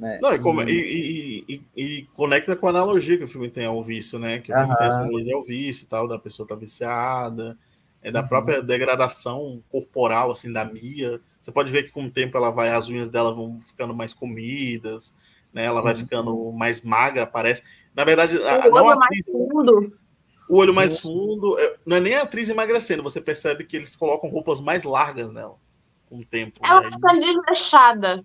[0.00, 0.18] Né?
[0.22, 4.18] Não, e, e, e, e, conecta com a analogia que o filme tem ao vício,
[4.18, 4.38] né?
[4.38, 7.54] Que o filme tem essa analogia ao vício e tal, da pessoa tá viciada,
[8.02, 8.28] é da uhum.
[8.28, 11.20] própria degradação corporal, assim, da Mia.
[11.38, 14.14] Você pode ver que com o tempo ela vai, as unhas dela vão ficando mais
[14.14, 15.14] comidas,
[15.52, 15.66] né?
[15.66, 15.84] Ela Sim.
[15.84, 17.62] vai ficando mais magra, parece.
[17.94, 19.98] Na verdade, o a, não a atriz, fundo.
[20.48, 20.76] O olho Sim.
[20.76, 21.58] mais fundo.
[21.58, 25.30] É, não é nem a atriz emagrecendo, você percebe que eles colocam roupas mais largas
[25.30, 25.56] nela
[26.10, 26.60] o tempo.
[26.62, 26.90] Ela né?
[26.90, 28.24] fica desleixada.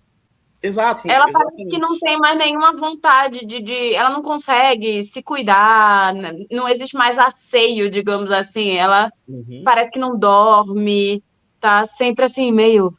[0.62, 1.08] Exato.
[1.08, 1.56] Ela exatamente.
[1.56, 3.94] parece que não tem mais nenhuma vontade de, de.
[3.94, 6.14] Ela não consegue se cuidar,
[6.50, 8.72] não existe mais asseio, digamos assim.
[8.72, 9.62] Ela uhum.
[9.64, 11.24] parece que não dorme,
[11.60, 12.98] tá sempre assim, meio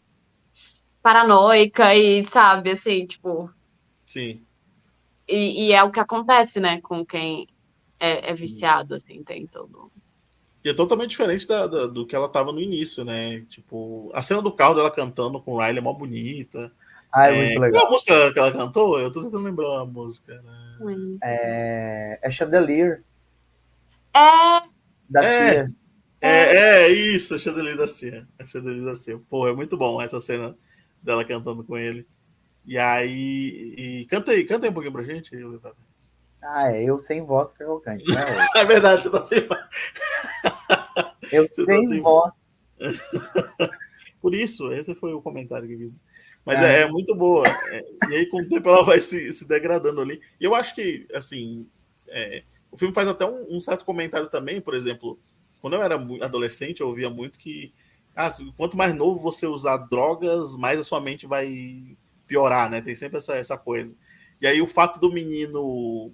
[1.02, 3.50] paranoica e, sabe, assim, tipo.
[4.04, 4.42] Sim.
[5.28, 7.48] E, e é o que acontece, né, com quem
[7.98, 9.90] é, é viciado, assim, tem todo.
[10.66, 13.44] E é totalmente diferente da, da, do que ela tava no início, né?
[13.48, 16.72] Tipo, a cena do carro dela cantando com o Riley é mó bonita.
[17.12, 17.82] Ah, é, muito legal.
[17.82, 18.98] Qual a música que ela cantou?
[18.98, 20.42] Eu tô tentando lembrar a música.
[20.42, 21.18] Né?
[21.22, 23.04] É, é Chandelier.
[24.12, 24.62] É.
[25.08, 25.52] Da é.
[25.52, 25.72] Cia.
[26.20, 28.26] É, é, isso, Chandelier da Cia.
[28.36, 29.20] É Chandelier da Cia.
[29.30, 30.58] Pô, é muito bom essa cena
[31.00, 32.04] dela cantando com ele.
[32.64, 33.76] E aí.
[33.78, 35.30] E canta aí, canta aí um pouquinho pra gente.
[36.42, 38.14] Ah, é eu sem voz que eu cante, né?
[38.56, 39.60] é verdade, você tá sem voz.
[41.32, 42.32] Eu você sem, tá sem voz.
[44.20, 45.92] Por isso, esse foi o comentário que
[46.44, 47.46] Mas é, é muito boa.
[47.48, 50.20] É, e aí, com o tempo, ela vai se, se degradando ali.
[50.40, 51.66] E eu acho que, assim,
[52.08, 55.18] é, o filme faz até um, um, certo comentário também, por exemplo,
[55.60, 57.72] quando eu era adolescente, eu ouvia muito que
[58.14, 61.96] ah, quanto mais novo você usar drogas, mais a sua mente vai
[62.26, 62.80] piorar, né?
[62.80, 63.94] Tem sempre essa, essa coisa.
[64.40, 66.12] E aí o fato do menino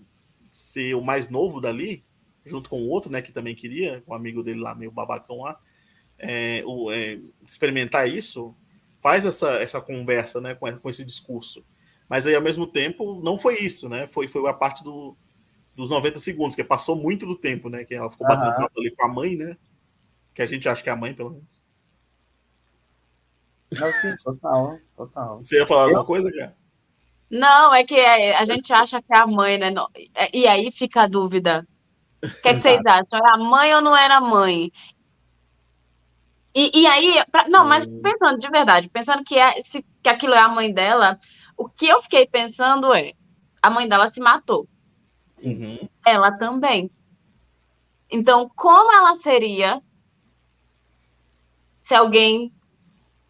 [0.51, 2.05] ser o mais novo dali,
[2.44, 5.59] junto com o outro, né, que também queria, o amigo dele lá, meio babacão lá,
[6.19, 8.55] é, o, é, experimentar isso,
[9.01, 11.64] faz essa, essa conversa, né, com, com esse discurso.
[12.12, 14.06] Mas aí, ao mesmo tempo, não foi isso, né?
[14.06, 15.16] Foi, foi a parte do,
[15.74, 17.85] dos 90 segundos, que passou muito do tempo, né?
[17.85, 18.69] Que ela ficou batendo uhum.
[18.77, 19.56] ali com a mãe, né?
[20.35, 21.59] Que a gente acha que é a mãe, pelo menos.
[23.73, 25.36] Não, sim, total, total.
[25.40, 25.86] Você ia falar eu...
[25.86, 26.55] alguma coisa, cara?
[27.31, 29.73] Não, é que é, a gente acha que é a mãe, né?
[30.14, 31.66] É, e aí fica a dúvida.
[32.23, 33.07] O que, é que vocês acham?
[33.19, 34.70] Era a mãe ou não era mãe?
[36.55, 38.01] E, e aí, pra, não, mas hum.
[38.03, 41.19] pensando de verdade, pensando que, é, se, que aquilo é a mãe dela,
[41.57, 43.15] o que eu fiquei pensando é:
[43.61, 44.69] a mãe dela se matou.
[45.43, 45.89] Uhum.
[46.07, 46.90] Ela também.
[48.11, 49.82] Então, como ela seria
[51.81, 52.53] se alguém,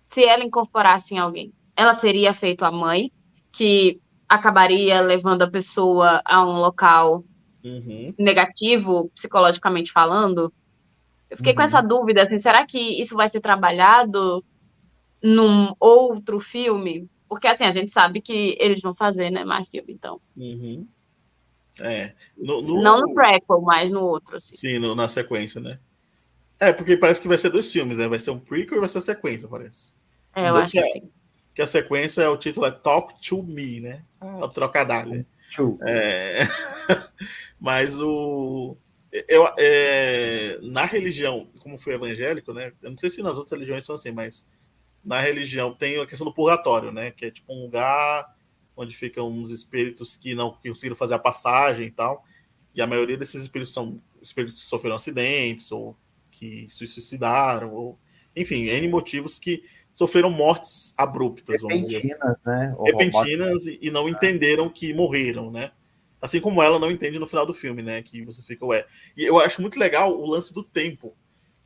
[0.09, 1.53] se ela incorporasse em alguém?
[1.77, 3.11] Ela seria feito a mãe,
[3.53, 7.25] que acabaria levando a pessoa a um local
[7.65, 8.15] uhum.
[8.19, 10.53] negativo, psicologicamente falando?
[11.31, 11.57] Eu fiquei uhum.
[11.57, 14.45] com essa dúvida, assim, será que isso vai ser trabalhado
[15.23, 17.09] num outro filme?
[17.29, 20.21] Porque, assim, a gente sabe que eles vão fazer, né, mais filme, então.
[20.37, 20.87] Uhum.
[21.81, 22.13] É.
[22.37, 22.83] No, no...
[22.83, 24.55] Não no prequel, mas no outro, assim.
[24.55, 25.79] Sim, no, na sequência, né?
[26.61, 28.07] É, porque parece que vai ser dois filmes, né?
[28.07, 29.95] Vai ser um prequel e vai ser a sequência, parece.
[30.35, 31.03] É, eu acho que, a,
[31.55, 34.05] que a sequência, o título é Talk to Me, né?
[34.21, 35.27] Ah, o trocadilho.
[35.83, 36.41] É...
[37.61, 38.77] mas o
[39.29, 42.73] eu, é, na religião, como foi evangélico, né?
[42.81, 44.49] Eu não sei se nas outras religiões são assim, mas
[45.05, 47.11] na religião tem a questão do purgatório, né?
[47.11, 48.35] Que é tipo um lugar
[48.75, 52.25] onde ficam uns espíritos que não conseguiram fazer a passagem e tal.
[52.75, 55.95] E a maioria desses espíritos são espíritos que sofreram acidentes ou
[56.31, 57.99] que se suicidaram, ou
[58.35, 59.63] enfim, N motivos que
[59.93, 62.35] sofreram mortes abruptas, vamos dizer assim.
[62.47, 62.77] Né?
[62.85, 65.73] Repentinas e, e não entenderam que morreram, né?
[66.21, 68.01] Assim como ela não entende no final do filme, né?
[68.01, 68.87] Que você fica, ué.
[69.17, 71.17] E eu acho muito legal o lance do tempo,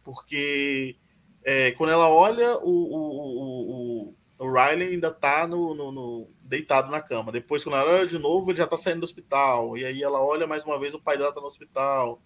[0.03, 0.97] porque
[1.44, 6.90] é, quando ela olha, o, o, o, o Riley ainda tá no, no, no, deitado
[6.90, 7.31] na cama.
[7.31, 9.77] Depois, quando ela olha de novo, ele já tá saindo do hospital.
[9.77, 12.20] E aí ela olha mais uma vez, o pai dela tá no hospital.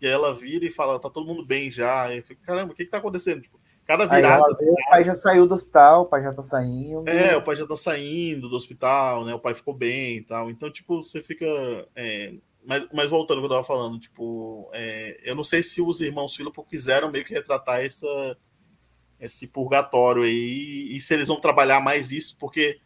[0.00, 2.12] E aí ela vira e fala, tá todo mundo bem já.
[2.12, 3.40] E eu fico, caramba, o que que tá acontecendo?
[3.40, 4.42] Tipo, Cada virada.
[4.42, 7.08] O pai já saiu do hospital, o pai já tá saindo.
[7.08, 9.32] É, o pai já tá saindo do hospital, né?
[9.32, 10.50] O pai ficou bem e tal.
[10.50, 11.46] Então, tipo, você fica.
[11.94, 12.34] É...
[12.64, 15.20] Mas, mas voltando ao que eu tava falando, tipo, é...
[15.22, 18.36] eu não sei se os irmãos Philip quiseram meio que retratar essa,
[19.20, 22.80] esse purgatório aí, e se eles vão trabalhar mais isso, porque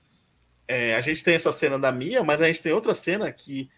[0.68, 3.70] é, a gente tem essa cena da Mia, mas a gente tem outra cena que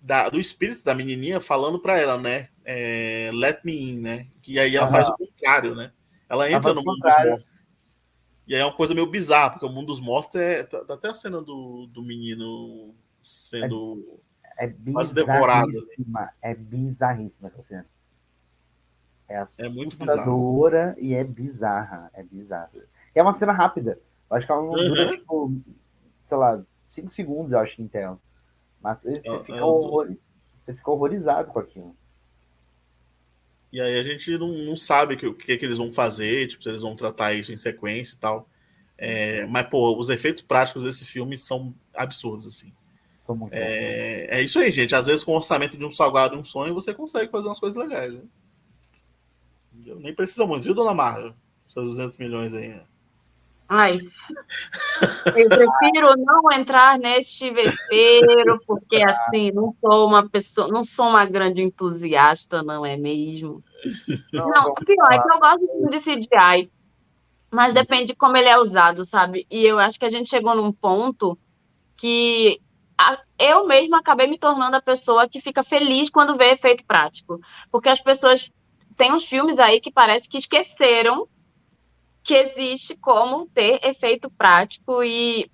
[0.00, 2.50] da, do espírito da menininha falando para ela, né?
[2.64, 4.26] É, Let me in, né?
[4.42, 4.92] Que aí ela uhum.
[4.92, 5.90] faz o contrário, né?
[6.28, 7.48] Ela entra no mundo dos mortos.
[8.46, 10.62] E aí é uma coisa meio bizarra, porque o mundo dos mortos é.
[10.62, 14.20] Tá, tá até a cena do, do menino sendo
[14.56, 15.72] é, é quase devorado.
[16.40, 17.86] É bizarríssima essa cena.
[19.28, 22.10] É, é muito assustadora e é bizarra.
[22.14, 22.70] É bizarra.
[23.14, 24.00] É uma cena rápida.
[24.30, 24.88] Eu acho que ela não uhum.
[24.88, 25.52] dura, tipo,
[26.24, 28.18] sei lá, 5 segundos, eu acho que em tela.
[28.80, 30.14] Mas você, é, fica, horror...
[30.60, 31.96] você fica horrorizado com aquilo.
[33.72, 36.62] E aí a gente não, não sabe o que, que, que, eles vão fazer, tipo,
[36.62, 38.48] se eles vão tratar isso em sequência e tal.
[38.96, 42.72] É, mas, pô, os efeitos práticos desse filme são absurdos, assim.
[43.20, 44.94] São muito é, é isso aí, gente.
[44.94, 47.60] Às vezes, com o orçamento de um salgado e um sonho, você consegue fazer umas
[47.60, 48.22] coisas legais, né?
[49.98, 51.34] Nem precisa muito, viu, dona Marja?
[51.68, 52.68] Seus 200 milhões aí.
[52.68, 52.82] Né?
[53.68, 53.98] Ai,
[55.34, 61.26] eu prefiro não entrar neste vespeiro, porque assim, não sou uma pessoa, não sou uma
[61.26, 63.64] grande entusiasta, não é mesmo?
[64.32, 66.70] Não, não pior é que eu gosto de CGI,
[67.50, 69.46] mas depende de como ele é usado, sabe?
[69.50, 71.36] E eu acho que a gente chegou num ponto
[71.96, 72.60] que
[73.38, 77.40] eu mesma acabei me tornando a pessoa que fica feliz quando vê efeito prático.
[77.70, 78.50] Porque as pessoas.
[78.96, 81.28] Tem uns filmes aí que parece que esqueceram
[82.26, 85.48] que existe como ter efeito prático e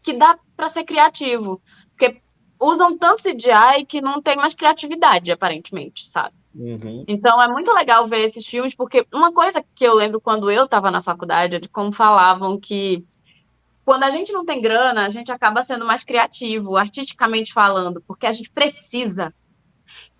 [0.00, 1.60] que dá para ser criativo.
[1.90, 2.22] Porque
[2.60, 6.32] usam tanto CGI que não tem mais criatividade, aparentemente, sabe?
[6.54, 7.04] Uhum.
[7.08, 10.64] Então é muito legal ver esses filmes, porque uma coisa que eu lembro quando eu
[10.64, 13.04] estava na faculdade é de como falavam que
[13.84, 18.26] quando a gente não tem grana, a gente acaba sendo mais criativo, artisticamente falando, porque
[18.26, 19.34] a gente precisa.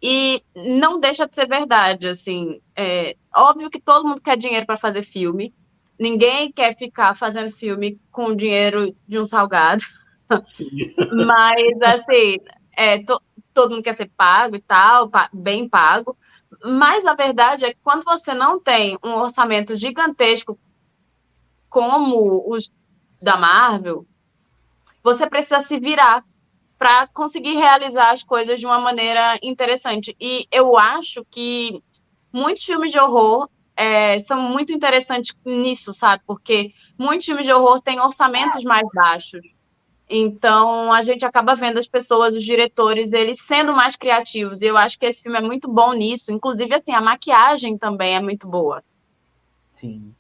[0.03, 2.61] E não deixa de ser verdade, assim.
[2.77, 5.55] É, óbvio que todo mundo quer dinheiro para fazer filme.
[5.99, 9.83] Ninguém quer ficar fazendo filme com o dinheiro de um salgado.
[10.29, 12.37] Mas, assim,
[12.73, 13.21] é, to,
[13.55, 16.17] todo mundo quer ser pago e tal, bem pago.
[16.65, 20.59] Mas a verdade é que quando você não tem um orçamento gigantesco
[21.69, 22.71] como os
[23.21, 24.07] da Marvel,
[25.03, 26.25] você precisa se virar
[26.79, 30.15] para conseguir realizar as coisas de uma maneira interessante.
[30.21, 31.83] E eu acho que
[32.33, 36.23] muitos filmes de horror é, são muito interessantes nisso, sabe?
[36.27, 39.43] Porque muitos filmes de horror têm orçamentos mais baixos.
[40.09, 44.63] Então a gente acaba vendo as pessoas, os diretores, eles sendo mais criativos.
[44.63, 46.33] E eu acho que esse filme é muito bom nisso.
[46.33, 48.83] Inclusive, assim, a maquiagem também é muito boa.
[49.67, 50.15] Sim.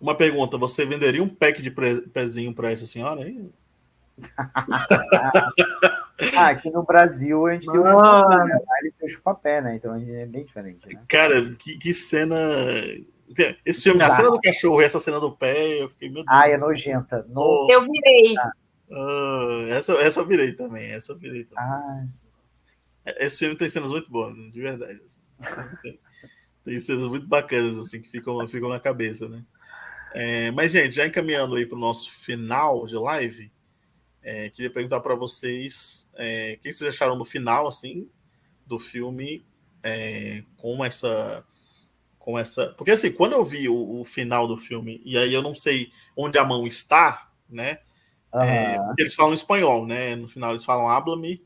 [0.00, 3.48] Uma pergunta: você venderia um pack de pezinho para essa senhora aí?
[6.36, 8.58] ah, aqui no Brasil a gente tem o chupapé, né?
[8.80, 9.76] eles têm o chupapé, né?
[9.76, 11.02] Então é bem diferente, né?
[11.08, 12.36] Cara, que, que cena.
[13.64, 14.12] Esse filme, Exato.
[14.12, 16.26] a cena do cachorro e essa cena do pé, eu fiquei, meu Deus.
[16.28, 17.24] Ah, é nojenta.
[17.28, 17.68] No...
[17.70, 18.36] Eu virei.
[18.38, 18.52] Ah.
[18.92, 21.64] Ah, essa, essa eu virei também, essa eu virei também.
[21.64, 22.06] Ah.
[23.18, 25.00] Esse filme tem cenas muito boas, de verdade.
[25.04, 25.20] Assim.
[25.82, 26.00] Tem,
[26.64, 29.44] tem, cenas muito bacanas, assim, que ficam, ficam na cabeça, né?
[30.12, 33.52] É, mas, gente, já encaminhando aí para o nosso final de live,
[34.22, 38.08] é, queria perguntar para vocês é, o que vocês acharam no final, assim,
[38.66, 39.44] do filme,
[39.82, 41.44] é, com essa.
[42.18, 42.68] Com essa.
[42.74, 45.90] Porque assim, quando eu vi o, o, final do filme, e aí eu não sei
[46.14, 47.78] onde a mão está, né?
[48.32, 48.86] Uhum.
[48.86, 50.14] porque eles falam espanhol, né?
[50.14, 51.44] No final eles falam habla-me,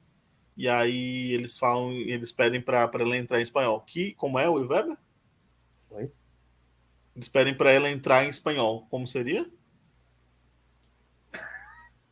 [0.56, 3.80] e aí eles falam, eles pedem para ela entrar em espanhol.
[3.80, 4.96] Que, como é o Weber?
[5.90, 6.12] Oi?
[7.14, 8.86] Eles pedem para ela entrar em espanhol.
[8.90, 9.48] Como seria?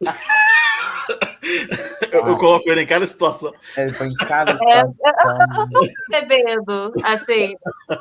[2.13, 3.53] eu, eu, coloco ele em cada situação.
[3.77, 4.71] É, ele foi em cada situação.
[4.71, 6.93] É, eu, tô percebendo.
[7.05, 7.55] Assim,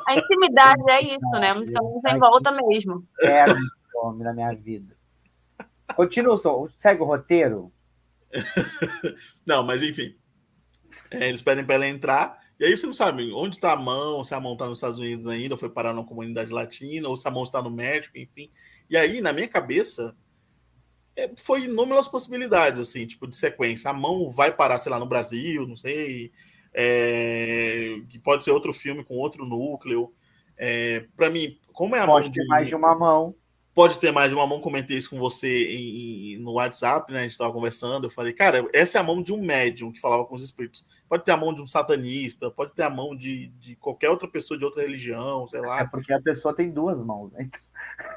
[0.08, 1.54] a intimidade é isso, né?
[1.58, 3.04] Então sem volta mesmo.
[3.22, 3.44] É
[3.94, 4.96] homem na minha vida.
[5.94, 6.40] Continua,
[6.78, 7.72] segue o roteiro.
[9.46, 10.16] Não, mas enfim.
[11.10, 12.40] É, eles pedem para ela entrar.
[12.58, 15.00] E aí você não sabe onde está a mão, se a mão está nos Estados
[15.00, 18.16] Unidos ainda, ou foi parar na comunidade latina, ou se a mão está no México,
[18.16, 18.52] enfim.
[18.88, 20.21] E aí, na minha cabeça, é,
[21.36, 23.90] foi inúmeras possibilidades, assim, tipo, de sequência.
[23.90, 26.32] A mão vai parar, sei lá, no Brasil, não sei.
[26.74, 30.12] É, que pode ser outro filme com outro núcleo.
[30.56, 32.22] É, para mim, como é a pode mão.
[32.22, 33.34] Pode ter mais de uma mão
[33.74, 34.60] pode ter mais de uma mão.
[34.60, 37.20] Comentei isso com você em, em, no WhatsApp, né?
[37.20, 38.06] A gente estava conversando.
[38.06, 40.86] Eu falei, cara, essa é a mão de um médium que falava com os espíritos.
[41.08, 44.28] Pode ter a mão de um satanista, pode ter a mão de, de qualquer outra
[44.28, 45.80] pessoa de outra religião, sei lá.
[45.80, 47.50] É porque a pessoa tem duas mãos, né?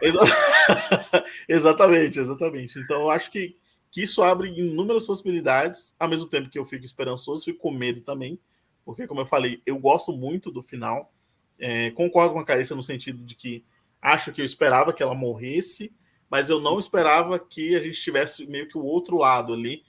[1.47, 2.79] exatamente, exatamente.
[2.79, 3.57] Então eu acho que,
[3.91, 8.01] que isso abre inúmeras possibilidades, ao mesmo tempo que eu fico esperançoso, fico com medo
[8.01, 8.39] também,
[8.83, 11.11] porque, como eu falei, eu gosto muito do final.
[11.57, 13.65] É, concordo com a Carissa no sentido de que
[14.05, 15.91] Acho que eu esperava que ela morresse,
[16.29, 19.83] mas eu não esperava que a gente tivesse meio que o outro lado ali.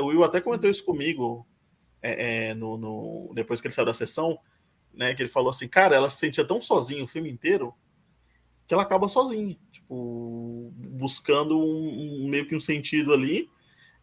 [0.00, 1.46] O Will até comentou isso comigo
[2.02, 4.38] é, é, no, no, depois que ele saiu da sessão,
[4.92, 5.14] né?
[5.14, 7.74] Que ele falou assim, cara, ela se sentia tão sozinha o filme inteiro
[8.66, 13.48] que ela acaba sozinha, tipo, buscando um, um meio que um sentido ali,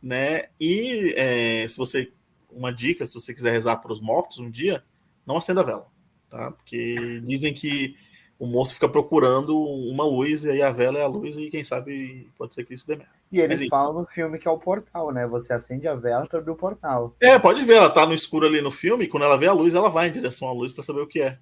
[0.02, 0.50] né?
[0.60, 2.12] E é, se você
[2.52, 4.84] uma dica, se você quiser rezar para os mortos um dia,
[5.26, 5.88] não acenda a vela,
[6.30, 6.52] tá?
[6.52, 7.96] Porque dizem que
[8.38, 11.64] o monstro fica procurando uma luz, e aí a vela é a luz, e quem
[11.64, 13.14] sabe pode ser que isso dê merda.
[13.32, 15.28] E eles falam no filme que é o portal, né?
[15.28, 17.16] Você acende a vela para abrir o portal.
[17.20, 19.76] É, pode ver, ela tá no escuro ali no filme, quando ela vê a luz,
[19.76, 21.38] ela vai em direção à luz para saber o que é.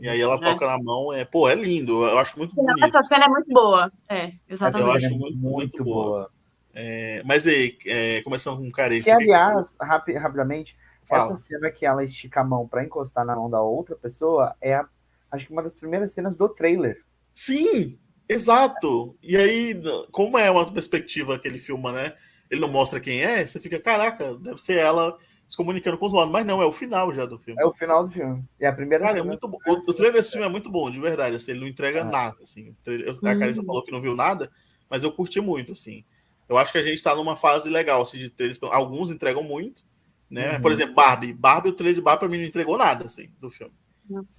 [0.00, 0.40] E aí ela é.
[0.40, 2.84] toca na mão, é, pô, é lindo, eu acho muito bonito.
[2.84, 4.88] Essa cena é muito boa, é, exatamente.
[4.88, 6.04] Eu acho muito, muito, muito boa.
[6.04, 6.30] boa.
[6.74, 9.10] É, mas aí, é, começando com carência.
[9.10, 9.84] E aliás, que...
[9.84, 11.24] rapi rapidamente, Fala.
[11.24, 14.74] essa cena que ela estica a mão para encostar na mão da outra pessoa é
[14.74, 14.88] a
[15.30, 17.02] acho que uma das primeiras cenas do trailer.
[17.34, 17.98] Sim,
[18.28, 19.16] exato.
[19.22, 19.80] E aí,
[20.10, 22.14] como é uma perspectiva que ele filma, né?
[22.50, 25.16] Ele não mostra quem é, você fica, caraca, deve ser ela
[25.48, 26.30] se comunicando com os humanos.
[26.30, 27.60] Mas não, é o final já do filme.
[27.60, 28.44] É o final do filme.
[28.60, 29.26] E a primeira Cara, é cena...
[29.26, 29.58] é muito bom.
[29.66, 31.36] O, o trailer desse filme é muito bom, de verdade.
[31.36, 32.04] Assim, ele não entrega é.
[32.04, 32.36] nada.
[32.42, 32.76] Assim.
[32.86, 33.64] A Carissa hum.
[33.64, 34.50] falou que não viu nada,
[34.88, 36.04] mas eu curti muito, assim.
[36.48, 38.58] Eu acho que a gente está numa fase legal, assim, de trailers.
[38.62, 39.82] Alguns entregam muito,
[40.30, 40.54] né?
[40.54, 40.62] Uhum.
[40.62, 41.32] Por exemplo, Barbie.
[41.32, 43.72] Barbie, o trailer de Barbie, pra mim, não entregou nada, assim, do filme.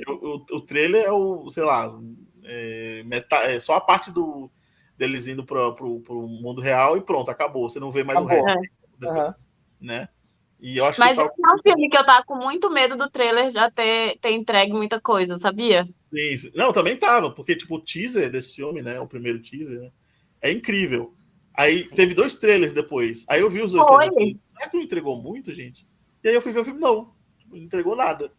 [0.07, 1.95] O, o, o, trailer é o, sei lá,
[2.43, 4.49] é, metade, é só a parte do,
[4.97, 7.69] deles indo para o mundo real e pronto, acabou.
[7.69, 8.41] Você não vê mais acabou.
[8.41, 8.69] o resto.
[9.01, 9.33] Uhum.
[9.79, 10.09] Né?
[10.59, 12.97] E eu acho Mas que esse é um filme que eu tava com muito medo
[12.97, 15.87] do trailer já ter, ter entregue muita coisa, sabia?
[16.13, 18.99] Sim, Não, também tava, porque tipo, o teaser desse filme, né?
[18.99, 19.91] O primeiro teaser, né,
[20.41, 21.13] é incrível.
[21.53, 23.25] Aí teve dois trailers depois.
[23.27, 24.09] Aí eu vi os dois Foi.
[24.09, 24.43] trailers.
[24.43, 25.87] Será que não entregou muito, gente?
[26.23, 27.13] E aí eu fui ver o filme, não.
[27.49, 28.31] Não entregou nada.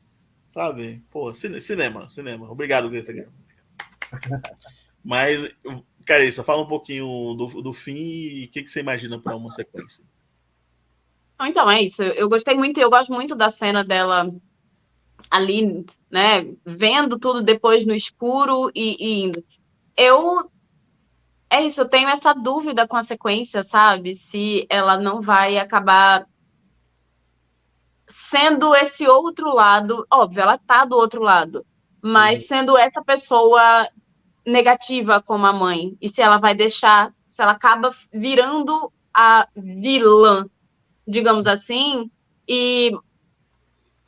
[0.49, 1.03] Sabe?
[1.11, 2.51] Pô, cinema, cinema.
[2.51, 3.13] Obrigado, Greta
[5.03, 5.51] Mas,
[6.05, 9.51] Carissa, fala um pouquinho do, do fim e o que, que você imagina para uma
[9.51, 10.05] sequência.
[11.47, 12.03] Então, é isso.
[12.03, 14.31] Eu gostei muito, eu gosto muito da cena dela
[15.31, 19.45] ali, né, vendo tudo depois no escuro e, e indo.
[19.97, 20.51] Eu
[21.53, 24.15] é isso, eu tenho essa dúvida com a sequência, sabe?
[24.15, 26.25] Se ela não vai acabar
[28.09, 31.67] sendo esse outro lado, óbvio, ela tá do outro lado,
[32.01, 33.89] mas sendo essa pessoa
[34.47, 40.49] negativa como a mãe, e se ela vai deixar, se ela acaba virando a vilã
[41.11, 42.11] digamos assim,
[42.49, 42.93] e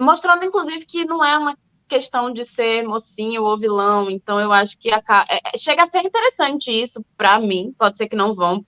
[0.00, 1.56] mostrando, inclusive, que não é uma
[1.88, 4.10] questão de ser mocinho ou vilão.
[4.10, 7.74] Então, eu acho que a, é, é, chega a ser interessante isso para mim.
[7.78, 8.64] Pode ser que não vão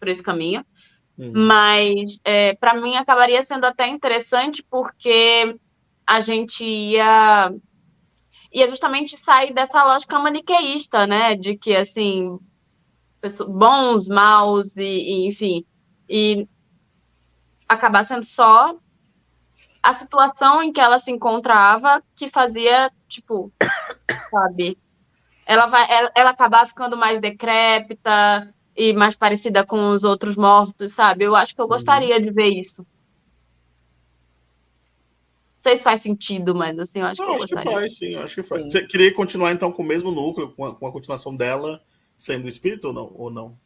[0.00, 0.64] por esse caminho,
[1.16, 1.32] uhum.
[1.34, 5.56] mas é, para mim acabaria sendo até interessante porque
[6.04, 7.52] a gente ia
[8.52, 11.36] ia justamente sair dessa lógica maniqueísta, né?
[11.36, 12.38] De que assim
[13.48, 15.64] bons, maus e, e enfim.
[16.08, 16.48] E
[17.72, 18.76] acabar sendo só
[19.82, 23.52] a situação em que ela se encontrava que fazia, tipo,
[24.30, 24.78] sabe?
[25.44, 30.92] Ela vai, ela, ela acabar ficando mais decrépita e mais parecida com os outros mortos,
[30.92, 31.24] sabe?
[31.24, 32.86] Eu acho que eu gostaria de ver isso.
[35.56, 37.72] Não sei se faz sentido, mas assim, eu acho Não, que eu acho gostaria.
[37.72, 38.62] que faz, sim, acho que faz.
[38.62, 38.70] Sim.
[38.70, 41.80] Você queria continuar então com o mesmo núcleo, com a, com a continuação dela
[42.16, 43.12] sendo espírito ou não?
[43.14, 43.58] Ou não?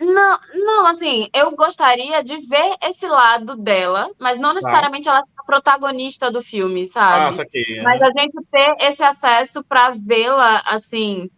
[0.00, 4.54] Não, não, assim, eu gostaria de ver esse lado dela, mas não tá.
[4.56, 7.24] necessariamente ela ser a protagonista do filme, sabe?
[7.24, 11.30] Ah, saquei, Mas a gente ter esse acesso para vê-la, assim,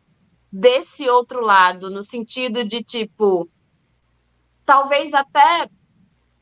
[0.50, 3.48] desse outro lado, no sentido de, tipo,
[4.64, 5.68] talvez até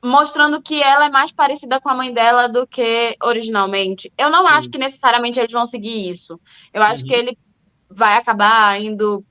[0.02, 4.12] mostrando que ela é mais parecida com a mãe dela do que originalmente.
[4.16, 4.48] Eu não Sim.
[4.50, 6.40] acho que necessariamente eles vão seguir isso.
[6.72, 7.08] Eu acho uhum.
[7.08, 7.38] que ele
[7.90, 9.24] vai acabar indo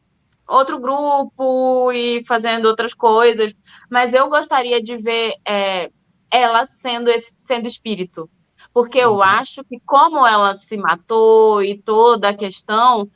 [0.50, 3.54] outro grupo e fazendo outras coisas,
[3.90, 5.92] mas eu gostaria de ver é,
[6.32, 8.30] ela sendo esse, sendo espírito,
[8.74, 13.10] porque eu acho que como ela se matou e toda a questão,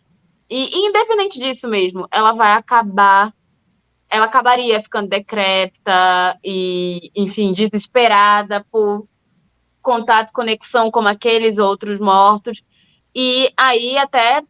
[0.49, 3.34] e, e independente disso mesmo, ela vai acabar,
[4.10, 9.07] ela acabaria ficando decrépita e, enfim, desesperada por
[9.81, 12.64] contato, conexão como aqueles outros mortos.
[13.15, 14.43] E aí até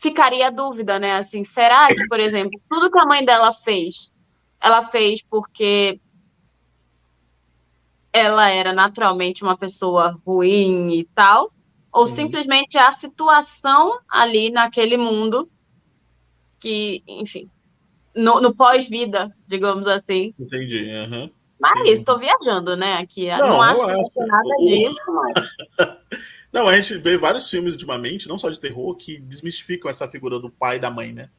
[0.00, 1.16] ficaria a dúvida, né?
[1.16, 4.10] Assim, será que, por exemplo, tudo que a mãe dela fez,
[4.60, 6.00] ela fez porque
[8.12, 11.52] ela era naturalmente uma pessoa ruim e tal,
[11.92, 12.08] ou uhum.
[12.08, 15.48] simplesmente a situação ali naquele mundo
[16.58, 17.48] que, enfim,
[18.14, 20.34] no, no pós-vida, digamos assim.
[20.38, 20.92] Entendi.
[20.92, 21.30] Uhum.
[21.60, 22.94] Mas estou viajando, né?
[22.94, 23.28] Aqui.
[23.28, 25.34] Não, não acho que nada disso, mas.
[26.52, 30.38] Não, a gente vê vários filmes ultimamente, não só de terror, que desmistificam essa figura
[30.38, 31.30] do pai e da mãe, né?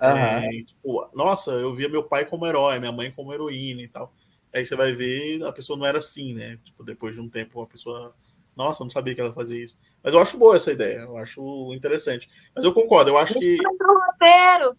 [0.00, 0.08] Uhum.
[0.08, 4.14] É, tipo, nossa, eu via meu pai como herói, minha mãe como heroína e tal.
[4.54, 6.58] Aí você vai ver, a pessoa não era assim, né?
[6.64, 8.14] Tipo, depois de um tempo, a pessoa.
[8.56, 9.76] Nossa, não sabia que ela fazia isso.
[10.02, 12.28] Mas eu acho boa essa ideia, eu acho interessante.
[12.54, 13.58] Mas eu concordo, eu acho que.
[13.58, 14.76] roteiro!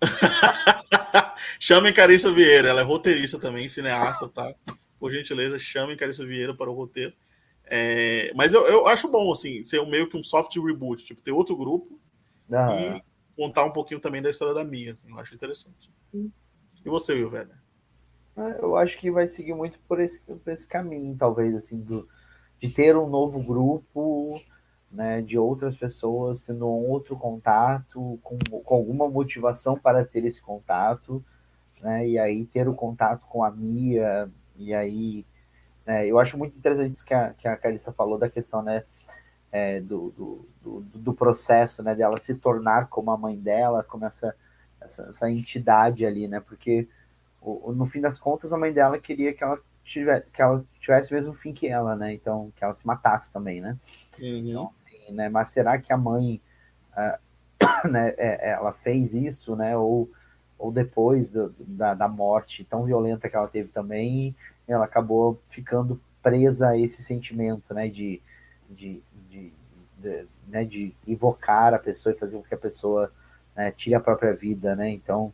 [1.60, 4.52] Chamem Carissa Vieira, ela é roteirista também, cineasta, tá?
[4.98, 7.12] Por gentileza, chamem Carissa Vieira para o roteiro.
[7.70, 11.32] É, mas eu, eu acho bom, assim, ser meio que um soft reboot, tipo, ter
[11.32, 11.98] outro grupo
[12.50, 13.02] e
[13.36, 15.92] contar um pouquinho também da história da minha, assim, eu acho interessante.
[16.14, 17.50] E você, Will, velho?
[18.36, 22.08] Ah, eu acho que vai seguir muito por esse, por esse caminho, talvez, assim, do,
[22.58, 24.40] de ter um novo grupo,
[24.90, 30.40] né, de outras pessoas tendo um outro contato, com, com alguma motivação para ter esse
[30.40, 31.22] contato,
[31.80, 35.26] né, e aí ter o contato com a Mia, e aí
[35.88, 36.06] né?
[36.06, 38.84] Eu acho muito interessante isso que a, que a Carissa falou da questão né,
[39.50, 44.04] é, do, do, do, do, processo né, dela se tornar como a mãe dela, como
[44.04, 44.36] essa,
[44.78, 46.40] essa, essa entidade ali, né?
[46.40, 46.86] Porque
[47.40, 51.10] o, no fim das contas a mãe dela queria que ela tivesse, que ela tivesse
[51.10, 52.12] o mesmo fim que ela, né?
[52.12, 53.78] Então, que ela se matasse também, né?
[54.18, 54.46] Uhum.
[54.46, 55.30] Então, assim, né?
[55.30, 56.42] Mas será que a mãe
[56.92, 59.74] uh, né, é, ela fez isso, né?
[59.74, 60.10] Ou,
[60.58, 64.34] ou depois do, da, da morte tão violenta que ela teve também,
[64.66, 68.20] ela acabou ficando presa a esse sentimento, né, de,
[68.68, 69.52] de, de,
[69.98, 73.12] de, né, de invocar a pessoa e fazer com que a pessoa
[73.56, 74.88] né, tire a própria vida, né?
[74.90, 75.32] Então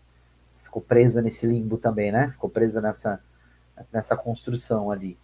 [0.63, 2.31] ficou presa nesse limbo também, né?
[2.31, 3.21] Ficou presa nessa,
[3.93, 5.17] nessa construção ali.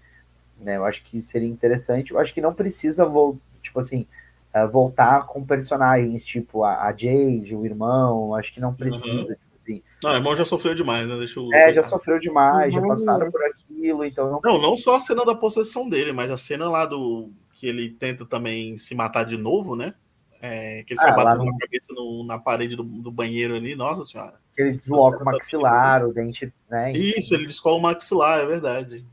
[0.59, 0.77] Né?
[0.77, 2.13] Eu acho que seria interessante.
[2.13, 4.07] Eu acho que não precisa voltar, tipo assim,
[4.55, 8.35] uh, voltar com personagens tipo a, a, Jade, o irmão.
[8.35, 9.33] Acho que não precisa.
[9.33, 9.50] Uhum.
[9.73, 9.83] Assim.
[10.03, 11.17] Não, o irmão já sofreu demais, né?
[11.17, 11.53] Deixa eu...
[11.53, 12.81] É, já sofreu demais, uhum.
[12.81, 14.41] já passaram por aquilo, então não.
[14.43, 17.91] Não, não só a cena da possessão dele, mas a cena lá do que ele
[17.91, 19.95] tenta também se matar de novo, né?
[20.43, 21.55] É, que ele fica ah, batendo no...
[21.55, 24.41] a cabeça no, na parede do, do, banheiro ali, nossa senhora.
[24.57, 26.93] Que ele desloca o maxilar, o dente, né?
[26.93, 29.05] Isso, ele descola o maxilar, é verdade.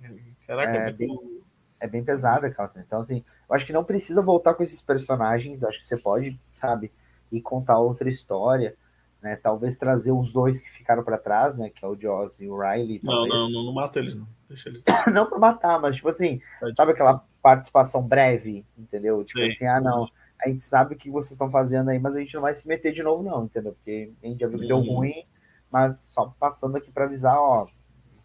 [0.48, 0.98] Caraca, é, é muito...
[0.98, 1.42] bem,
[1.82, 2.82] é bem pesada, calça.
[2.86, 6.40] Então, assim, eu acho que não precisa voltar com esses personagens, acho que você pode,
[6.56, 6.94] sabe,
[7.30, 8.76] ir contar outra história,
[9.22, 9.36] né?
[9.36, 11.70] Talvez trazer os dois que ficaram para trás, né?
[11.70, 13.00] Que é o Joss e o Riley.
[13.04, 14.28] Não, não, não, não mata eles, não.
[14.48, 14.84] Deixa eles.
[15.14, 19.24] não para matar, mas, tipo assim, pode sabe aquela participação breve, entendeu?
[19.24, 19.52] Tipo Sim.
[19.52, 20.08] assim, ah, não
[20.44, 22.68] a gente sabe o que vocês estão fazendo aí, mas a gente não vai se
[22.68, 23.74] meter de novo, não, entendeu?
[23.74, 24.98] Porque a gente já viu que deu uhum.
[24.98, 25.26] ruim,
[25.72, 27.68] mas só passando aqui para avisar, ó,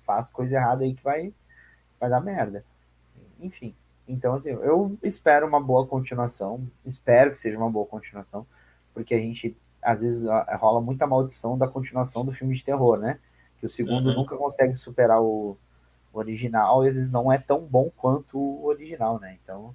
[0.05, 1.33] faz coisa errada aí que vai,
[1.99, 2.65] vai dar merda.
[3.41, 3.75] Enfim.
[4.07, 8.47] Então, assim, eu espero uma boa continuação, espero que seja uma boa continuação,
[8.93, 10.27] porque a gente, às vezes,
[10.59, 13.19] rola muita maldição da continuação do filme de terror, né?
[13.59, 14.17] Que o segundo uhum.
[14.17, 15.57] nunca consegue superar o,
[16.13, 19.37] o original, eles não é tão bom quanto o original, né?
[19.43, 19.75] Então,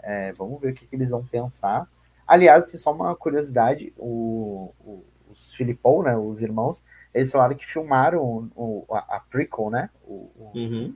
[0.00, 1.88] é, vamos ver o que, que, eles vão pensar.
[2.26, 7.66] Aliás, assim, só uma curiosidade, o, o, os Filipão, né, os irmãos, eles falaram que
[7.66, 10.94] filmaram o, a, a, prequel, né, o, uhum.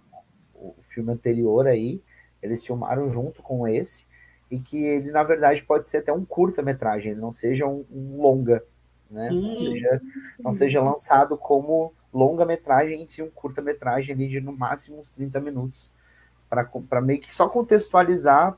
[0.54, 2.02] o, filme anterior aí,
[2.42, 4.06] eles filmaram junto com esse,
[4.52, 8.62] e que ele, na verdade, pode ser até um curta-metragem, não seja um, um longa,
[9.10, 9.40] né, uhum.
[9.40, 10.00] não, seja,
[10.38, 15.40] não seja lançado como longa-metragem em si, um curta-metragem ali de no máximo uns 30
[15.40, 15.90] minutos,
[16.50, 18.56] para meio que só contextualizar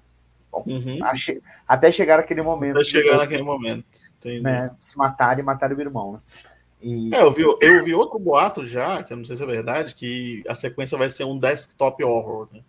[0.67, 1.01] Uhum.
[1.67, 2.77] Até chegar aquele momento.
[2.77, 3.85] Até chegar naquele momento.
[4.41, 6.21] Né, se matar e matar o irmão, né?
[6.81, 7.13] E...
[7.13, 9.97] É, eu vi, eu vi outro boato já, que eu não sei se é verdade,
[9.97, 12.61] que a sequência vai ser um desktop horror, né?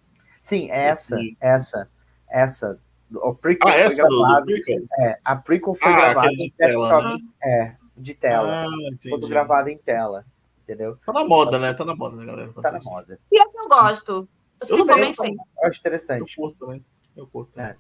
[0.42, 1.88] Sim, essa, essa,
[2.28, 2.80] essa.
[3.14, 4.88] O prequel ah, essa gravado, do, do?
[5.00, 7.20] É, a prequel foi ah, gravada em desktop, né?
[7.44, 8.66] é, de tela.
[8.66, 8.70] Ah,
[9.02, 10.26] foi gravada em tela,
[10.64, 10.98] entendeu?
[11.06, 11.74] Tá na moda, né?
[11.74, 12.54] Tá na moda, né, galera?
[12.54, 13.20] Tá na moda.
[13.32, 14.28] E é que eu gosto.
[14.68, 16.22] Eu, eu também, eu acho interessante.
[16.22, 16.86] Eu curto também.
[17.16, 17.60] Eu curto.
[17.60, 17.76] É.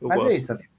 [0.00, 0.34] Eu Mas é gosto.
[0.34, 0.74] é isso, amigo.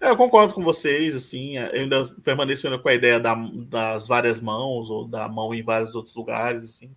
[0.00, 3.34] É, eu concordo com vocês, assim, eu ainda permaneço com a ideia da,
[3.68, 6.94] das várias mãos, ou da mão em vários outros lugares, assim,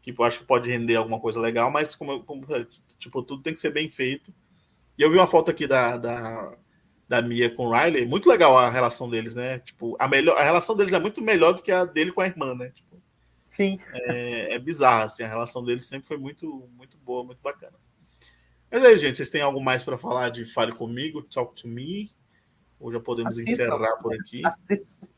[0.00, 2.46] que eu acho que pode render alguma coisa legal, mas como, como
[2.98, 4.32] tipo, tudo tem que ser bem feito.
[4.98, 6.56] E eu vi uma foto aqui da, da,
[7.08, 9.58] da Mia com o Riley, muito legal a relação deles, né?
[9.60, 12.26] Tipo, a, melhor, a relação deles é muito melhor do que a dele com a
[12.26, 12.70] irmã, né?
[12.70, 12.90] Tipo,
[13.46, 13.80] Sim.
[13.92, 17.76] É, é bizarro, assim, a relação deles sempre foi muito, muito boa, muito bacana.
[18.70, 22.08] Mas aí, gente, vocês têm algo mais para falar de Fale Comigo, Talk to Me?
[22.78, 23.52] Ou já podemos Assistam.
[23.52, 24.42] encerrar por aqui?
[24.44, 25.08] Assistam,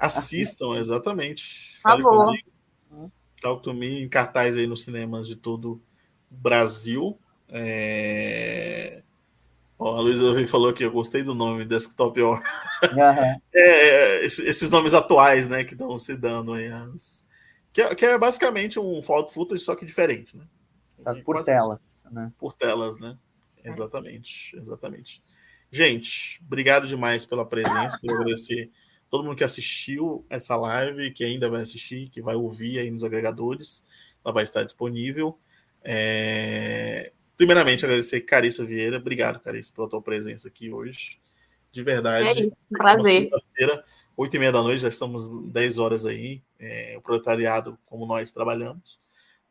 [0.00, 1.80] Assistam exatamente.
[1.82, 3.12] Fale comigo.
[3.40, 5.82] Talk to Me em cartaz aí nos cinemas de todo
[6.30, 7.18] o Brasil.
[7.48, 9.02] É...
[9.86, 12.38] a Luísa falou que eu gostei do nome Desktop Or.
[12.38, 13.40] Uhum.
[13.54, 16.68] É, esses nomes atuais, né, que estão se dando aí.
[16.68, 17.26] As...
[17.72, 20.44] Que, é, que, é basicamente um fault footage, só que diferente, né?
[21.04, 22.14] Tá por telas, isso.
[22.14, 22.32] né?
[22.38, 23.16] Por telas, né?
[23.64, 25.22] Exatamente, exatamente.
[25.70, 27.98] Gente, obrigado demais pela presença.
[27.98, 28.70] Queria agradecer
[29.08, 33.04] todo mundo que assistiu essa live, que ainda vai assistir, que vai ouvir aí nos
[33.04, 33.84] agregadores.
[34.24, 35.38] Ela vai estar disponível.
[35.82, 37.12] É...
[37.42, 38.98] Primeiramente, agradecer Carissa Vieira.
[38.98, 41.18] Obrigado, Carissa, pela tua presença aqui hoje.
[41.72, 42.28] De verdade.
[42.28, 43.30] É isso, prazer.
[44.16, 46.40] Oito e meia da noite, já estamos 10 horas aí.
[46.56, 48.96] É, o proletariado, como nós trabalhamos,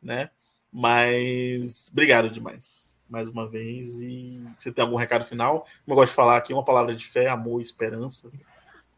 [0.02, 0.30] né?
[0.72, 4.00] Mas obrigado demais, mais uma vez.
[4.00, 5.66] E você tem algum recado final?
[5.84, 8.30] Como eu gosto de falar aqui, uma palavra de fé, amor e esperança.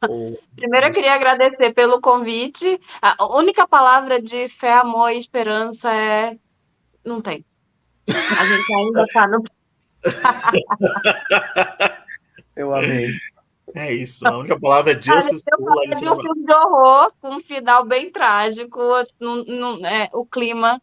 [0.08, 0.40] Ou...
[0.54, 2.80] Primeiro, eu queria agradecer pelo convite.
[3.02, 6.38] A única palavra de fé, amor e esperança é.
[7.04, 7.44] Não tem.
[8.08, 9.44] A gente ainda está no.
[12.56, 13.10] eu amei.
[13.74, 15.42] É isso, a única palavra é Justice.
[15.50, 18.80] Eu de um filme de horror com um final bem trágico.
[19.84, 20.80] é, o clima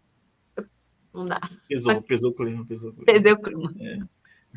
[1.14, 1.42] não dá.
[1.68, 3.06] Pesou, pesou o clima, pesou o clima.
[3.06, 3.74] Pesou o clima.
[3.80, 3.98] É.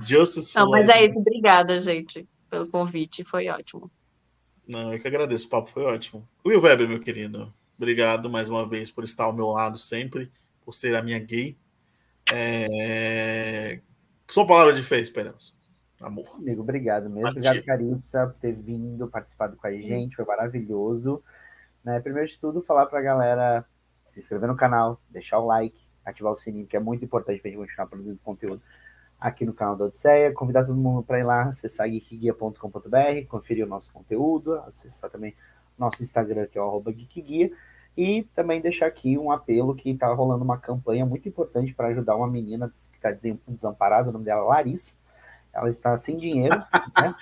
[0.04, 1.18] Justice Não, mas é isso.
[1.18, 3.24] Obrigada, gente, pelo convite.
[3.24, 3.90] Foi ótimo.
[4.66, 5.46] Não, eu que agradeço.
[5.46, 6.28] O papo foi ótimo.
[6.44, 7.52] Will Weber, meu querido.
[7.76, 10.30] Obrigado mais uma vez por estar ao meu lado sempre,
[10.64, 11.56] por ser a minha gay.
[12.32, 13.80] É...
[14.28, 15.52] Sua palavra de fé, Esperança.
[16.00, 16.24] Amor.
[16.36, 17.28] Amigo, obrigado mesmo.
[17.28, 20.16] Obrigado, Carissa, por ter vindo, participado com a gente.
[20.16, 21.22] Foi maravilhoso.
[21.82, 22.00] Né?
[22.00, 23.64] Primeiro de tudo, falar para a galera
[24.10, 27.48] se inscrever no canal, deixar o like, ativar o sininho, que é muito importante para
[27.48, 28.62] a gente continuar produzindo conteúdo
[29.18, 30.32] aqui no canal da Odisseia.
[30.32, 35.34] Convidar todo mundo para ir lá, acessar geekguia.com.br, conferir o nosso conteúdo, acessar também
[35.78, 37.50] nosso Instagram, que é o GeekGuia,
[37.96, 42.16] e também deixar aqui um apelo que está rolando uma campanha muito importante para ajudar
[42.16, 43.10] uma menina que está
[43.46, 44.94] desamparada, o nome dela é Larissa.
[45.52, 46.56] Ela está sem dinheiro,
[47.00, 47.14] né?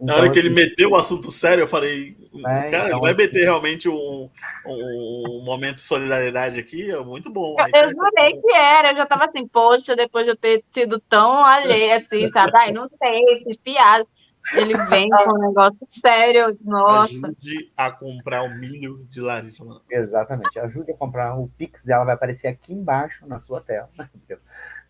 [0.00, 3.12] Na hora que ele assim, meteu o assunto sério, eu falei, é, cara, então, vai
[3.12, 4.30] assim, meter realmente um,
[4.64, 7.54] um, momento de solidariedade aqui, é muito bom.
[7.58, 10.98] Eu, eu jurei que era, eu já tava assim, poxa, depois de eu ter sido
[11.00, 12.50] tão alheia assim, sabe?
[12.54, 14.06] Ai, não sei, esses piadas.
[14.54, 17.14] Ele vem com um negócio sério, nossa.
[17.14, 19.64] Ajude a comprar o milho de Larissa.
[19.64, 19.80] Mano.
[19.88, 23.88] Exatamente, ajude a comprar o Pix dela, vai aparecer aqui embaixo na sua tela.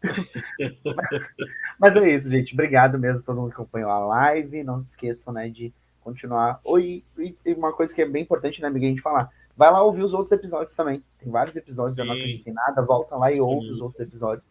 [1.79, 2.55] Mas é isso, gente.
[2.55, 4.65] Obrigado mesmo a todo mundo que acompanhou a live.
[4.65, 6.61] Não se esqueçam, né, de continuar.
[6.65, 9.31] Oi, e uma coisa que é bem importante, né, amiga, a gente falar.
[9.57, 11.05] Vai lá ouvir os outros episódios também.
[11.19, 12.01] Tem vários episódios, Sim.
[12.01, 12.81] eu não acredito em nada.
[12.81, 14.49] Volta lá e ouve os outros episódios,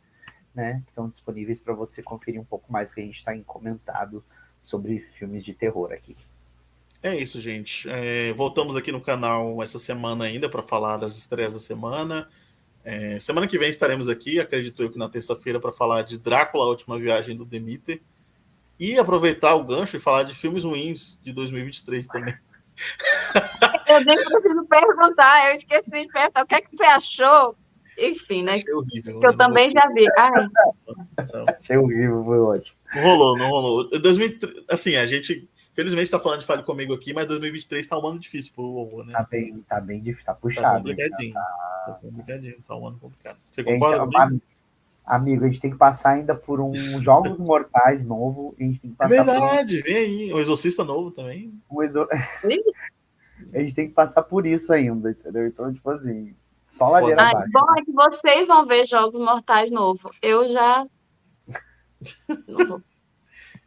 [0.54, 0.82] né?
[0.86, 4.24] Que estão disponíveis para você conferir um pouco mais que a gente está em comentado
[4.62, 6.16] sobre filmes de terror aqui.
[7.02, 7.88] É isso, gente.
[7.90, 12.28] É, voltamos aqui no canal essa semana ainda para falar das estreias da semana.
[12.84, 16.66] É, semana que vem estaremos aqui, acredito eu que na terça-feira, para falar de Drácula,
[16.66, 18.02] a última viagem do Demeter.
[18.78, 22.38] E aproveitar o gancho e falar de filmes ruins de 2023 também.
[23.88, 27.56] Eu nem preciso perguntar, eu esqueci de perguntar o que, é que você achou.
[27.98, 28.54] Enfim, né?
[28.54, 29.20] Achei horrível.
[29.20, 30.06] Que eu também já vi.
[30.18, 30.48] Ai.
[31.48, 32.79] Achei horrível, foi ótimo.
[32.96, 33.90] Não rolou, não rolou.
[33.90, 35.48] 2003, assim, a gente
[35.80, 39.06] Felizmente está falando de Fale Comigo aqui, mas 2023 está um ano difícil pro horror,
[39.06, 39.14] né?
[39.14, 40.68] Tá bem, tá bem difícil, tá puxado.
[40.68, 41.34] Tá complicadinho.
[41.34, 43.38] Tá, tá complicadinho, tá um ano complicado.
[43.50, 44.42] Você concorda gente, amigo?
[45.06, 48.54] amigo, a gente tem que passar ainda por um Jogos Mortais novo.
[48.60, 49.84] A gente tem que passar é verdade, um...
[49.84, 50.34] vem aí.
[50.34, 51.54] O Exorcista novo também.
[51.70, 52.10] O exor...
[52.12, 55.48] a gente tem que passar por isso ainda, entendeu?
[55.48, 56.36] Então, tipo assim,
[56.68, 57.52] só ladeira ah, abaixo.
[57.54, 60.12] Bom é que vocês vão ver Jogos Mortais novo.
[60.22, 60.84] Eu já.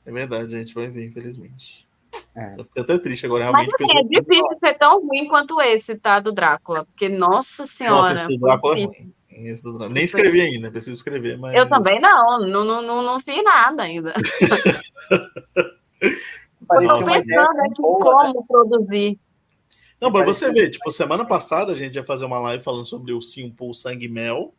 [0.04, 1.86] É verdade, a gente vai ver, infelizmente.
[2.34, 2.54] É.
[2.74, 3.70] Eu até triste agora, realmente.
[3.78, 6.18] Mas, assim, é difícil ser tão ruim quanto esse, tá?
[6.20, 6.84] Do Drácula.
[6.84, 7.96] Porque, nossa senhora.
[7.96, 9.12] Nossa, esse do Drácula é ruim.
[9.90, 11.54] Nem escrevi ainda, preciso escrever, mas.
[11.54, 14.12] Eu também não, não, não, não, não fiz nada ainda.
[16.62, 18.40] Estou pensando aqui como né?
[18.46, 19.18] produzir.
[20.00, 23.12] Não, para você ver, tipo, semana passada a gente ia fazer uma live falando sobre
[23.12, 24.54] o Simple Sangue Mel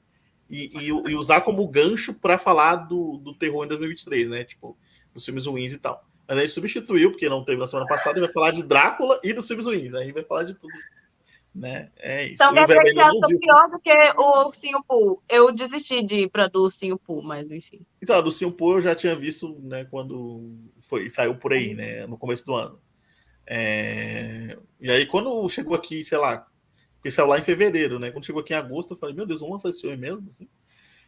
[0.53, 4.43] e, e, e usar como gancho para falar do, do terror em 2023, né?
[4.43, 4.77] Tipo,
[5.11, 6.05] dos filmes ruins e tal.
[6.27, 9.19] Mas a gente substituiu, porque não teve na semana passada, e vai falar de Drácula
[9.23, 9.95] e dos filmes ruins.
[9.95, 10.73] Aí vai falar de tudo.
[11.55, 11.89] Né?
[11.97, 12.33] É isso.
[12.35, 15.23] Então, que eu sou pior do que o Ursinho Poo.
[15.27, 17.83] Eu desisti de ir para do Ursinho Poo, mas enfim.
[17.99, 22.05] Então, do Ursinho Poo eu já tinha visto né, quando foi, saiu por aí, né?
[22.05, 22.79] No começo do ano.
[23.47, 24.55] É...
[24.79, 26.47] E aí, quando chegou aqui, sei lá,
[27.03, 28.11] porque saiu lá em fevereiro, né?
[28.11, 30.25] Quando chegou aqui em agosto, eu falei, meu Deus, vamos lançar esse filme mesmo?
[30.29, 30.47] Assim?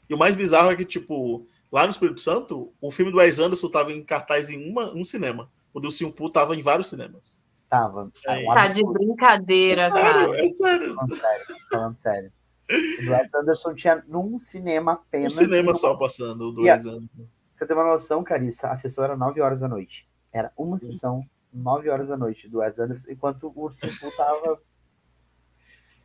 [0.09, 3.38] E o mais bizarro é que, tipo, Lá no Espírito Santo, o filme do Wes
[3.38, 5.51] Anderson estava em cartaz em uma, um cinema.
[5.73, 7.43] O do Simpu estava em vários cinemas.
[7.67, 8.09] Tava.
[8.27, 10.41] É, tá de brincadeira, é sério, cara.
[10.41, 10.95] É sério.
[10.95, 11.45] Falando sério.
[11.69, 12.31] Falando sério.
[12.69, 15.35] O Wes Anderson tinha num cinema apenas.
[15.35, 17.27] Um cinema só passando, o do Wes Anderson.
[17.51, 18.69] Você tem uma noção, Carissa?
[18.69, 20.07] A sessão era 9 horas da noite.
[20.31, 24.61] Era uma sessão, 9 horas da noite, do Wes Anderson, enquanto o Simpu tava.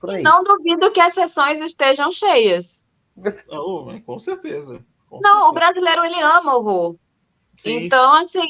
[0.01, 0.22] Por aí.
[0.22, 2.85] Não duvido que as sessões estejam cheias.
[3.51, 4.82] Oh, com certeza.
[5.20, 6.97] Não, o brasileiro ele ama horror.
[7.56, 8.40] Sim, então, assim,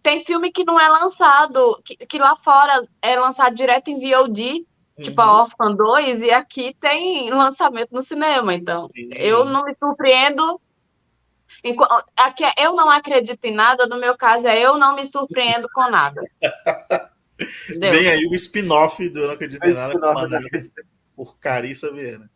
[0.00, 4.64] tem filme que não é lançado, que, que, lá fora é lançado direto em VOD,
[4.96, 5.02] uhum.
[5.02, 8.54] tipo a Orphan 2, e aqui tem lançamento no cinema.
[8.54, 9.08] Então, sim.
[9.12, 10.60] eu não me surpreendo.
[12.16, 15.66] Aqui é, eu não acredito em nada, no meu caso é eu não me surpreendo
[15.74, 16.22] com nada.
[17.68, 19.98] Vem aí o spin-off do Eu Não Acredito em Nada,
[21.20, 22.30] por Carissa Vieira.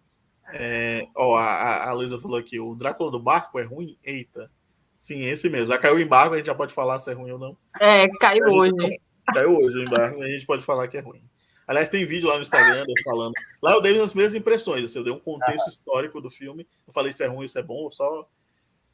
[0.52, 3.96] É, ó, a, a Luísa falou aqui: o Drácula do barco é ruim?
[4.04, 4.50] Eita.
[4.98, 5.68] Sim, esse mesmo.
[5.68, 7.56] Já caiu o embargo, a gente já pode falar se é ruim ou não.
[7.80, 9.00] É, caiu hoje.
[9.32, 11.22] Caiu hoje o embargo, a gente pode falar que é ruim.
[11.66, 13.32] Aliás, tem vídeo lá no Instagram falando.
[13.62, 16.66] Lá eu dei as primeiras impressões, assim, eu dei um contexto histórico do filme.
[16.86, 18.28] Eu falei se é ruim, se é bom, eu só.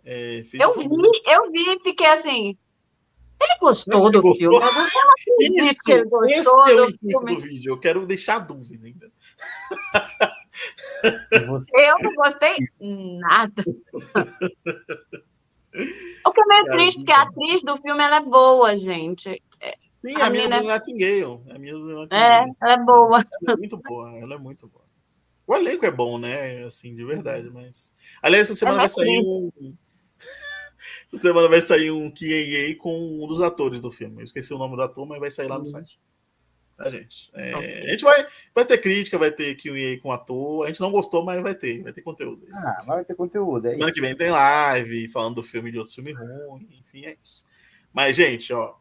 [0.04, 0.84] É, eu vi,
[1.26, 2.56] eu vi e fiquei assim.
[3.40, 4.60] Ele gostou ele do gostou?
[4.60, 4.66] filme.
[5.40, 7.34] Eu Isso, que ele gostou esse é o do, filme.
[7.34, 7.72] do vídeo.
[7.72, 9.10] Eu quero deixar dúvida ainda.
[11.72, 13.64] Eu não gostei nada.
[16.26, 19.42] O que é meio triste, porque a atriz do filme ela é boa, gente.
[19.94, 20.62] Sim, a, a minha é...
[20.62, 21.40] Nightingale.
[21.50, 22.08] A minha Nightingale.
[22.12, 23.24] É, ela é boa.
[23.42, 24.84] Ela é muito boa, ela é muito boa.
[25.46, 26.64] O elenco é bom, né?
[26.64, 27.92] Assim, de verdade, mas.
[28.22, 29.50] Aliás, essa semana é vai sair um.
[31.12, 34.20] essa semana vai sair um QA com um dos atores do filme.
[34.20, 35.66] Eu esqueci o nome do ator, mas vai sair lá no uhum.
[35.66, 35.98] site
[36.80, 37.30] tá, gente?
[37.34, 40.64] É, a gente vai, vai ter crítica, vai ter QA com ator.
[40.64, 42.46] A gente não gostou, mas vai ter, vai ter conteúdo.
[42.54, 43.68] Ah, vai ter conteúdo.
[43.68, 47.16] É Semana que vem tem live, falando do filme de outro filme ruim, enfim, é
[47.22, 47.44] isso.
[47.92, 48.76] Mas, gente, ó,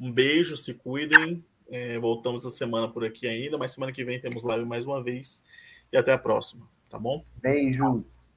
[0.00, 1.44] um beijo, se cuidem.
[1.70, 5.02] É, voltamos essa semana por aqui ainda, mas semana que vem temos live mais uma
[5.02, 5.42] vez.
[5.92, 7.24] E até a próxima, tá bom?
[7.40, 8.28] Beijos.